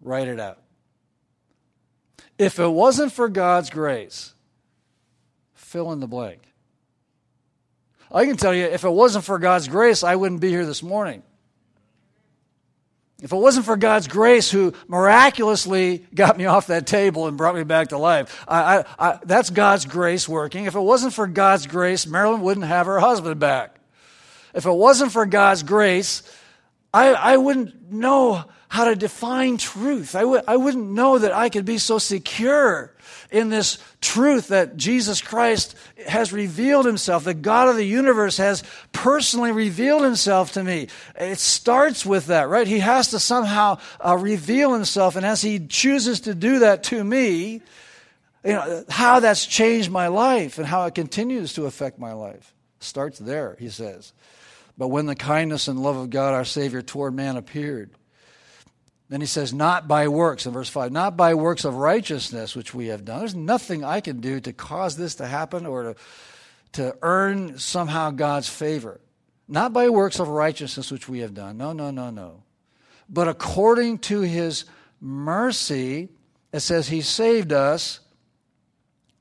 write 0.02 0.28
it 0.28 0.39
out. 0.39 0.60
If 2.38 2.59
it 2.59 2.67
wasn't 2.67 3.11
for 3.11 3.29
God's 3.29 3.69
grace, 3.69 4.33
fill 5.53 5.91
in 5.91 5.99
the 5.99 6.07
blank. 6.07 6.41
I 8.11 8.25
can 8.25 8.38
tell 8.38 8.53
you, 8.53 8.63
if 8.63 8.83
it 8.83 8.89
wasn't 8.89 9.25
for 9.25 9.39
God's 9.39 9.67
grace, 9.67 10.03
I 10.03 10.15
wouldn't 10.15 10.39
be 10.39 10.49
here 10.49 10.65
this 10.65 10.81
morning. 10.81 11.23
If 13.21 13.31
it 13.31 13.35
wasn't 13.35 13.65
for 13.65 13.75
God's 13.75 14.07
grace, 14.07 14.51
who 14.51 14.73
miraculously 14.88 16.05
got 16.13 16.38
me 16.38 16.45
off 16.45 16.67
that 16.67 16.85
table 16.85 17.27
and 17.27 17.35
brought 17.35 17.55
me 17.55 17.63
back 17.63 17.88
to 17.89 17.97
life, 17.97 18.45
I, 18.47 18.77
I, 18.77 18.85
I, 18.99 19.19
that's 19.23 19.49
God's 19.49 19.85
grace 19.85 20.29
working. 20.29 20.65
If 20.65 20.75
it 20.75 20.79
wasn't 20.79 21.13
for 21.13 21.25
God's 21.25 21.65
grace, 21.65 22.05
Marilyn 22.05 22.41
wouldn't 22.41 22.67
have 22.67 22.85
her 22.85 22.99
husband 22.99 23.39
back. 23.39 23.75
If 24.53 24.67
it 24.67 24.71
wasn't 24.71 25.11
for 25.11 25.25
God's 25.25 25.63
grace, 25.63 26.21
I, 26.98 27.34
I 27.34 27.38
wouldn't 27.38 27.91
know 27.91 28.43
how 28.70 28.86
to 28.86 28.95
define 28.95 29.58
truth. 29.58 30.16
I 30.16 30.22
w- 30.22 30.41
I 30.48 30.58
wouldn't 30.58 30.89
know 30.89 31.20
that 31.20 31.32
I 31.32 31.50
could 31.50 31.64
be 31.66 31.78
so 31.78 32.00
secure 32.00 32.93
in 33.30 33.50
this 33.50 33.78
truth 34.02 34.48
that 34.48 34.78
Jesus 34.78 35.22
Christ 35.22 35.76
has 36.08 36.34
revealed 36.34 36.86
himself, 36.86 37.26
that 37.26 37.41
God 37.41 37.70
of 37.70 37.76
the 37.76 37.86
universe 37.86 38.38
has 38.38 38.64
personally 38.93 39.52
revealed 39.52 40.04
himself 40.04 40.54
to 40.54 40.64
me. 40.64 40.88
It 41.20 41.39
starts 41.39 42.06
with 42.06 42.28
that, 42.28 42.50
right? 42.50 42.68
He 42.68 42.80
has 42.80 43.10
to 43.10 43.20
somehow 43.20 43.78
uh, 44.04 44.18
reveal 44.18 44.74
himself, 44.74 45.16
and 45.16 45.26
as 45.26 45.41
he 45.41 45.60
chooses 45.60 46.22
to 46.22 46.34
do 46.34 46.60
that 46.60 46.84
to 46.86 47.04
me, 47.04 47.62
you 48.43 48.54
know, 48.54 48.84
how 48.89 49.20
that's 49.20 49.45
changed 49.45 49.91
my 49.91 50.08
life 50.08 50.58
and 50.58 50.66
how 50.66 50.86
it 50.86 50.95
continues 50.95 51.54
to 51.54 51.66
affect 51.66 52.00
my 52.00 52.14
life 52.14 52.54
starts 52.80 53.20
there, 53.20 53.56
he 53.60 53.70
says. 53.70 54.14
But 54.78 54.89
when 54.89 55.07
the 55.07 55.15
kindness 55.15 55.67
and 55.67 55.82
love 55.82 55.97
of 55.97 56.09
God 56.09 56.34
our 56.34 56.45
Savior 56.45 56.82
toward 56.82 57.15
man 57.15 57.36
appeared, 57.36 57.91
then 59.09 59.21
he 59.21 59.28
says, 59.28 59.53
not 59.53 59.88
by 59.88 60.07
works, 60.07 60.45
in 60.45 60.51
verse 60.51 60.69
5, 60.69 60.91
not 60.91 61.15
by 61.15 61.34
works 61.34 61.63
of 61.63 61.75
righteousness 61.75 62.55
which 62.55 62.73
we 62.73 62.88
have 62.88 63.05
done. 63.05 63.19
There's 63.19 63.36
nothing 63.36 63.84
I 63.84 64.01
can 64.01 64.19
do 64.19 64.39
to 64.41 64.53
cause 64.53 64.97
this 64.97 65.15
to 65.15 65.25
happen 65.25 65.65
or 65.65 65.84
to, 65.84 65.95
to 66.73 66.97
earn 67.01 67.57
somehow 67.57 68.11
God's 68.11 68.49
favor. 68.49 68.99
Not 69.47 69.71
by 69.71 69.88
works 69.89 70.19
of 70.19 70.28
righteousness 70.28 70.91
which 70.91 71.07
we 71.07 71.19
have 71.19 71.34
done. 71.34 71.57
No, 71.57 71.71
no, 71.71 71.89
no, 71.89 72.09
no. 72.09 72.43
But 73.09 73.30
according 73.30 73.99
to 73.99 74.21
his 74.21 74.65
mercy, 74.99 76.09
it 76.51 76.59
says 76.59 76.89
he 76.89 77.01
saved 77.01 77.53
us 77.53 78.01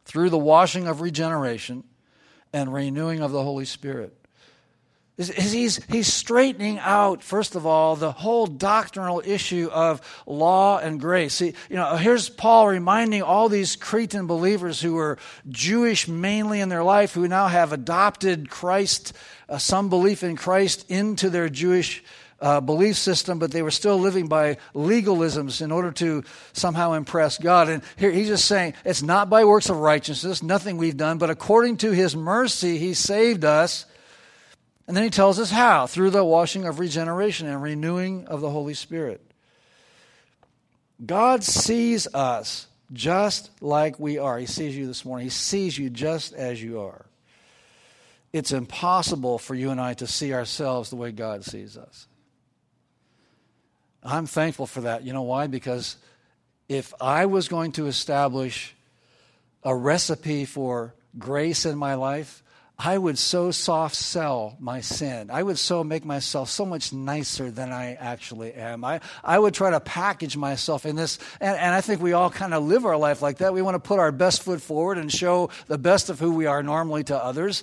through 0.04 0.30
the 0.30 0.38
washing 0.38 0.88
of 0.88 1.00
regeneration 1.00 1.84
and 2.52 2.74
renewing 2.74 3.20
of 3.20 3.30
the 3.30 3.42
Holy 3.42 3.64
Spirit 3.64 4.16
He's, 5.16 5.82
he's 5.86 6.12
straightening 6.12 6.78
out, 6.78 7.22
first 7.22 7.54
of 7.54 7.64
all, 7.64 7.96
the 7.96 8.12
whole 8.12 8.46
doctrinal 8.46 9.22
issue 9.24 9.70
of 9.72 10.02
law 10.26 10.76
and 10.76 11.00
grace. 11.00 11.32
See, 11.32 11.54
you 11.70 11.76
know, 11.76 11.96
here's 11.96 12.28
Paul 12.28 12.68
reminding 12.68 13.22
all 13.22 13.48
these 13.48 13.76
Cretan 13.76 14.26
believers 14.26 14.78
who 14.78 14.92
were 14.92 15.16
Jewish 15.48 16.06
mainly 16.06 16.60
in 16.60 16.68
their 16.68 16.84
life, 16.84 17.14
who 17.14 17.28
now 17.28 17.48
have 17.48 17.72
adopted 17.72 18.50
Christ, 18.50 19.14
uh, 19.48 19.56
some 19.56 19.88
belief 19.88 20.22
in 20.22 20.36
Christ, 20.36 20.84
into 20.90 21.30
their 21.30 21.48
Jewish 21.48 22.04
uh, 22.38 22.60
belief 22.60 22.96
system, 22.96 23.38
but 23.38 23.52
they 23.52 23.62
were 23.62 23.70
still 23.70 23.98
living 23.98 24.26
by 24.26 24.58
legalisms 24.74 25.62
in 25.62 25.72
order 25.72 25.92
to 25.92 26.24
somehow 26.52 26.92
impress 26.92 27.38
God. 27.38 27.70
And 27.70 27.82
here 27.96 28.10
he's 28.10 28.28
just 28.28 28.44
saying 28.44 28.74
it's 28.84 29.02
not 29.02 29.30
by 29.30 29.46
works 29.46 29.70
of 29.70 29.78
righteousness, 29.78 30.42
nothing 30.42 30.76
we've 30.76 30.98
done, 30.98 31.16
but 31.16 31.30
according 31.30 31.78
to 31.78 31.92
his 31.92 32.14
mercy, 32.14 32.76
he 32.76 32.92
saved 32.92 33.46
us 33.46 33.86
and 34.86 34.96
then 34.96 35.04
he 35.04 35.10
tells 35.10 35.38
us 35.38 35.50
how 35.50 35.86
through 35.86 36.10
the 36.10 36.24
washing 36.24 36.64
of 36.64 36.78
regeneration 36.78 37.48
and 37.48 37.62
renewing 37.62 38.26
of 38.26 38.40
the 38.40 38.50
Holy 38.50 38.74
Spirit. 38.74 39.20
God 41.04 41.42
sees 41.44 42.06
us 42.14 42.66
just 42.92 43.50
like 43.60 43.98
we 43.98 44.18
are. 44.18 44.38
He 44.38 44.46
sees 44.46 44.76
you 44.76 44.86
this 44.86 45.04
morning, 45.04 45.26
He 45.26 45.30
sees 45.30 45.76
you 45.76 45.90
just 45.90 46.32
as 46.32 46.62
you 46.62 46.80
are. 46.80 47.06
It's 48.32 48.52
impossible 48.52 49.38
for 49.38 49.54
you 49.54 49.70
and 49.70 49.80
I 49.80 49.94
to 49.94 50.06
see 50.06 50.34
ourselves 50.34 50.90
the 50.90 50.96
way 50.96 51.10
God 51.10 51.44
sees 51.44 51.76
us. 51.76 52.06
I'm 54.02 54.26
thankful 54.26 54.66
for 54.66 54.82
that. 54.82 55.04
You 55.04 55.12
know 55.12 55.22
why? 55.22 55.46
Because 55.46 55.96
if 56.68 56.94
I 57.00 57.26
was 57.26 57.48
going 57.48 57.72
to 57.72 57.86
establish 57.86 58.74
a 59.64 59.74
recipe 59.74 60.44
for 60.44 60.94
grace 61.18 61.66
in 61.66 61.76
my 61.76 61.94
life, 61.94 62.42
I 62.78 62.98
would 62.98 63.18
so 63.18 63.52
soft 63.52 63.94
sell 63.94 64.54
my 64.60 64.82
sin. 64.82 65.30
I 65.30 65.42
would 65.42 65.58
so 65.58 65.82
make 65.82 66.04
myself 66.04 66.50
so 66.50 66.66
much 66.66 66.92
nicer 66.92 67.50
than 67.50 67.72
I 67.72 67.94
actually 67.94 68.52
am. 68.52 68.84
I, 68.84 69.00
I 69.24 69.38
would 69.38 69.54
try 69.54 69.70
to 69.70 69.80
package 69.80 70.36
myself 70.36 70.84
in 70.84 70.94
this, 70.94 71.18
and, 71.40 71.56
and 71.56 71.74
I 71.74 71.80
think 71.80 72.02
we 72.02 72.12
all 72.12 72.28
kind 72.28 72.52
of 72.52 72.64
live 72.64 72.84
our 72.84 72.98
life 72.98 73.22
like 73.22 73.38
that. 73.38 73.54
We 73.54 73.62
want 73.62 73.76
to 73.76 73.88
put 73.88 73.98
our 73.98 74.12
best 74.12 74.42
foot 74.42 74.60
forward 74.60 74.98
and 74.98 75.10
show 75.10 75.48
the 75.68 75.78
best 75.78 76.10
of 76.10 76.20
who 76.20 76.32
we 76.32 76.44
are 76.44 76.62
normally 76.62 77.02
to 77.04 77.16
others, 77.16 77.62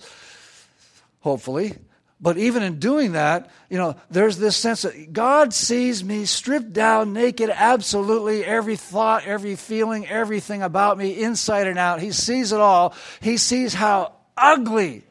hopefully. 1.20 1.76
But 2.20 2.38
even 2.38 2.64
in 2.64 2.80
doing 2.80 3.12
that, 3.12 3.52
you 3.70 3.78
know, 3.78 3.96
there's 4.10 4.38
this 4.38 4.56
sense 4.56 4.82
that 4.82 5.14
God 5.14 5.54
sees 5.54 6.04
me 6.04 6.26
stripped 6.26 6.74
down, 6.74 7.14
naked, 7.14 7.52
absolutely 7.54 8.44
every 8.44 8.78
thought, 8.78 9.28
every 9.28 9.58
feeling, 9.58 10.08
everything 10.08 10.64
about 10.64 10.98
me, 10.98 11.22
inside 11.22 11.68
and 11.68 11.78
out. 11.78 12.00
He 12.00 12.12
sees 12.12 12.52
it 12.52 12.60
all. 12.60 12.96
He 13.22 13.38
sees 13.38 13.74
how 13.74 14.14
ugly 14.38 15.04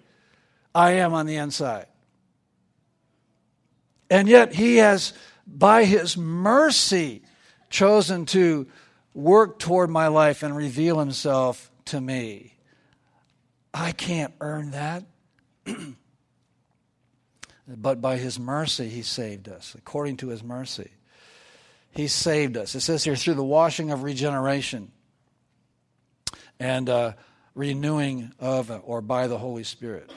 I 0.75 0.93
am 0.93 1.13
on 1.13 1.27
the 1.27 1.37
inside. 1.37 1.87
And 4.11 4.29
yet, 4.29 4.55
He 4.55 4.77
has, 4.77 5.13
by 5.47 5.85
His 5.85 6.17
mercy, 6.17 7.23
chosen 7.71 8.27
to 8.27 8.67
work 9.15 9.59
toward 9.59 9.91
my 9.91 10.09
life 10.09 10.43
and 10.43 10.57
reveal 10.57 10.99
Himself 10.99 11.71
to 11.87 12.01
me. 12.01 12.55
I 13.75 13.93
can't 13.93 14.35
earn 14.41 14.73
that. 14.73 15.05
but 17.67 18.01
by 18.01 18.17
his 18.17 18.39
mercy 18.39 18.89
he 18.89 19.03
saved 19.03 19.49
us, 19.49 19.75
according 19.77 20.17
to 20.19 20.29
his 20.29 20.43
mercy. 20.43 20.91
He 21.91 22.09
saved 22.09 22.57
us. 22.57 22.75
It 22.75 22.81
says 22.81 23.05
here 23.05 23.17
through 23.17 23.35
the 23.35 23.45
washing 23.45 23.91
of 23.91 24.03
regeneration 24.03 24.91
and 26.59 26.89
uh, 26.89 27.13
renewing 27.55 28.33
of 28.39 28.71
or 28.85 29.01
by 29.01 29.27
the 29.27 29.39
Holy 29.39 29.65
Spirit. 29.65 30.11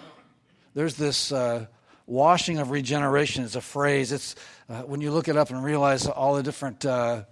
There's 0.74 0.96
this 0.96 1.32
uh, 1.32 1.68
washing 2.06 2.60
of 2.60 2.70
regeneration 2.70 3.44
It's 3.44 3.56
a 3.56 3.62
phrase. 3.62 4.12
It's 4.12 4.36
uh, 4.70 4.82
when 4.82 5.02
you 5.02 5.12
look 5.12 5.28
it 5.28 5.38
up 5.38 5.50
and 5.50 5.64
realize 5.64 6.06
all 6.08 6.36
the 6.36 6.44
different 6.44 6.86
uh, 6.86 7.24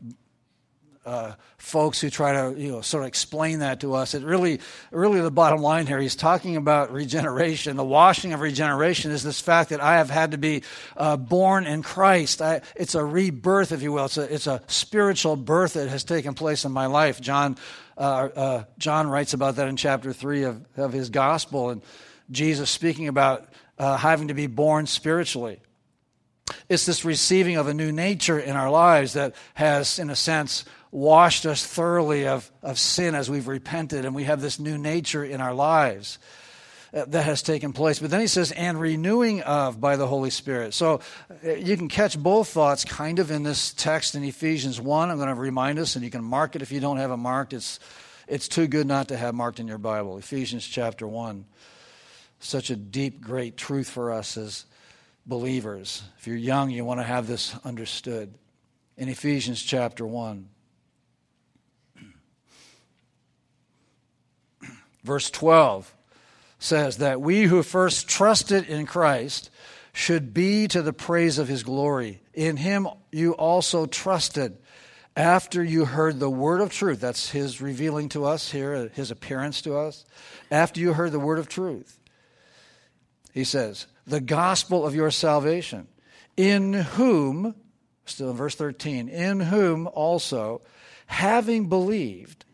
uh, 1.06 1.34
folks 1.58 2.00
who 2.00 2.10
try 2.10 2.32
to 2.32 2.60
you 2.60 2.72
know 2.72 2.82
sort 2.82 3.04
of 3.04 3.08
explain 3.08 3.60
that 3.60 3.82
to 3.82 3.94
us. 3.94 4.14
It 4.14 4.24
really, 4.24 4.62
really, 4.92 5.20
the 5.20 5.32
bottom 5.32 5.62
line 5.62 5.86
here. 5.86 6.00
He's 6.00 6.16
talking 6.16 6.56
about 6.56 6.94
regeneration. 6.94 7.76
The 7.76 7.84
washing 7.84 8.32
of 8.32 8.40
regeneration 8.40 9.12
is 9.12 9.24
this 9.24 9.42
fact 9.42 9.72
that 9.72 9.82
I 9.82 9.98
have 9.98 10.10
had 10.10 10.32
to 10.32 10.38
be 10.38 10.64
uh, 10.96 11.18
born 11.18 11.66
in 11.66 11.84
Christ. 11.84 12.42
I, 12.42 12.62
it's 12.76 12.96
a 12.96 13.04
rebirth, 13.04 13.72
if 13.72 13.82
you 13.82 13.92
will. 13.92 14.06
It's 14.06 14.18
a 14.18 14.34
it's 14.34 14.48
a 14.48 14.62
spiritual 14.68 15.36
birth 15.36 15.74
that 15.74 15.90
has 15.90 16.04
taken 16.04 16.34
place 16.34 16.64
in 16.64 16.72
my 16.72 16.86
life. 16.86 17.20
John 17.20 17.58
uh, 17.98 18.02
uh 18.02 18.64
John 18.78 19.08
writes 19.08 19.34
about 19.34 19.56
that 19.58 19.68
in 19.68 19.76
chapter 19.76 20.14
three 20.14 20.44
of 20.44 20.66
of 20.78 20.94
his 20.94 21.10
gospel, 21.10 21.70
and 21.70 21.82
Jesus 22.32 22.70
speaking 22.70 23.08
about 23.08 23.48
uh, 23.78 23.98
having 23.98 24.30
to 24.30 24.34
be 24.34 24.48
born 24.48 24.88
spiritually. 24.88 25.60
It's 26.70 26.86
this 26.86 27.06
receiving 27.06 27.58
of 27.58 27.68
a 27.68 27.74
new 27.74 27.92
nature 27.92 28.40
in 28.40 28.56
our 28.56 28.70
lives 28.70 29.14
that 29.14 29.36
has, 29.54 30.00
in 30.00 30.10
a 30.10 30.16
sense, 30.16 30.66
washed 30.92 31.46
us 31.46 31.66
thoroughly 31.66 32.28
of, 32.28 32.52
of 32.62 32.78
sin 32.78 33.16
as 33.16 33.30
we've 33.30 33.48
repented, 33.48 34.06
and 34.06 34.14
we 34.14 34.26
have 34.26 34.42
this 34.42 34.60
new 34.60 34.78
nature 34.78 35.24
in 35.24 35.42
our 35.42 35.54
lives 35.54 36.20
that 36.94 37.24
has 37.24 37.42
taken 37.42 37.74
place. 37.74 37.98
But 37.98 38.12
then 38.12 38.22
he 38.22 38.28
says, 38.28 38.52
and 38.52 38.80
renewing 38.80 39.42
of 39.42 39.82
by 39.82 39.96
the 39.96 40.06
Holy 40.06 40.30
Spirit. 40.30 40.76
So 40.76 41.02
uh, 41.44 41.54
you 41.54 41.76
can 41.76 41.88
catch 41.88 42.18
both 42.18 42.50
thoughts 42.50 42.86
kind 42.86 43.18
of 43.18 43.32
in 43.32 43.42
this 43.42 43.74
text 43.74 44.14
in 44.14 44.24
Ephesians 44.24 44.80
1. 44.80 45.10
I'm 45.10 45.18
going 45.18 45.28
to 45.28 45.34
remind 45.34 45.80
us, 45.80 45.96
and 45.96 46.06
you 46.06 46.12
can 46.12 46.24
mark 46.24 46.56
it 46.56 46.62
if 46.62 46.72
you 46.72 46.80
don't 46.80 46.98
have 46.98 47.10
it 47.10 47.18
marked. 47.18 47.54
It's, 47.54 47.80
it's 48.28 48.48
too 48.48 48.68
good 48.68 48.86
not 48.86 49.08
to 49.08 49.18
have 49.18 49.34
marked 49.34 49.60
in 49.60 49.68
your 49.68 49.80
Bible. 49.80 50.20
Ephesians 50.20 50.68
chapter 50.68 51.08
1. 51.08 51.46
Such 52.40 52.70
a 52.70 52.76
deep, 52.76 53.22
great 53.22 53.58
truth 53.58 53.90
for 53.90 54.12
us 54.12 54.38
as 54.38 54.66
believers. 55.26 56.04
If 56.20 56.28
you're 56.28 56.36
young, 56.36 56.70
you 56.70 56.86
want 56.86 57.00
to 57.00 57.06
have 57.06 57.26
this 57.26 57.56
understood. 57.66 58.36
In 58.98 59.10
Ephesians 59.10 59.64
chapter 59.64 60.06
1. 60.06 60.48
Verse 65.04 65.32
12 65.32 65.92
says 66.64 66.98
that 66.98 67.20
we 67.20 67.44
who 67.44 67.62
first 67.62 68.08
trusted 68.08 68.66
in 68.70 68.86
Christ 68.86 69.50
should 69.92 70.34
be 70.34 70.66
to 70.70 70.82
the 70.82 70.94
praise 70.94 71.38
of 71.38 71.50
his 71.50 71.62
glory. 71.62 72.22
In 72.34 72.56
him 72.56 72.88
you 73.12 73.34
also 73.34 73.86
trusted 73.86 74.58
after 75.16 75.62
you 75.62 75.84
heard 75.84 76.20
the 76.20 76.30
word 76.30 76.62
of 76.62 76.72
truth. 76.72 77.02
That's 77.02 77.30
his 77.32 77.62
revealing 77.62 78.08
to 78.10 78.24
us 78.24 78.50
here, 78.50 78.90
his 78.94 79.12
appearance 79.12 79.62
to 79.64 79.76
us. 79.76 80.06
After 80.50 80.80
you 80.80 80.94
heard 80.94 81.12
the 81.12 81.20
word 81.20 81.38
of 81.38 81.50
truth, 81.50 82.00
he 83.34 83.44
says, 83.44 83.86
the 84.08 84.22
gospel 84.22 84.86
of 84.86 84.96
your 84.96 85.12
salvation, 85.12 85.90
in 86.38 86.72
whom, 86.74 87.56
still 88.06 88.32
in 88.32 88.38
verse 88.38 88.56
13, 88.56 89.10
in 89.10 89.42
whom 89.42 89.88
also, 89.88 90.62
having 91.08 91.68
believed, 91.68 92.46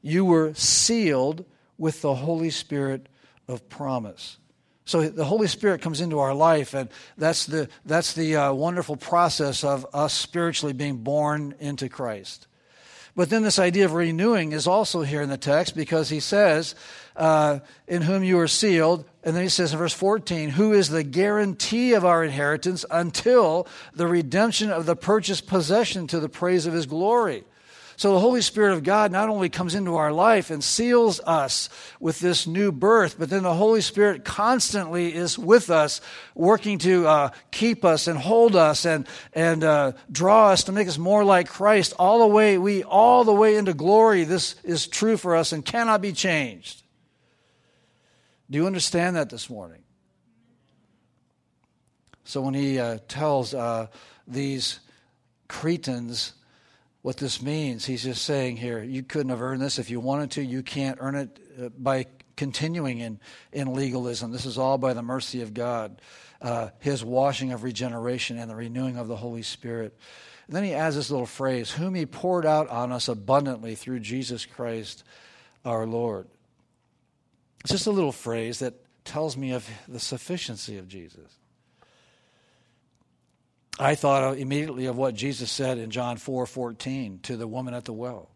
you 0.00 0.24
were 0.24 0.54
sealed 0.54 1.44
with 1.76 2.00
the 2.00 2.14
Holy 2.14 2.50
Spirit 2.50 3.08
of 3.52 3.68
promise. 3.68 4.38
So 4.84 5.08
the 5.08 5.24
Holy 5.24 5.46
Spirit 5.46 5.80
comes 5.80 6.00
into 6.00 6.18
our 6.18 6.34
life, 6.34 6.74
and 6.74 6.88
that's 7.16 7.46
the, 7.46 7.68
that's 7.86 8.14
the 8.14 8.36
uh, 8.36 8.52
wonderful 8.52 8.96
process 8.96 9.62
of 9.62 9.86
us 9.94 10.12
spiritually 10.12 10.72
being 10.72 10.98
born 10.98 11.54
into 11.60 11.88
Christ. 11.88 12.48
But 13.14 13.28
then 13.28 13.42
this 13.42 13.58
idea 13.58 13.84
of 13.84 13.92
renewing 13.92 14.52
is 14.52 14.66
also 14.66 15.02
here 15.02 15.20
in 15.20 15.28
the 15.28 15.36
text 15.36 15.76
because 15.76 16.08
he 16.08 16.18
says, 16.18 16.74
uh, 17.14 17.60
In 17.86 18.02
whom 18.02 18.24
you 18.24 18.38
are 18.38 18.48
sealed. 18.48 19.04
And 19.22 19.36
then 19.36 19.42
he 19.42 19.50
says 19.50 19.72
in 19.72 19.78
verse 19.78 19.92
14, 19.92 20.48
Who 20.48 20.72
is 20.72 20.88
the 20.88 21.02
guarantee 21.04 21.92
of 21.92 22.06
our 22.06 22.24
inheritance 22.24 22.86
until 22.90 23.68
the 23.92 24.06
redemption 24.06 24.70
of 24.70 24.86
the 24.86 24.96
purchased 24.96 25.46
possession 25.46 26.06
to 26.08 26.20
the 26.20 26.30
praise 26.30 26.64
of 26.64 26.72
his 26.72 26.86
glory. 26.86 27.44
So 27.96 28.14
the 28.14 28.20
Holy 28.20 28.42
Spirit 28.42 28.72
of 28.72 28.82
God 28.82 29.12
not 29.12 29.28
only 29.28 29.48
comes 29.48 29.74
into 29.74 29.96
our 29.96 30.12
life 30.12 30.50
and 30.50 30.62
seals 30.62 31.20
us 31.20 31.68
with 32.00 32.20
this 32.20 32.46
new 32.46 32.72
birth, 32.72 33.16
but 33.18 33.30
then 33.30 33.42
the 33.42 33.54
Holy 33.54 33.80
Spirit 33.80 34.24
constantly 34.24 35.14
is 35.14 35.38
with 35.38 35.70
us, 35.70 36.00
working 36.34 36.78
to 36.78 37.06
uh, 37.06 37.30
keep 37.50 37.84
us 37.84 38.06
and 38.06 38.18
hold 38.18 38.56
us 38.56 38.84
and 38.84 39.06
and 39.32 39.62
uh, 39.62 39.92
draw 40.10 40.48
us 40.48 40.64
to 40.64 40.72
make 40.72 40.88
us 40.88 40.98
more 40.98 41.24
like 41.24 41.48
Christ 41.48 41.92
all 41.98 42.20
the 42.20 42.26
way 42.26 42.58
we 42.58 42.82
all 42.82 43.24
the 43.24 43.32
way 43.32 43.56
into 43.56 43.74
glory. 43.74 44.24
This 44.24 44.56
is 44.64 44.86
true 44.86 45.16
for 45.16 45.36
us 45.36 45.52
and 45.52 45.64
cannot 45.64 46.00
be 46.00 46.12
changed. 46.12 46.82
Do 48.50 48.58
you 48.58 48.66
understand 48.66 49.16
that 49.16 49.30
this 49.30 49.48
morning? 49.48 49.82
So 52.24 52.40
when 52.40 52.54
he 52.54 52.78
uh, 52.78 52.98
tells 53.08 53.52
uh, 53.54 53.88
these 54.26 54.80
Cretans 55.48 56.32
what 57.02 57.16
this 57.16 57.42
means. 57.42 57.84
He's 57.84 58.04
just 58.04 58.24
saying 58.24 58.56
here, 58.56 58.82
you 58.82 59.02
couldn't 59.02 59.30
have 59.30 59.42
earned 59.42 59.60
this 59.60 59.78
if 59.78 59.90
you 59.90 60.00
wanted 60.00 60.32
to. 60.32 60.44
You 60.44 60.62
can't 60.62 60.98
earn 61.00 61.16
it 61.16 61.38
uh, 61.60 61.68
by 61.76 62.06
continuing 62.36 63.00
in, 63.00 63.20
in 63.52 63.74
legalism. 63.74 64.32
This 64.32 64.46
is 64.46 64.56
all 64.56 64.78
by 64.78 64.94
the 64.94 65.02
mercy 65.02 65.42
of 65.42 65.52
God, 65.52 66.00
uh, 66.40 66.70
His 66.78 67.04
washing 67.04 67.52
of 67.52 67.64
regeneration 67.64 68.38
and 68.38 68.48
the 68.48 68.56
renewing 68.56 68.96
of 68.96 69.08
the 69.08 69.16
Holy 69.16 69.42
Spirit. 69.42 69.96
And 70.46 70.56
then 70.56 70.64
he 70.64 70.74
adds 70.74 70.96
this 70.96 71.10
little 71.10 71.26
phrase, 71.26 71.70
whom 71.70 71.94
He 71.94 72.06
poured 72.06 72.46
out 72.46 72.68
on 72.68 72.92
us 72.92 73.08
abundantly 73.08 73.74
through 73.74 74.00
Jesus 74.00 74.46
Christ 74.46 75.04
our 75.64 75.86
Lord. 75.86 76.26
It's 77.60 77.72
just 77.72 77.86
a 77.86 77.92
little 77.92 78.12
phrase 78.12 78.60
that 78.60 78.74
tells 79.04 79.36
me 79.36 79.52
of 79.52 79.68
the 79.88 80.00
sufficiency 80.00 80.78
of 80.78 80.88
Jesus. 80.88 81.38
I 83.78 83.94
thought 83.94 84.36
immediately 84.36 84.86
of 84.86 84.96
what 84.96 85.14
Jesus 85.14 85.50
said 85.50 85.78
in 85.78 85.90
John 85.90 86.16
4 86.16 86.46
14 86.46 87.20
to 87.24 87.36
the 87.36 87.46
woman 87.46 87.74
at 87.74 87.84
the 87.84 87.92
well. 87.92 88.30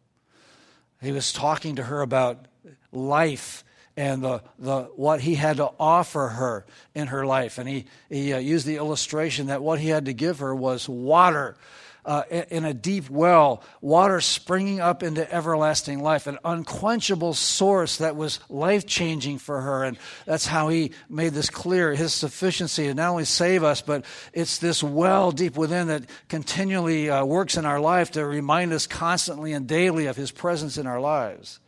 He 1.01 1.13
was 1.13 1.33
talking 1.33 1.77
to 1.77 1.83
her 1.83 2.01
about 2.01 2.47
life 2.91 3.63
and 3.97 4.23
the, 4.23 4.43
the, 4.59 4.83
what 4.97 5.21
he 5.21 5.35
had 5.35 5.57
to 5.57 5.71
offer 5.81 6.29
her 6.29 6.67
in 6.95 7.09
her 7.09 7.25
life. 7.25 7.59
And 7.59 7.69
he, 7.69 7.87
he 8.11 8.33
uh, 8.33 8.39
used 8.39 8.67
the 8.67 8.77
illustration 8.77 9.47
that 9.47 9.63
what 9.63 9.79
he 9.79 9.89
had 9.89 10.07
to 10.07 10.13
give 10.13 10.41
her 10.41 10.55
was 10.55 10.89
water 10.89 11.57
uh, 12.07 12.23
in 12.31 12.65
a 12.65 12.73
deep 12.73 13.11
well, 13.11 13.63
water 13.81 14.21
springing 14.21 14.81
up 14.81 15.03
into 15.03 15.31
everlasting 15.33 16.01
life, 16.01 16.29
an 16.29 16.39
unquenchable 16.45 17.35
source 17.35 17.99
that 17.99 18.15
was 18.15 18.39
life 18.49 18.87
changing 18.87 19.39
for 19.39 19.61
her. 19.61 19.83
And 19.83 19.99
that's 20.25 20.47
how 20.47 20.69
he 20.69 20.93
made 21.09 21.33
this 21.33 21.51
clear 21.51 21.95
his 21.95 22.15
sufficiency 22.15 22.85
to 22.85 22.95
not 22.95 23.11
only 23.11 23.25
save 23.25 23.65
us, 23.65 23.83
but 23.83 24.05
it's 24.33 24.59
this 24.59 24.83
well 24.83 25.33
deep 25.33 25.57
within 25.57 25.89
that 25.89 26.05
continually 26.29 27.11
uh, 27.11 27.25
works 27.25 27.57
in 27.57 27.67
our 27.67 27.81
life 27.81 28.13
to 28.13 28.25
remind 28.25 28.73
us 28.73 28.87
constantly 28.87 29.53
and 29.53 29.67
daily 29.67 30.07
of 30.07 30.17
his 30.17 30.31
presence 30.31 30.79
in 30.79 30.87
our 30.87 31.01
lives. 31.01 31.59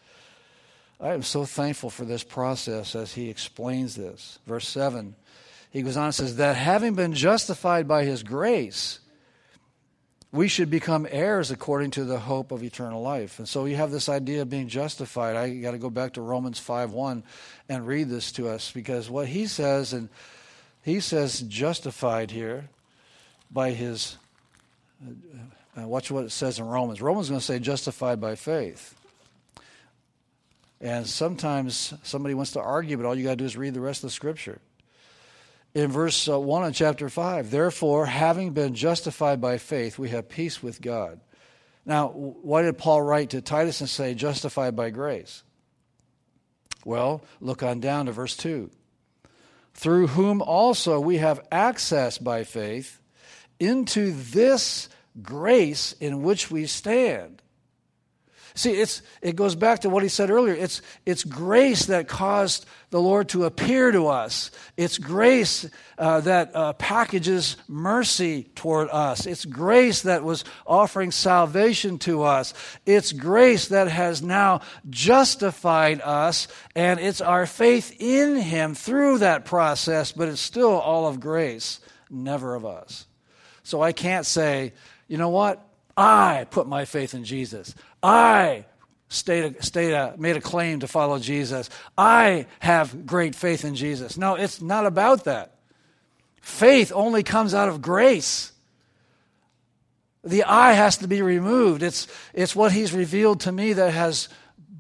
I 1.01 1.15
am 1.15 1.23
so 1.23 1.45
thankful 1.45 1.91
for 1.91 2.05
this 2.05 2.23
process 2.23 2.95
as 2.95 3.13
he 3.13 3.29
explains 3.29 3.97
this. 3.97 4.39
Verse 4.47 4.69
7, 4.69 5.17
he 5.71 5.83
goes 5.83 5.97
on 5.97 6.07
and 6.07 6.15
says, 6.15 6.37
That 6.37 6.57
having 6.57 6.95
been 6.95 7.15
justified 7.15 7.87
by 7.87 8.05
his 8.05 8.23
grace, 8.23 9.01
we 10.31 10.47
should 10.49 10.71
become 10.71 11.07
heirs 11.11 11.51
according 11.51 11.91
to 11.93 12.05
the 12.05 12.19
hope 12.19 12.53
of 12.53 12.63
eternal 12.63 13.01
life. 13.01 13.39
And 13.39 13.49
so 13.49 13.65
you 13.65 13.77
have 13.77 13.91
this 13.91 14.09
idea 14.09 14.43
of 14.43 14.51
being 14.51 14.69
justified. 14.69 15.37
I 15.37 15.57
got 15.57 15.71
to 15.71 15.79
go 15.79 15.89
back 15.89 16.15
to 16.15 16.21
Romans 16.21 16.59
5 16.59 16.93
1 16.93 17.25
and 17.69 17.87
read 17.87 18.09
this 18.09 18.31
to 18.33 18.49
us 18.49 18.71
because 18.71 19.09
what 19.09 19.29
he 19.29 19.47
says, 19.47 19.93
and 19.93 20.11
he 20.83 21.01
says 21.01 21.41
justified 21.41 22.31
here 22.31 22.69
by 23.51 23.71
his, 23.71 24.19
uh, 25.03 25.89
watch 25.89 26.11
what 26.11 26.25
it 26.25 26.31
says 26.31 26.59
in 26.59 26.67
Romans. 26.67 27.01
Romans 27.01 27.27
is 27.27 27.31
going 27.31 27.41
to 27.41 27.47
say 27.47 27.59
justified 27.59 28.21
by 28.21 28.35
faith. 28.35 28.95
And 30.81 31.07
sometimes 31.07 31.95
somebody 32.03 32.35
wants 32.35 32.53
to 32.53 32.61
argue, 32.61 32.97
but 32.99 33.07
all 33.07 33.15
you 33.15 33.25
got 33.25 33.31
to 33.31 33.37
do 33.37 33.45
is 33.47 33.57
read 33.57 33.75
the 33.75 33.81
rest 33.81 34.05
of 34.05 34.11
the 34.11 34.15
scripture 34.15 34.61
in 35.75 35.91
verse 35.91 36.29
uh, 36.29 36.39
1 36.39 36.65
of 36.65 36.75
chapter 36.75 37.09
5. 37.09 37.51
Therefore, 37.51 38.07
having 38.07 38.53
been 38.53 38.75
justified 38.75 39.41
by 39.41 39.59
faith, 39.59 39.99
we 39.99 40.11
have 40.11 40.29
peace 40.29 40.63
with 40.63 40.81
God. 40.81 41.21
Now, 41.85 42.09
why 42.09 42.63
did 42.63 42.79
Paul 42.79 43.03
write 43.03 43.31
to 43.31 43.41
Titus 43.41 43.81
and 43.81 43.89
say, 43.89 44.15
justified 44.15 44.77
by 44.77 44.91
grace? 44.91 45.43
Well, 46.85 47.23
look 47.41 47.63
on 47.63 47.81
down 47.81 48.07
to 48.07 48.13
verse 48.13 48.37
2. 48.37 48.71
Through 49.75 50.09
whom 50.09 50.43
also 50.43 51.01
we 51.01 51.19
have 51.19 51.47
access 51.53 52.19
by 52.19 52.45
faith 52.45 53.01
into 53.61 54.13
this 54.13 54.89
grace 55.23 55.93
in 56.01 56.23
which 56.23 56.51
we 56.51 56.67
stand. 56.67 57.43
See, 58.59 58.73
it's, 58.73 59.03
it 59.23 59.37
goes 59.37 59.55
back 59.55 59.83
to 59.83 59.89
what 59.89 60.03
he 60.03 60.09
said 60.09 60.31
earlier. 60.31 60.53
It's, 60.53 60.83
it's 61.07 61.23
grace 61.23 61.87
that 61.87 62.09
caused 62.09 62.67
the 62.91 63.01
Lord 63.01 63.29
to 63.29 63.45
appear 63.45 63.93
to 63.93 64.09
us. 64.09 64.51
It's 64.77 64.99
grace 64.99 65.65
uh, 65.97 66.23
that 66.23 66.57
uh, 66.57 66.73
packages 66.73 67.57
mercy 67.69 68.51
toward 68.57 68.89
us. 68.89 69.27
It's 69.27 69.45
grace 69.45 70.03
that 70.03 70.25
was 70.25 70.45
offering 70.67 71.13
salvation 71.13 71.99
to 72.01 72.25
us. 72.25 72.53
It's 72.85 73.13
grace 73.13 73.69
that 73.69 73.87
has 73.87 74.23
now 74.23 74.63
justified 74.91 76.01
us, 76.01 76.49
and 76.75 76.99
it's 76.99 77.21
our 77.21 77.47
faith 77.47 77.95
in 78.01 78.35
Him 78.35 78.75
through 78.75 79.19
that 79.19 79.45
process, 79.45 80.11
but 80.11 80.27
it's 80.27 80.41
still 80.41 80.73
all 80.73 81.07
of 81.07 81.21
grace, 81.21 81.79
never 82.11 82.57
of 82.57 82.67
us. 82.67 83.07
So 83.63 83.83
I 83.83 83.93
can't 83.93 84.27
say, 84.27 84.73
you 85.07 85.17
know 85.17 85.29
what? 85.29 85.65
I 85.99 86.47
put 86.49 86.69
my 86.69 86.85
faith 86.85 87.13
in 87.13 87.25
Jesus. 87.25 87.75
I 88.05 88.67
stayed, 89.09 89.63
stayed 89.65 89.93
a, 89.93 90.15
made 90.17 90.37
a 90.37 90.41
claim 90.41 90.81
to 90.81 90.87
follow 90.87 91.19
Jesus. 91.19 91.69
I 91.99 92.47
have 92.61 93.05
great 93.05 93.35
faith 93.35 93.65
in 93.65 93.75
Jesus. 93.75 94.17
No, 94.17 94.37
it's 94.37 94.63
not 94.63 94.87
about 94.87 95.25
that. 95.25 95.57
Faith 96.41 96.93
only 96.95 97.25
comes 97.25 97.53
out 97.53 97.69
of 97.69 97.83
grace. 97.83 98.53
The 100.23 100.45
I 100.45 100.73
has 100.73 100.99
to 100.99 101.09
be 101.09 101.21
removed. 101.21 101.83
It's, 101.83 102.07
it's 102.33 102.55
what 102.55 102.71
he's 102.71 102.93
revealed 102.93 103.41
to 103.41 103.53
me 103.53 103.73
that 103.73 103.93
has 103.93 104.29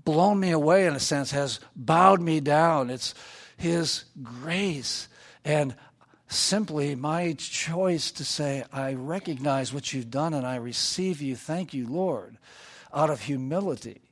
blown 0.04 0.38
me 0.38 0.52
away, 0.52 0.86
in 0.86 0.94
a 0.94 1.00
sense, 1.00 1.32
has 1.32 1.58
bowed 1.74 2.20
me 2.20 2.38
down. 2.38 2.90
It's 2.90 3.12
his 3.56 4.04
grace. 4.22 5.08
And 5.44 5.74
simply 6.28 6.94
my 6.94 7.32
choice 7.34 8.10
to 8.12 8.24
say, 8.24 8.64
I 8.72 8.94
recognize 8.94 9.72
what 9.72 9.92
you've 9.92 10.10
done 10.10 10.34
and 10.34 10.46
I 10.46 10.56
receive 10.56 11.20
you. 11.20 11.34
Thank 11.36 11.74
you, 11.74 11.86
Lord, 11.86 12.38
out 12.92 13.10
of 13.10 13.22
humility. 13.22 14.02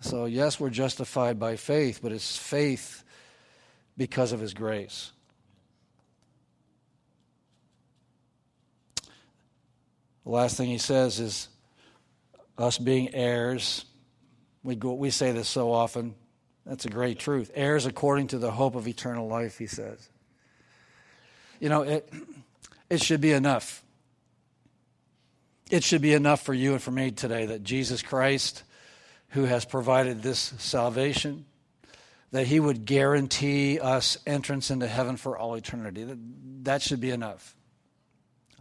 So, 0.00 0.26
yes, 0.26 0.60
we're 0.60 0.70
justified 0.70 1.38
by 1.38 1.56
faith, 1.56 2.00
but 2.02 2.12
it's 2.12 2.36
faith 2.36 3.02
because 3.96 4.32
of 4.32 4.40
His 4.40 4.54
grace. 4.54 5.12
The 10.28 10.34
last 10.34 10.58
thing 10.58 10.68
he 10.68 10.76
says 10.76 11.20
is 11.20 11.48
us 12.58 12.76
being 12.76 13.14
heirs. 13.14 13.86
We, 14.62 14.76
go, 14.76 14.92
we 14.92 15.08
say 15.08 15.32
this 15.32 15.48
so 15.48 15.72
often. 15.72 16.14
That's 16.66 16.84
a 16.84 16.90
great 16.90 17.18
truth. 17.18 17.50
Heirs 17.54 17.86
according 17.86 18.26
to 18.28 18.38
the 18.38 18.50
hope 18.50 18.74
of 18.74 18.86
eternal 18.86 19.26
life, 19.26 19.56
he 19.56 19.66
says. 19.66 20.10
You 21.60 21.68
know, 21.68 21.82
it, 21.82 22.12
it 22.88 23.02
should 23.02 23.20
be 23.20 23.32
enough. 23.32 23.82
It 25.70 25.82
should 25.84 26.02
be 26.02 26.14
enough 26.14 26.42
for 26.42 26.54
you 26.54 26.72
and 26.72 26.82
for 26.82 26.90
me 26.90 27.10
today 27.10 27.46
that 27.46 27.62
Jesus 27.62 28.00
Christ, 28.00 28.62
who 29.30 29.44
has 29.44 29.64
provided 29.64 30.22
this 30.22 30.54
salvation, 30.58 31.44
that 32.30 32.46
he 32.46 32.60
would 32.60 32.84
guarantee 32.84 33.80
us 33.80 34.18
entrance 34.26 34.70
into 34.70 34.86
heaven 34.86 35.16
for 35.16 35.36
all 35.36 35.54
eternity. 35.54 36.04
That, 36.04 36.18
that 36.64 36.82
should 36.82 37.00
be 37.00 37.10
enough. 37.10 37.54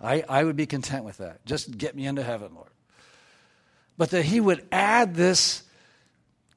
I, 0.01 0.23
I 0.27 0.43
would 0.43 0.55
be 0.55 0.65
content 0.65 1.05
with 1.05 1.17
that. 1.17 1.45
Just 1.45 1.77
get 1.77 1.95
me 1.95 2.05
into 2.05 2.23
heaven, 2.23 2.53
Lord. 2.55 2.69
But 3.97 4.11
that 4.11 4.23
he 4.23 4.39
would 4.39 4.65
add 4.71 5.15
this 5.15 5.63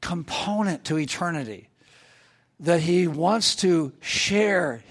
component 0.01 0.85
to 0.87 0.99
eternity, 0.99 1.69
that 2.61 2.81
he 2.81 3.07
wants 3.07 3.57
to 3.57 3.93
share 4.01 4.83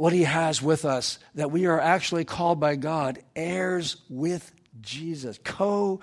what 0.00 0.14
he 0.14 0.22
has 0.22 0.62
with 0.62 0.86
us, 0.86 1.18
that 1.34 1.50
we 1.50 1.66
are 1.66 1.78
actually 1.78 2.24
called 2.24 2.58
by 2.58 2.74
God 2.74 3.18
heirs 3.36 3.98
with 4.08 4.50
Jesus, 4.80 5.38
co 5.44 6.00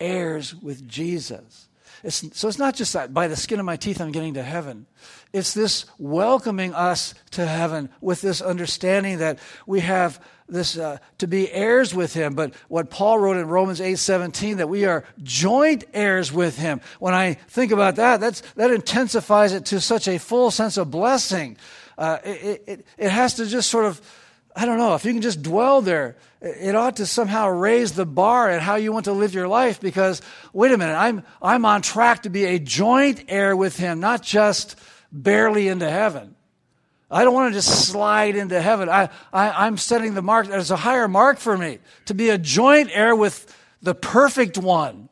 heirs 0.00 0.54
with 0.54 0.88
Jesus. 0.88 1.68
It's, 2.02 2.24
so 2.32 2.48
it's 2.48 2.58
not 2.58 2.74
just 2.74 2.94
that 2.94 3.12
by 3.12 3.28
the 3.28 3.36
skin 3.36 3.60
of 3.60 3.66
my 3.66 3.76
teeth 3.76 4.00
I'm 4.00 4.12
getting 4.12 4.32
to 4.34 4.42
heaven. 4.42 4.86
It's 5.34 5.52
this 5.52 5.84
welcoming 5.98 6.72
us 6.72 7.12
to 7.32 7.44
heaven 7.44 7.90
with 8.00 8.22
this 8.22 8.40
understanding 8.40 9.18
that 9.18 9.40
we 9.66 9.80
have 9.80 10.24
this 10.48 10.78
uh, 10.78 10.96
to 11.18 11.26
be 11.26 11.52
heirs 11.52 11.94
with 11.94 12.14
him. 12.14 12.32
But 12.34 12.54
what 12.68 12.88
Paul 12.88 13.18
wrote 13.18 13.36
in 13.36 13.46
Romans 13.46 13.82
8 13.82 13.96
17, 13.96 14.56
that 14.56 14.70
we 14.70 14.86
are 14.86 15.04
joint 15.22 15.84
heirs 15.92 16.32
with 16.32 16.56
him. 16.56 16.80
When 16.98 17.12
I 17.12 17.34
think 17.34 17.72
about 17.72 17.96
that, 17.96 18.20
that's, 18.20 18.40
that 18.54 18.70
intensifies 18.70 19.52
it 19.52 19.66
to 19.66 19.82
such 19.82 20.08
a 20.08 20.18
full 20.18 20.50
sense 20.50 20.78
of 20.78 20.90
blessing 20.90 21.58
uh, 21.98 22.18
it, 22.24 22.62
it, 22.66 22.86
it 22.96 23.10
has 23.10 23.34
to 23.34 23.46
just 23.46 23.68
sort 23.68 23.84
of, 23.84 24.00
I 24.54 24.64
don't 24.64 24.78
know, 24.78 24.94
if 24.94 25.04
you 25.04 25.12
can 25.12 25.20
just 25.20 25.42
dwell 25.42 25.82
there, 25.82 26.16
it 26.40 26.76
ought 26.76 26.96
to 26.96 27.06
somehow 27.06 27.48
raise 27.48 27.92
the 27.92 28.06
bar 28.06 28.48
at 28.48 28.62
how 28.62 28.76
you 28.76 28.92
want 28.92 29.06
to 29.06 29.12
live 29.12 29.34
your 29.34 29.48
life 29.48 29.80
because, 29.80 30.22
wait 30.52 30.70
a 30.70 30.78
minute, 30.78 30.94
I'm, 30.94 31.24
I'm 31.42 31.64
on 31.64 31.82
track 31.82 32.22
to 32.22 32.30
be 32.30 32.44
a 32.44 32.60
joint 32.60 33.24
heir 33.28 33.56
with 33.56 33.76
Him, 33.76 33.98
not 33.98 34.22
just 34.22 34.76
barely 35.10 35.66
into 35.66 35.90
heaven. 35.90 36.36
I 37.10 37.24
don't 37.24 37.34
want 37.34 37.52
to 37.52 37.58
just 37.58 37.88
slide 37.88 38.36
into 38.36 38.60
heaven. 38.62 38.88
I, 38.88 39.08
I, 39.32 39.66
I'm 39.66 39.76
setting 39.76 40.14
the 40.14 40.22
mark, 40.22 40.46
there's 40.46 40.70
a 40.70 40.76
higher 40.76 41.08
mark 41.08 41.38
for 41.38 41.58
me 41.58 41.78
to 42.04 42.14
be 42.14 42.30
a 42.30 42.38
joint 42.38 42.90
heir 42.92 43.16
with 43.16 43.52
the 43.82 43.94
perfect 43.94 44.56
one 44.56 45.08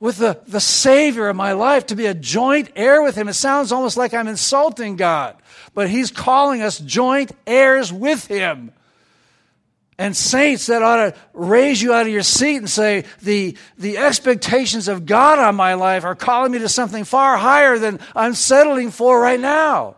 with 0.00 0.18
the, 0.18 0.40
the 0.46 0.60
Savior 0.60 1.28
of 1.28 1.36
my 1.36 1.52
life, 1.52 1.86
to 1.86 1.96
be 1.96 2.06
a 2.06 2.14
joint 2.14 2.70
heir 2.76 3.02
with 3.02 3.16
Him. 3.16 3.28
It 3.28 3.34
sounds 3.34 3.72
almost 3.72 3.96
like 3.96 4.14
I'm 4.14 4.28
insulting 4.28 4.96
God, 4.96 5.36
but 5.78 5.88
He's 5.88 6.10
calling 6.10 6.60
us 6.60 6.80
joint 6.80 7.30
heirs 7.46 7.92
with 7.92 8.26
Him. 8.26 8.72
And 9.96 10.16
saints, 10.16 10.66
that 10.66 10.82
ought 10.82 10.96
to 10.96 11.14
raise 11.34 11.80
you 11.80 11.92
out 11.92 12.04
of 12.04 12.12
your 12.12 12.24
seat 12.24 12.56
and 12.56 12.68
say, 12.68 13.04
the, 13.22 13.56
the 13.78 13.98
expectations 13.98 14.88
of 14.88 15.06
God 15.06 15.38
on 15.38 15.54
my 15.54 15.74
life 15.74 16.02
are 16.02 16.16
calling 16.16 16.50
me 16.50 16.58
to 16.58 16.68
something 16.68 17.04
far 17.04 17.36
higher 17.36 17.78
than 17.78 18.00
I'm 18.16 18.34
settling 18.34 18.90
for 18.90 19.20
right 19.20 19.38
now. 19.38 19.94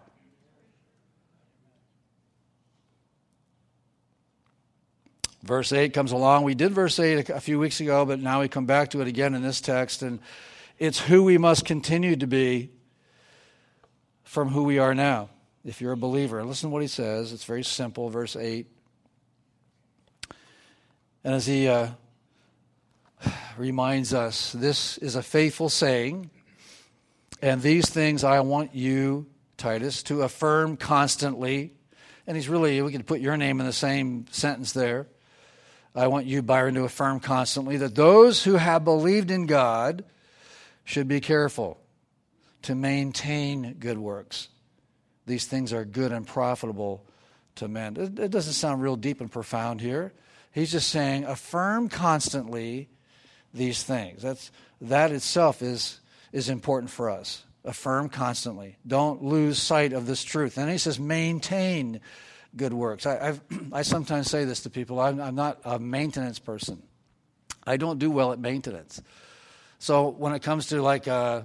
Verse 5.43 5.73
8 5.73 5.95
comes 5.95 6.13
along. 6.13 6.45
We 6.45 6.55
did 6.55 6.73
verse 6.75 6.99
8 7.01 7.31
a 7.31 7.41
few 7.41 7.59
weeks 7.59 7.81
ago, 7.81 8.05
but 8.05 8.21
now 8.21 8.43
we 8.43 8.49
come 8.49 8.67
back 8.67 8.91
to 8.91 9.01
it 9.01 9.09
again 9.09 9.35
in 9.35 9.41
this 9.41 9.63
text. 9.63 10.03
And 10.03 10.21
it's 10.79 11.01
who 11.01 11.23
we 11.25 11.39
must 11.39 11.65
continue 11.65 12.17
to 12.17 12.27
be 12.27 12.69
from 14.25 14.51
who 14.51 14.65
we 14.65 14.79
are 14.79 14.95
now, 14.95 15.31
if 15.65 15.81
you're 15.81 15.93
a 15.93 15.97
believer. 15.97 16.43
Listen 16.45 16.71
to 16.71 16.73
what 16.73 16.83
he 16.83 16.89
says. 16.89 17.33
It's 17.33 17.45
very 17.45 17.65
simple, 17.65 18.09
verse 18.09 18.37
8. 18.37 18.67
And 21.23 21.35
as 21.35 21.47
he 21.47 21.69
uh, 21.69 21.89
reminds 23.59 24.15
us, 24.15 24.53
this 24.53 24.99
is 24.99 25.17
a 25.17 25.23
faithful 25.23 25.69
saying, 25.69 26.31
and 27.43 27.63
these 27.63 27.89
things 27.89 28.25
I 28.25 28.41
want 28.41 28.75
you, 28.75 29.27
Titus, 29.57 30.03
to 30.05 30.23
affirm 30.23 30.77
constantly. 30.77 31.73
And 32.27 32.37
he's 32.37 32.49
really, 32.49 32.81
we 32.83 32.93
could 32.93 33.07
put 33.07 33.21
your 33.21 33.37
name 33.37 33.61
in 33.61 33.67
the 33.67 33.73
same 33.73 34.27
sentence 34.31 34.73
there. 34.73 35.07
I 35.95 36.07
want 36.07 36.27
you, 36.27 36.43
Byron, 36.43 36.75
to 36.75 36.85
affirm 36.85 37.21
constantly 37.21 37.77
that 37.79 37.95
those 37.95 38.45
who 38.45 38.55
have 38.57 38.85
believed 38.85 39.31
in 39.31 39.47
God 39.47 40.05
should 40.85 41.09
be 41.09 41.21
careful 41.21 41.81
to 42.63 42.75
maintain 42.75 43.75
good 43.79 43.99
works. 43.99 44.49
These 45.31 45.47
things 45.47 45.73
are 45.73 45.85
good 45.85 46.11
and 46.11 46.27
profitable 46.27 47.05
to 47.55 47.69
men. 47.69 47.97
It, 47.97 48.33
doesn't 48.33 48.55
sound 48.55 48.83
real 48.83 48.97
deep 48.97 49.21
and 49.21 49.31
profound 49.31 49.81
here. 49.81 50.13
He's 50.51 50.73
just 50.73 50.89
saying, 50.89 51.23
affirm 51.25 51.89
constantly 51.89 52.89
these 53.55 53.85
things. 53.85 54.23
That's, 54.23 54.51
that 54.81 55.13
itself 55.13 55.63
is, 55.63 56.01
is 56.33 56.49
important 56.49 56.91
for 56.91 57.09
us. 57.09 57.45
Affirm 57.65 58.09
constantly. 58.09 58.77
Don't 58.85 59.23
lose 59.23 59.63
sight 59.63 59.93
of 59.93 60.05
this 60.05 60.25
truth. 60.25 60.59
And 60.59 60.69
he 60.69 60.79
says, 60.79 60.99
maintain 60.99 62.01
good 62.57 62.73
works. 62.73 63.07
I, 63.07 63.29
I've, 63.29 63.41
i 63.73 63.83
sometimes 63.83 64.29
say 64.29 64.45
this 64.45 64.63
to 64.63 64.71
people 64.71 64.99
I'm, 64.99 65.21
I'm 65.21 65.37
not 65.37 65.61
a 65.65 65.79
maintenance 65.79 66.41
person, 66.41 66.83
I 67.65 67.77
don't 67.77 68.01
do 68.01 68.11
well 68.11 68.33
at 68.33 68.41
maintenance. 68.41 69.01
So 69.79 70.09
when 70.09 70.35
it 70.35 70.43
comes 70.43 70.67
to 70.71 70.83
like 70.83 71.07
uh, 71.07 71.43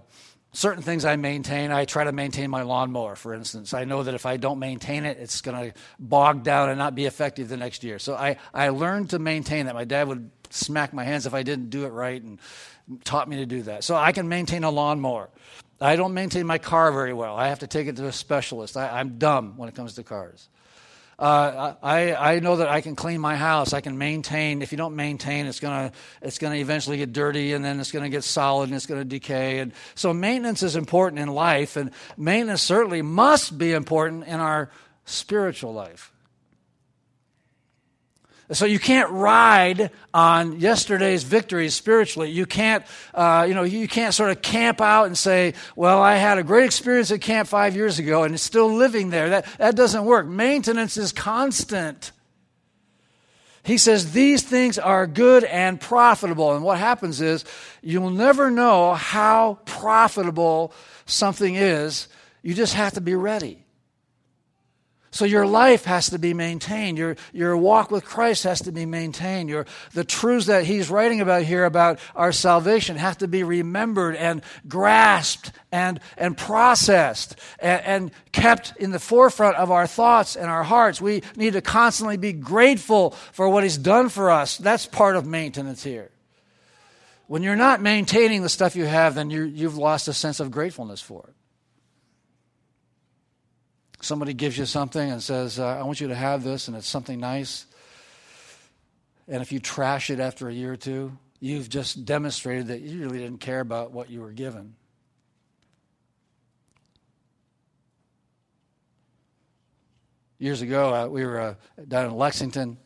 certain 0.56 0.82
things 0.82 1.04
I 1.04 1.18
maintain, 1.18 1.72
I 1.72 1.86
try 1.86 2.06
to 2.06 2.12
maintain 2.12 2.50
my 2.50 2.62
lawnmower, 2.62 3.16
for 3.16 3.34
instance. 3.34 3.74
I 3.74 3.84
know 3.84 4.04
that 4.04 4.14
if 4.14 4.26
I 4.26 4.38
don't 4.38 4.58
maintain 4.58 5.06
it, 5.06 5.18
it's 5.20 5.42
going 5.42 5.72
to 5.72 5.78
bog 6.00 6.44
down 6.44 6.70
and 6.70 6.78
not 6.78 6.96
be 6.96 7.06
effective 7.06 7.50
the 7.50 7.58
next 7.58 7.84
year. 7.84 8.00
So 8.00 8.16
I, 8.16 8.38
I 8.54 8.70
learned 8.70 9.10
to 9.12 9.20
maintain 9.20 9.66
that. 9.66 9.76
My 9.76 9.84
dad 9.84 10.08
would 10.08 10.32
smack 10.50 10.94
my 10.94 11.04
hands 11.04 11.26
if 11.26 11.34
I 11.34 11.44
didn't 11.44 11.70
do 11.70 11.86
it 11.86 11.90
right 11.90 12.22
and 12.22 12.40
taught 13.04 13.28
me 13.28 13.38
to 13.38 13.46
do 13.46 13.64
that. 13.64 13.84
So 13.84 13.96
I 13.96 14.14
can 14.14 14.30
maintain 14.30 14.64
a 14.64 14.72
lawnmower. 14.72 15.30
I 15.82 15.98
don't 15.98 16.14
maintain 16.14 16.48
my 16.48 16.58
car 16.58 16.92
very 16.92 17.14
well. 17.14 17.36
I 17.36 17.50
have 17.50 17.60
to 17.60 17.68
take 17.68 17.88
it 17.88 17.98
to 17.98 18.08
a 18.08 18.14
specialist. 18.14 18.78
I, 18.78 19.00
I'm 19.00 19.18
dumb 19.18 19.58
when 19.58 19.68
it 19.68 19.76
comes 19.76 19.96
to 19.96 20.04
cars. 20.04 20.48
Uh, 21.18 21.76
I, 21.82 22.14
I 22.14 22.40
know 22.40 22.58
that 22.58 22.68
I 22.68 22.82
can 22.82 22.96
clean 22.96 23.22
my 23.22 23.36
house. 23.36 23.72
I 23.72 23.82
can 23.82 23.98
maintain. 23.98 24.62
If 24.62 24.72
you 24.72 24.78
don't 24.78 24.96
maintain, 24.96 25.46
it's 25.46 25.60
gonna 25.60 25.92
it's 26.22 26.38
gonna 26.38 26.56
eventually 26.56 26.98
get 26.98 27.14
dirty, 27.14 27.54
and 27.54 27.64
then 27.64 27.80
it's 27.80 27.92
gonna 27.92 28.10
get 28.10 28.24
solid, 28.24 28.70
and 28.70 28.76
it's 28.76 28.86
gonna 28.86 29.06
decay. 29.06 29.60
And 29.60 29.72
so 29.96 30.14
maintenance 30.14 30.62
is 30.62 30.76
important 30.76 31.20
in 31.20 31.30
life, 31.30 31.78
and 31.78 31.92
maintenance 32.18 32.62
certainly 32.62 33.02
must 33.02 33.58
be 33.58 33.72
important 33.72 34.26
in 34.28 34.40
our 34.40 34.70
spiritual 35.06 35.74
life. 35.74 36.12
So 38.52 38.66
you 38.66 38.78
can't 38.78 39.10
ride 39.10 39.90
on 40.14 40.60
yesterday's 40.60 41.24
victories 41.24 41.74
spiritually. 41.74 42.30
You 42.30 42.46
can't, 42.46 42.86
uh, 43.16 43.46
you 43.48 43.56
know, 43.56 43.64
you 43.64 43.88
can't 43.88 44.14
sort 44.14 44.30
of 44.30 44.44
camp 44.44 44.82
out 44.82 45.06
and 45.06 45.18
say, 45.18 45.56
"Well, 45.76 46.00
I 46.00 46.16
had 46.16 46.38
a 46.38 46.44
great 46.44 46.66
experience 46.66 47.10
at 47.10 47.22
camp 47.22 47.48
five 47.48 47.76
years 47.76 47.98
ago, 47.98 48.24
and 48.24 48.36
it's 48.36 48.44
still 48.44 48.72
living 48.72 49.10
there." 49.10 49.30
That 49.30 49.48
that 49.58 49.76
doesn't 49.76 50.06
work. 50.06 50.28
Maintenance 50.28 50.96
is 50.96 51.12
constant. 51.12 52.12
He 53.64 53.80
says 53.80 54.12
these 54.12 54.44
things 54.44 54.78
are 54.78 55.08
good 55.08 55.44
and 55.44 55.82
profitable, 55.82 56.54
and 56.54 56.64
what 56.64 56.78
happens 56.78 57.22
is 57.22 57.46
you'll 57.82 58.12
never 58.12 58.52
know 58.52 58.94
how 58.94 59.58
profitable 59.66 60.72
something 61.08 61.56
is. 61.56 62.08
You 62.44 62.54
just 62.54 62.76
have 62.76 62.94
to 62.94 63.02
be 63.02 63.16
ready. 63.16 63.65
So 65.16 65.24
your 65.24 65.48
life 65.48 65.86
has 65.86 66.10
to 66.10 66.20
be 66.20 66.34
maintained. 66.34 66.98
Your, 66.98 67.16
your 67.32 67.56
walk 67.56 67.90
with 67.90 68.04
Christ 68.04 68.44
has 68.44 68.62
to 68.64 68.74
be 68.74 68.86
maintained. 68.86 69.48
Your, 69.48 69.66
the 69.94 70.04
truths 70.04 70.48
that 70.48 70.66
he's 70.66 70.90
writing 70.90 71.22
about 71.22 71.44
here 71.44 71.64
about 71.64 72.00
our 72.18 72.34
salvation 72.34 72.98
have 72.98 73.20
to 73.20 73.28
be 73.30 73.42
remembered 73.42 74.18
and 74.18 74.42
grasped 74.68 75.54
and, 75.72 76.02
and 76.18 76.38
processed 76.38 77.38
and, 77.60 77.82
and 77.86 78.12
kept 78.34 78.76
in 78.76 78.92
the 78.92 79.00
forefront 79.00 79.56
of 79.56 79.72
our 79.72 79.88
thoughts 79.88 80.36
and 80.36 80.50
our 80.50 80.64
hearts. 80.66 81.00
We 81.00 81.24
need 81.38 81.54
to 81.54 81.62
constantly 81.62 82.18
be 82.18 82.34
grateful 82.34 83.12
for 83.32 83.48
what 83.48 83.64
he's 83.64 83.78
done 83.78 84.10
for 84.10 84.30
us. 84.30 84.58
That's 84.58 84.86
part 84.86 85.16
of 85.16 85.26
maintenance 85.26 85.82
here. 85.82 86.12
When 87.28 87.42
you're 87.42 87.56
not 87.56 87.82
maintaining 87.82 88.42
the 88.42 88.50
stuff 88.50 88.76
you 88.76 88.84
have, 88.84 89.16
then 89.16 89.30
you 89.30 89.44
you've 89.44 89.78
lost 89.78 90.10
a 90.10 90.14
sense 90.14 90.42
of 90.42 90.52
gratefulness 90.52 91.00
for 91.00 91.24
it 91.30 91.45
somebody 94.06 94.34
gives 94.34 94.58
you 94.58 94.66
something 94.66 95.12
and 95.12 95.22
says, 95.22 95.60
uh, 95.60 95.66
I 95.66 95.84
want 95.84 96.00
you 96.00 96.08
to 96.10 96.16
have 96.16 96.44
this, 96.44 96.68
and 96.68 96.78
it's 96.78 96.88
something 96.88 97.20
nice. 97.20 97.66
And 99.28 99.42
if 99.42 99.52
you 99.52 99.60
trash 99.60 100.10
it 100.10 100.20
after 100.20 100.48
a 100.48 100.54
year 100.54 100.74
or 100.74 100.78
two, 100.78 101.18
you've 101.40 101.70
just 101.70 102.06
demonstrated 102.06 102.68
that 102.68 102.82
you 102.82 103.02
really 103.02 103.18
didn't 103.18 103.40
care 103.40 103.60
about 103.60 103.92
what 103.92 104.10
you 104.10 104.22
were 104.22 104.32
given. 104.32 104.76
Years 110.38 110.62
ago, 110.62 110.94
uh, 110.94 111.08
we 111.08 111.26
were 111.26 111.40
uh, 111.40 111.56
down 111.88 112.06
in 112.06 112.16
Lexington, 112.16 112.78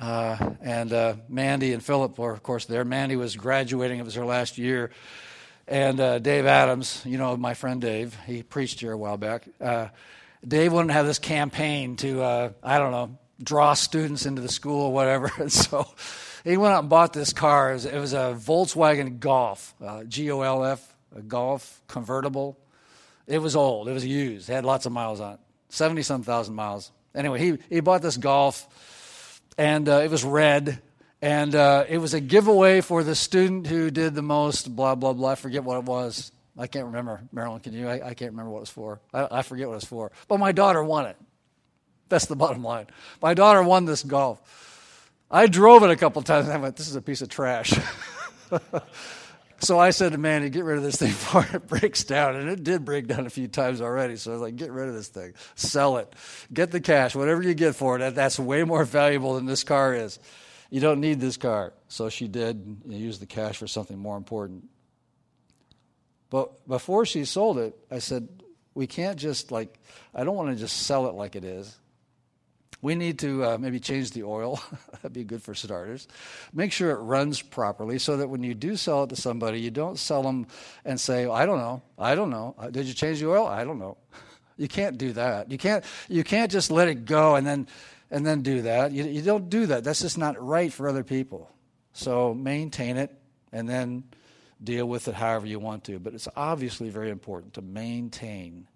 uh, 0.00 0.54
and 0.60 0.92
uh, 0.92 1.14
Mandy 1.28 1.72
and 1.74 1.84
Philip 1.84 2.18
were, 2.18 2.32
of 2.32 2.42
course, 2.42 2.64
there. 2.64 2.84
Mandy 2.84 3.14
was 3.14 3.36
graduating, 3.36 4.00
it 4.00 4.04
was 4.04 4.14
her 4.14 4.24
last 4.24 4.58
year. 4.58 4.90
And 5.68 6.00
uh, 6.00 6.18
Dave 6.18 6.46
Adams, 6.46 7.02
you 7.04 7.18
know 7.18 7.36
my 7.36 7.52
friend 7.52 7.78
Dave, 7.78 8.16
he 8.26 8.42
preached 8.42 8.80
here 8.80 8.92
a 8.92 8.96
while 8.96 9.18
back. 9.18 9.46
Uh, 9.60 9.88
Dave 10.46 10.72
wouldn't 10.72 10.92
have 10.92 11.04
this 11.04 11.18
campaign 11.18 11.96
to, 11.96 12.22
uh, 12.22 12.52
I 12.62 12.78
don't 12.78 12.90
know, 12.90 13.18
draw 13.42 13.74
students 13.74 14.24
into 14.24 14.40
the 14.40 14.48
school 14.48 14.86
or 14.86 14.92
whatever. 14.92 15.30
And 15.38 15.52
so 15.52 15.86
he 16.42 16.56
went 16.56 16.72
out 16.72 16.80
and 16.80 16.88
bought 16.88 17.12
this 17.12 17.34
car. 17.34 17.70
It 17.70 17.74
was, 17.74 17.84
it 17.84 17.98
was 17.98 18.12
a 18.14 18.34
Volkswagen 18.38 19.20
Golf, 19.20 19.74
uh, 19.84 20.04
G 20.04 20.30
O 20.30 20.40
L 20.40 20.64
F, 20.64 20.96
a 21.14 21.20
Golf 21.20 21.82
convertible. 21.86 22.58
It 23.26 23.40
was 23.40 23.54
old, 23.54 23.88
it 23.88 23.92
was 23.92 24.06
used, 24.06 24.48
it 24.48 24.54
had 24.54 24.64
lots 24.64 24.86
of 24.86 24.92
miles 24.92 25.20
on 25.20 25.34
it 25.34 25.40
70 25.68 26.00
some 26.02 26.22
thousand 26.22 26.54
miles. 26.54 26.90
Anyway, 27.14 27.38
he, 27.38 27.58
he 27.68 27.80
bought 27.80 28.00
this 28.00 28.16
Golf, 28.16 29.40
and 29.58 29.86
uh, 29.86 30.00
it 30.00 30.10
was 30.10 30.24
red 30.24 30.80
and 31.20 31.54
uh, 31.54 31.84
it 31.88 31.98
was 31.98 32.14
a 32.14 32.20
giveaway 32.20 32.80
for 32.80 33.02
the 33.02 33.14
student 33.14 33.66
who 33.66 33.90
did 33.90 34.14
the 34.14 34.22
most, 34.22 34.74
blah, 34.74 34.94
blah, 34.94 35.12
blah. 35.12 35.30
I 35.30 35.34
forget 35.34 35.64
what 35.64 35.78
it 35.78 35.84
was. 35.84 36.30
I 36.56 36.66
can't 36.66 36.86
remember. 36.86 37.20
Marilyn, 37.32 37.60
can 37.60 37.72
you? 37.72 37.88
I, 37.88 38.08
I 38.08 38.14
can't 38.14 38.32
remember 38.32 38.50
what 38.50 38.58
it 38.58 38.60
was 38.60 38.70
for. 38.70 39.00
I, 39.12 39.28
I 39.30 39.42
forget 39.42 39.66
what 39.66 39.74
it 39.74 39.76
was 39.76 39.84
for. 39.84 40.12
But 40.28 40.38
my 40.38 40.52
daughter 40.52 40.82
won 40.82 41.06
it. 41.06 41.16
That's 42.08 42.26
the 42.26 42.36
bottom 42.44 42.62
line. 42.62 42.86
My 43.20 43.34
daughter 43.34 43.62
won 43.62 43.84
this 43.84 44.02
golf. 44.02 44.40
I 45.30 45.46
drove 45.46 45.82
it 45.82 45.90
a 45.90 45.96
couple 45.96 46.22
times 46.22 46.46
and 46.46 46.54
I 46.54 46.58
went, 46.58 46.76
this 46.76 46.88
is 46.88 46.96
a 46.96 47.02
piece 47.02 47.20
of 47.20 47.28
trash. 47.28 47.78
so 49.60 49.78
I 49.78 49.90
said 49.90 50.12
to 50.12 50.18
Mandy, 50.18 50.48
get 50.48 50.64
rid 50.64 50.78
of 50.78 50.82
this 50.82 50.96
thing 50.96 51.08
before 51.08 51.46
it 51.52 51.66
breaks 51.66 52.04
down. 52.04 52.36
And 52.36 52.48
it 52.48 52.64
did 52.64 52.84
break 52.84 53.08
down 53.08 53.26
a 53.26 53.30
few 53.30 53.46
times 53.46 53.80
already. 53.80 54.16
So 54.16 54.30
I 54.30 54.34
was 54.34 54.42
like, 54.42 54.56
get 54.56 54.70
rid 54.70 54.88
of 54.88 54.94
this 54.94 55.08
thing. 55.08 55.34
Sell 55.54 55.98
it. 55.98 56.12
Get 56.52 56.70
the 56.70 56.80
cash. 56.80 57.14
Whatever 57.14 57.42
you 57.42 57.54
get 57.54 57.74
for 57.74 57.98
it, 57.98 58.14
that's 58.14 58.38
way 58.38 58.64
more 58.64 58.84
valuable 58.84 59.34
than 59.34 59.46
this 59.46 59.64
car 59.64 59.94
is. 59.94 60.18
You 60.70 60.80
don't 60.80 61.00
need 61.00 61.20
this 61.20 61.36
car. 61.36 61.72
So 61.88 62.08
she 62.08 62.28
did 62.28 62.56
and 62.56 62.92
used 62.92 63.20
the 63.20 63.26
cash 63.26 63.56
for 63.56 63.66
something 63.66 63.98
more 63.98 64.16
important. 64.16 64.68
But 66.30 66.66
before 66.68 67.06
she 67.06 67.24
sold 67.24 67.58
it, 67.58 67.74
I 67.90 68.00
said, 68.00 68.28
we 68.74 68.86
can't 68.86 69.18
just 69.18 69.50
like, 69.50 69.78
I 70.14 70.24
don't 70.24 70.36
want 70.36 70.50
to 70.50 70.56
just 70.56 70.82
sell 70.82 71.06
it 71.06 71.14
like 71.14 71.36
it 71.36 71.44
is. 71.44 71.76
We 72.80 72.94
need 72.94 73.18
to 73.20 73.44
uh, 73.44 73.58
maybe 73.58 73.80
change 73.80 74.12
the 74.12 74.22
oil. 74.22 74.60
That'd 74.92 75.12
be 75.12 75.24
good 75.24 75.42
for 75.42 75.54
starters. 75.54 76.06
Make 76.52 76.70
sure 76.70 76.92
it 76.92 77.00
runs 77.00 77.42
properly 77.42 77.98
so 77.98 78.18
that 78.18 78.28
when 78.28 78.44
you 78.44 78.54
do 78.54 78.76
sell 78.76 79.04
it 79.04 79.08
to 79.08 79.16
somebody, 79.16 79.60
you 79.60 79.72
don't 79.72 79.98
sell 79.98 80.22
them 80.22 80.46
and 80.84 81.00
say, 81.00 81.26
I 81.26 81.44
don't 81.44 81.58
know. 81.58 81.82
I 81.98 82.14
don't 82.14 82.30
know. 82.30 82.54
Uh, 82.56 82.70
did 82.70 82.86
you 82.86 82.94
change 82.94 83.18
the 83.20 83.28
oil? 83.28 83.46
I 83.46 83.64
don't 83.64 83.78
know. 83.78 83.96
You 84.60 84.66
can't 84.66 84.98
do 84.98 85.12
that. 85.12 85.52
You 85.52 85.56
can't, 85.56 85.84
you 86.08 86.24
can't 86.24 86.50
just 86.50 86.72
let 86.72 86.88
it 86.88 87.04
go 87.04 87.36
and 87.36 87.46
then 87.46 87.68
and 88.10 88.26
then 88.26 88.42
do 88.42 88.62
that. 88.62 88.92
You, 88.92 89.04
you 89.04 89.22
don't 89.22 89.50
do 89.50 89.66
that. 89.66 89.84
That's 89.84 90.00
just 90.00 90.18
not 90.18 90.42
right 90.42 90.72
for 90.72 90.88
other 90.88 91.04
people. 91.04 91.50
So 91.92 92.34
maintain 92.34 92.96
it 92.96 93.14
and 93.52 93.68
then 93.68 94.04
deal 94.62 94.86
with 94.86 95.08
it 95.08 95.14
however 95.14 95.46
you 95.46 95.58
want 95.58 95.84
to. 95.84 95.98
But 95.98 96.14
it's 96.14 96.28
obviously 96.36 96.90
very 96.90 97.10
important 97.10 97.54
to 97.54 97.62
maintain 97.62 98.66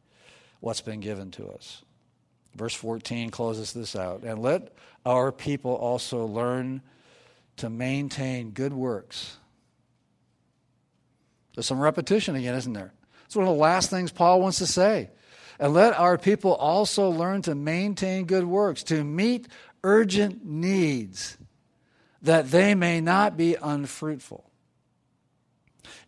what's 0.60 0.80
been 0.80 1.00
given 1.00 1.30
to 1.32 1.48
us. 1.48 1.82
Verse 2.54 2.74
14 2.74 3.30
closes 3.30 3.72
this 3.72 3.96
out. 3.96 4.22
And 4.22 4.40
let 4.40 4.72
our 5.06 5.32
people 5.32 5.74
also 5.74 6.26
learn 6.26 6.82
to 7.56 7.70
maintain 7.70 8.50
good 8.50 8.72
works. 8.72 9.36
There's 11.54 11.66
some 11.66 11.80
repetition 11.80 12.34
again, 12.34 12.54
isn't 12.54 12.72
there? 12.72 12.92
It's 13.26 13.36
one 13.36 13.46
of 13.46 13.54
the 13.54 13.60
last 13.60 13.90
things 13.90 14.10
Paul 14.10 14.40
wants 14.40 14.58
to 14.58 14.66
say. 14.66 15.10
And 15.62 15.74
let 15.74 15.96
our 15.96 16.18
people 16.18 16.56
also 16.56 17.08
learn 17.08 17.42
to 17.42 17.54
maintain 17.54 18.24
good 18.24 18.44
works, 18.44 18.82
to 18.82 19.04
meet 19.04 19.46
urgent 19.84 20.44
needs, 20.44 21.38
that 22.20 22.50
they 22.50 22.74
may 22.74 23.00
not 23.00 23.36
be 23.36 23.54
unfruitful. 23.54 24.44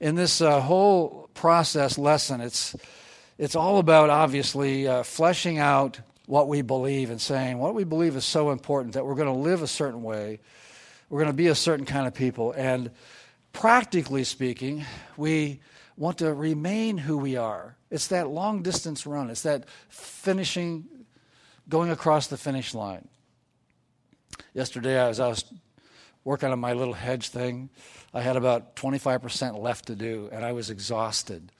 In 0.01 0.17
this 0.17 0.41
uh, 0.41 0.61
whole 0.61 1.31
process 1.35 1.97
lesson, 1.97 2.41
it's, 2.41 2.75
it's 3.39 3.55
all 3.55 3.79
about 3.79 4.11
obviously 4.11 4.89
uh, 4.89 5.05
fleshing 5.05 5.59
out 5.59 6.01
what 6.27 6.49
we 6.49 6.61
believe 6.61 7.11
and 7.11 7.21
saying 7.21 7.59
what 7.59 7.77
we 7.77 7.85
believe 7.85 8.17
is 8.17 8.25
so 8.25 8.51
important 8.51 8.95
that 8.95 9.07
we're 9.07 9.15
going 9.15 9.33
to 9.33 9.41
live 9.41 9.63
a 9.63 9.69
certain 9.69 10.03
way, 10.03 10.41
we're 11.09 11.21
going 11.21 11.31
to 11.31 11.37
be 11.37 11.47
a 11.47 11.55
certain 11.55 11.87
kind 11.87 12.09
of 12.09 12.15
people. 12.15 12.51
And 12.51 12.91
practically 13.53 14.25
speaking, 14.25 14.85
we 15.17 15.61
want 15.97 16.19
to 16.19 16.33
remain 16.33 16.99
who 16.99 17.19
we 17.19 17.37
are. 17.37 17.77
It's 17.91 18.09
that 18.09 18.29
long 18.29 18.63
distance 18.63 19.07
run, 19.07 19.31
it's 19.31 19.43
that 19.43 19.69
finishing, 19.89 20.85
going 21.69 21.91
across 21.91 22.27
the 22.27 22.37
finish 22.37 22.75
line. 22.75 23.09
Yesterday, 24.53 24.99
as 24.99 25.21
I 25.21 25.29
was 25.29 25.45
working 26.25 26.51
on 26.51 26.59
my 26.59 26.73
little 26.73 26.95
hedge 26.95 27.29
thing, 27.29 27.71
I 28.13 28.21
had 28.21 28.37
about 28.37 28.77
25% 28.77 29.59
left 29.61 29.87
to 29.87 29.95
do, 29.95 30.29
and 30.33 30.45
I 30.45 30.53
was 30.53 30.71
exhausted. 30.71 31.51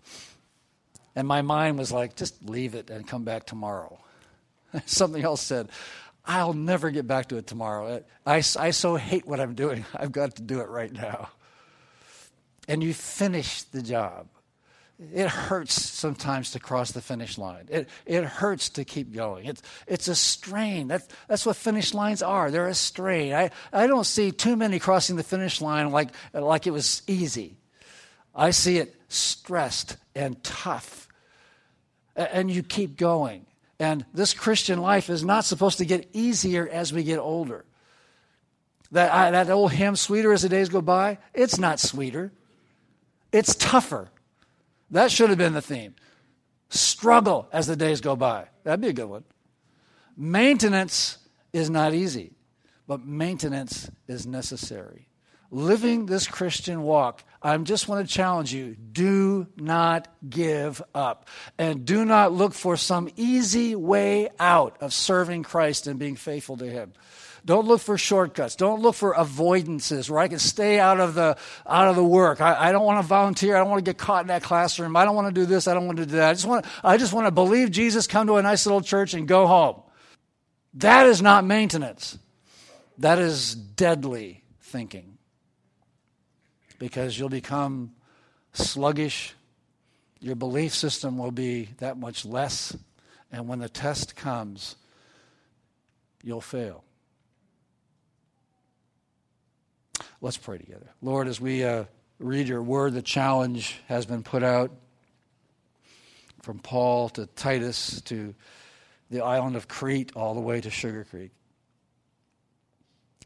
And 1.17 1.29
my 1.29 1.43
mind 1.43 1.79
was 1.79 1.93
like, 1.93 2.17
just 2.17 2.49
leave 2.49 2.75
it 2.75 2.91
and 2.91 3.07
come 3.07 3.25
back 3.25 3.47
tomorrow. 3.47 3.99
Something 4.87 5.23
else 5.23 5.41
said, 5.41 5.69
I'll 6.27 6.55
never 6.55 6.91
get 6.91 7.07
back 7.07 7.29
to 7.29 7.37
it 7.37 7.47
tomorrow. 7.47 8.03
I, 8.27 8.37
I 8.37 8.71
so 8.71 8.97
hate 8.97 9.27
what 9.27 9.39
I'm 9.39 9.55
doing. 9.55 9.85
I've 9.95 10.13
got 10.13 10.37
to 10.37 10.43
do 10.43 10.61
it 10.61 10.69
right 10.69 10.93
now 10.93 11.29
and 12.69 12.83
you 12.83 12.95
finish 12.95 13.63
the 13.63 13.83
job. 13.83 14.29
It 15.13 15.29
hurts 15.29 15.75
sometimes 15.75 16.53
to 16.53 16.61
cross 16.61 16.93
the 16.93 17.01
finish 17.01 17.37
line. 17.37 17.67
It, 17.69 17.89
it 18.07 18.25
hurts 18.25 18.69
to 18.71 18.85
keep 18.85 19.13
going. 19.13 19.47
It's, 19.47 19.63
it's 19.89 20.07
a 20.07 20.15
strain. 20.15 20.87
That's, 20.87 21.07
that's 21.27 21.45
what 21.45 21.57
finish 21.57 21.93
lines 21.95 22.23
are. 22.23 22.51
They're 22.51 22.69
a 22.69 22.75
strain. 22.75 23.35
I, 23.35 23.51
I 23.73 23.89
don't 23.89 24.05
see 24.05 24.31
too 24.31 24.55
many 24.55 24.79
crossing 24.79 25.17
the 25.17 25.25
finish 25.25 25.61
line 25.61 25.91
like, 25.91 26.11
like 26.33 26.69
it 26.69 26.71
was 26.71 27.03
easy. 27.09 27.57
I 28.35 28.53
see 28.53 28.79
it 28.79 28.95
stressed 29.09 29.97
and 30.15 30.43
tough. 30.45 31.09
And 32.15 32.49
you 32.49 32.63
keep 32.63 32.97
going. 32.97 33.47
And 33.81 34.05
this 34.15 34.33
Christian 34.33 34.81
life 34.81 35.11
is 35.11 35.25
not 35.25 35.45
supposed 35.45 35.79
to 35.79 35.85
get 35.85 36.09
easier 36.13 36.69
as 36.69 36.93
we 36.93 37.03
get 37.03 37.19
older. 37.19 37.65
That, 38.93 39.13
I, 39.13 39.31
that 39.33 39.51
old 39.51 39.73
hymn, 39.73 39.97
Sweeter 39.97 40.33
as 40.33 40.43
the 40.43 40.49
Days 40.49 40.69
Go 40.69 40.81
By, 40.81 41.19
it's 41.33 41.59
not 41.59 41.81
sweeter. 41.81 42.33
It's 43.35 43.57
tougher. 43.57 44.11
That 44.93 45.11
should 45.11 45.29
have 45.29 45.39
been 45.39 45.55
the 45.55 45.61
theme. 45.61 45.97
Struggle 46.69 47.49
as 47.53 47.67
the 47.67 47.75
days 47.75 48.01
go 48.01 48.15
by. 48.15 48.47
That'd 48.63 48.81
be 48.81 48.91
a 48.91 48.93
good 48.93 49.09
one. 49.09 49.25
Maintenance 50.17 51.19
is 51.53 51.69
not 51.69 51.95
easy, 51.95 52.37
but 52.87 53.05
maintenance 53.05 53.91
is 54.07 54.25
necessary. 54.25 55.09
Living 55.51 56.07
this 56.07 56.29
Christian 56.29 56.85
walk, 56.85 57.25
I 57.43 57.57
just 57.59 57.89
want 57.89 58.07
to 58.07 58.15
challenge 58.15 58.55
you 58.55 58.77
do 58.77 59.49
not 59.57 60.07
give 60.29 60.81
up. 60.95 61.29
And 61.59 61.85
do 61.85 62.05
not 62.05 62.33
look 62.33 62.55
for 62.55 62.77
some 62.77 63.11
easy 63.17 63.75
way 63.75 64.29
out 64.39 64.77
of 64.81 64.93
serving 64.93 65.43
Christ 65.43 65.89
and 65.89 65.99
being 65.99 66.15
faithful 66.15 66.57
to 66.59 66.67
Him. 66.67 66.93
Don't 67.45 67.67
look 67.67 67.83
for 67.83 67.99
shortcuts. 67.99 68.57
Don't 68.57 68.81
look 68.81 68.95
for 68.95 69.15
avoidances 69.15 70.09
where 70.09 70.19
I 70.19 70.29
can 70.29 70.39
stay 70.39 70.81
out 70.81 70.99
of 70.99 71.15
the 71.15 71.37
out 71.67 71.89
of 71.89 71.97
the 71.97 72.05
work. 72.05 72.41
I, 72.41 72.69
I 72.69 72.73
don't 72.73 72.85
want 72.85 73.03
to 73.03 73.07
volunteer. 73.07 73.55
I 73.55 73.59
don't 73.59 73.69
want 73.69 73.85
to 73.85 73.89
get 73.89 73.99
caught 73.99 74.23
in 74.23 74.29
that 74.29 74.43
classroom. 74.43 74.97
I 74.97 75.05
don't 75.05 75.15
want 75.15 75.29
to 75.29 75.41
do 75.41 75.45
this. 75.45 75.69
I 75.69 75.75
don't 75.75 75.87
want 75.87 75.99
to 75.99 76.07
do 76.07 76.13
that. 76.13 76.31
I 76.31 76.33
just 76.33 76.47
want 76.47 76.65
I 76.83 76.97
just 76.97 77.13
want 77.13 77.27
to 77.27 77.31
believe 77.31 77.71
Jesus, 77.71 78.07
come 78.07 78.27
to 78.29 78.37
a 78.37 78.43
nice 78.43 78.65
little 78.65 78.81
church, 78.81 79.13
and 79.13 79.29
go 79.29 79.47
home. 79.47 79.83
That 80.75 81.07
is 81.07 81.21
not 81.21 81.45
maintenance. 81.45 82.19
That 82.99 83.19
is 83.19 83.55
deadly 83.55 84.43
thinking. 84.61 85.19
Because 86.79 87.19
you'll 87.19 87.29
become 87.29 87.93
sluggish. 88.55 89.35
Your 90.21 90.35
belief 90.35 90.75
system 90.75 91.19
will 91.19 91.31
be 91.31 91.69
that 91.79 91.99
much 91.99 92.25
less. 92.25 92.75
And 93.31 93.49
when 93.49 93.59
the 93.59 93.69
test 93.69 94.17
comes, 94.17 94.77
you'll 96.23 96.41
fail. 96.41 96.85
Let's 100.21 100.37
pray 100.37 100.59
together. 100.59 100.91
Lord, 101.03 101.29
as 101.29 101.41
we 101.41 101.65
uh, 101.65 101.85
read 102.19 102.49
your 102.49 102.63
word, 102.63 102.95
the 102.95 103.03
challenge 103.03 103.79
has 103.89 104.07
been 104.07 104.23
put 104.23 104.43
out 104.43 104.71
from 106.43 106.59
Paul 106.59 107.09
to 107.11 107.27
Titus 107.27 108.01
to 108.03 108.35
the 109.11 109.23
island 109.23 109.57
of 109.57 109.69
Crete 109.69 110.13
all 110.15 110.35
the 110.35 110.41
way 110.41 110.61
to 110.61 110.71
Sugar 110.71 111.05
Creek. 111.05 111.31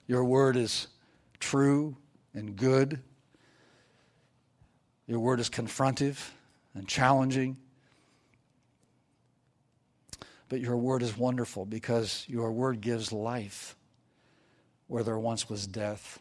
Your 0.07 0.25
word 0.25 0.57
is 0.57 0.89
true 1.41 1.97
and 2.35 2.57
good. 2.57 3.01
Your 5.07 5.21
word 5.21 5.41
is 5.41 5.51
confrontive 5.51 6.31
and 6.75 6.87
challenging. 6.87 7.57
But 10.49 10.61
your 10.61 10.77
word 10.77 11.03
is 11.03 11.17
wonderful 11.17 11.67
because 11.67 12.25
your 12.29 12.53
word 12.53 12.81
gives 12.81 13.13
life 13.13 13.77
where 14.87 15.03
there 15.03 15.19
once 15.19 15.49
was 15.49 15.67
death. 15.67 16.19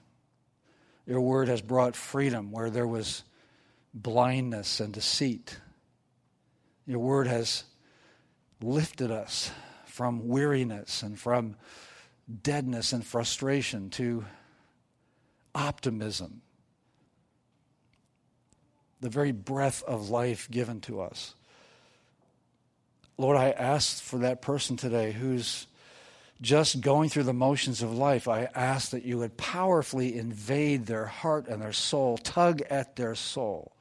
Your 1.08 1.22
word 1.22 1.48
has 1.48 1.62
brought 1.62 1.96
freedom 1.96 2.52
where 2.52 2.70
there 2.70 2.86
was 2.86 3.24
blindness 3.94 4.82
and 4.82 4.94
deceit. 4.94 5.58
Your 6.86 7.00
word 7.00 7.28
has 7.28 7.64
lifted 8.62 9.10
us 9.10 9.50
from 9.86 10.28
weariness 10.28 11.04
and 11.04 11.18
from 11.18 11.56
deadness 12.44 12.92
and 12.92 13.06
frustration 13.06 13.90
to 13.92 14.26
optimism, 15.56 16.42
the 19.00 19.10
very 19.10 19.32
breath 19.32 19.82
of 19.84 20.10
life 20.10 20.52
given 20.52 20.82
to 20.82 21.00
us. 21.00 21.36
Lord, 23.18 23.38
I 23.38 23.52
ask 23.52 24.04
for 24.04 24.20
that 24.20 24.42
person 24.42 24.76
today 24.76 25.14
who's 25.14 25.68
just 26.42 26.82
going 26.82 27.10
through 27.10 27.24
the 27.24 27.34
motions 27.34 27.82
of 27.82 27.98
life. 27.98 28.28
I 28.28 28.50
ask 28.54 28.92
that 28.92 29.04
you 29.04 29.18
would 29.20 29.38
powerfully 29.38 30.18
invade 30.18 30.86
their 30.86 31.06
heart 31.06 31.48
and 31.48 31.62
their 31.62 31.74
soul, 31.74 32.18
tug 32.18 32.62
at 32.70 32.96
their 32.96 33.16
soul. 33.16 33.72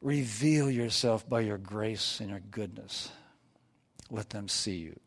Reveal 0.00 0.70
yourself 0.70 1.28
by 1.28 1.40
your 1.40 1.58
grace 1.58 2.20
and 2.20 2.30
your 2.30 2.40
goodness. 2.50 3.10
Let 4.10 4.30
them 4.30 4.48
see 4.48 4.76
you. 4.76 4.98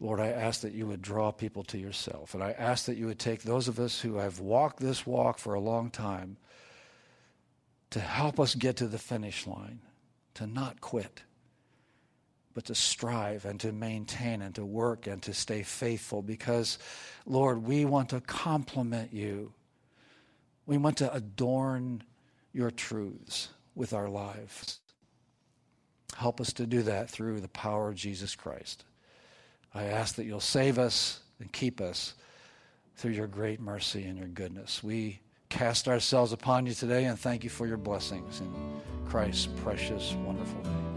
Lord, 0.00 0.18
I 0.18 0.28
ask 0.28 0.62
that 0.62 0.72
you 0.72 0.86
would 0.88 1.00
draw 1.00 1.30
people 1.30 1.62
to 1.64 1.78
yourself. 1.78 2.34
And 2.34 2.42
I 2.42 2.50
ask 2.50 2.86
that 2.86 2.96
you 2.96 3.06
would 3.06 3.20
take 3.20 3.42
those 3.42 3.68
of 3.68 3.78
us 3.78 4.00
who 4.00 4.16
have 4.16 4.40
walked 4.40 4.80
this 4.80 5.06
walk 5.06 5.38
for 5.38 5.54
a 5.54 5.60
long 5.60 5.90
time 5.90 6.36
to 7.90 8.00
help 8.00 8.40
us 8.40 8.56
get 8.56 8.76
to 8.76 8.88
the 8.88 8.98
finish 8.98 9.46
line, 9.46 9.80
to 10.34 10.46
not 10.46 10.80
quit, 10.80 11.22
but 12.54 12.66
to 12.66 12.74
strive 12.74 13.44
and 13.44 13.58
to 13.60 13.72
maintain 13.72 14.42
and 14.42 14.54
to 14.54 14.64
work 14.64 15.06
and 15.06 15.22
to 15.22 15.34
stay 15.34 15.62
faithful 15.62 16.22
because, 16.22 16.78
Lord, 17.26 17.64
we 17.64 17.84
want 17.84 18.10
to 18.10 18.20
complement 18.20 19.12
you. 19.12 19.52
We 20.66 20.78
want 20.78 20.98
to 20.98 21.12
adorn 21.12 22.02
your 22.52 22.70
truths 22.70 23.48
with 23.74 23.92
our 23.92 24.08
lives. 24.08 24.80
Help 26.16 26.40
us 26.40 26.52
to 26.54 26.66
do 26.66 26.82
that 26.82 27.08
through 27.08 27.40
the 27.40 27.48
power 27.48 27.88
of 27.88 27.94
Jesus 27.94 28.34
Christ. 28.34 28.84
I 29.74 29.84
ask 29.84 30.16
that 30.16 30.24
you'll 30.24 30.40
save 30.40 30.78
us 30.78 31.20
and 31.40 31.50
keep 31.50 31.80
us 31.80 32.14
through 32.96 33.12
your 33.12 33.26
great 33.26 33.60
mercy 33.60 34.04
and 34.04 34.18
your 34.18 34.28
goodness. 34.28 34.82
We 34.82 35.20
cast 35.48 35.88
ourselves 35.88 36.32
upon 36.32 36.66
you 36.66 36.74
today 36.74 37.04
and 37.04 37.18
thank 37.18 37.44
you 37.44 37.50
for 37.50 37.66
your 37.66 37.76
blessings 37.76 38.40
in 38.40 38.52
Christ's 39.06 39.48
precious, 39.62 40.14
wonderful 40.24 40.62
name. 40.62 40.91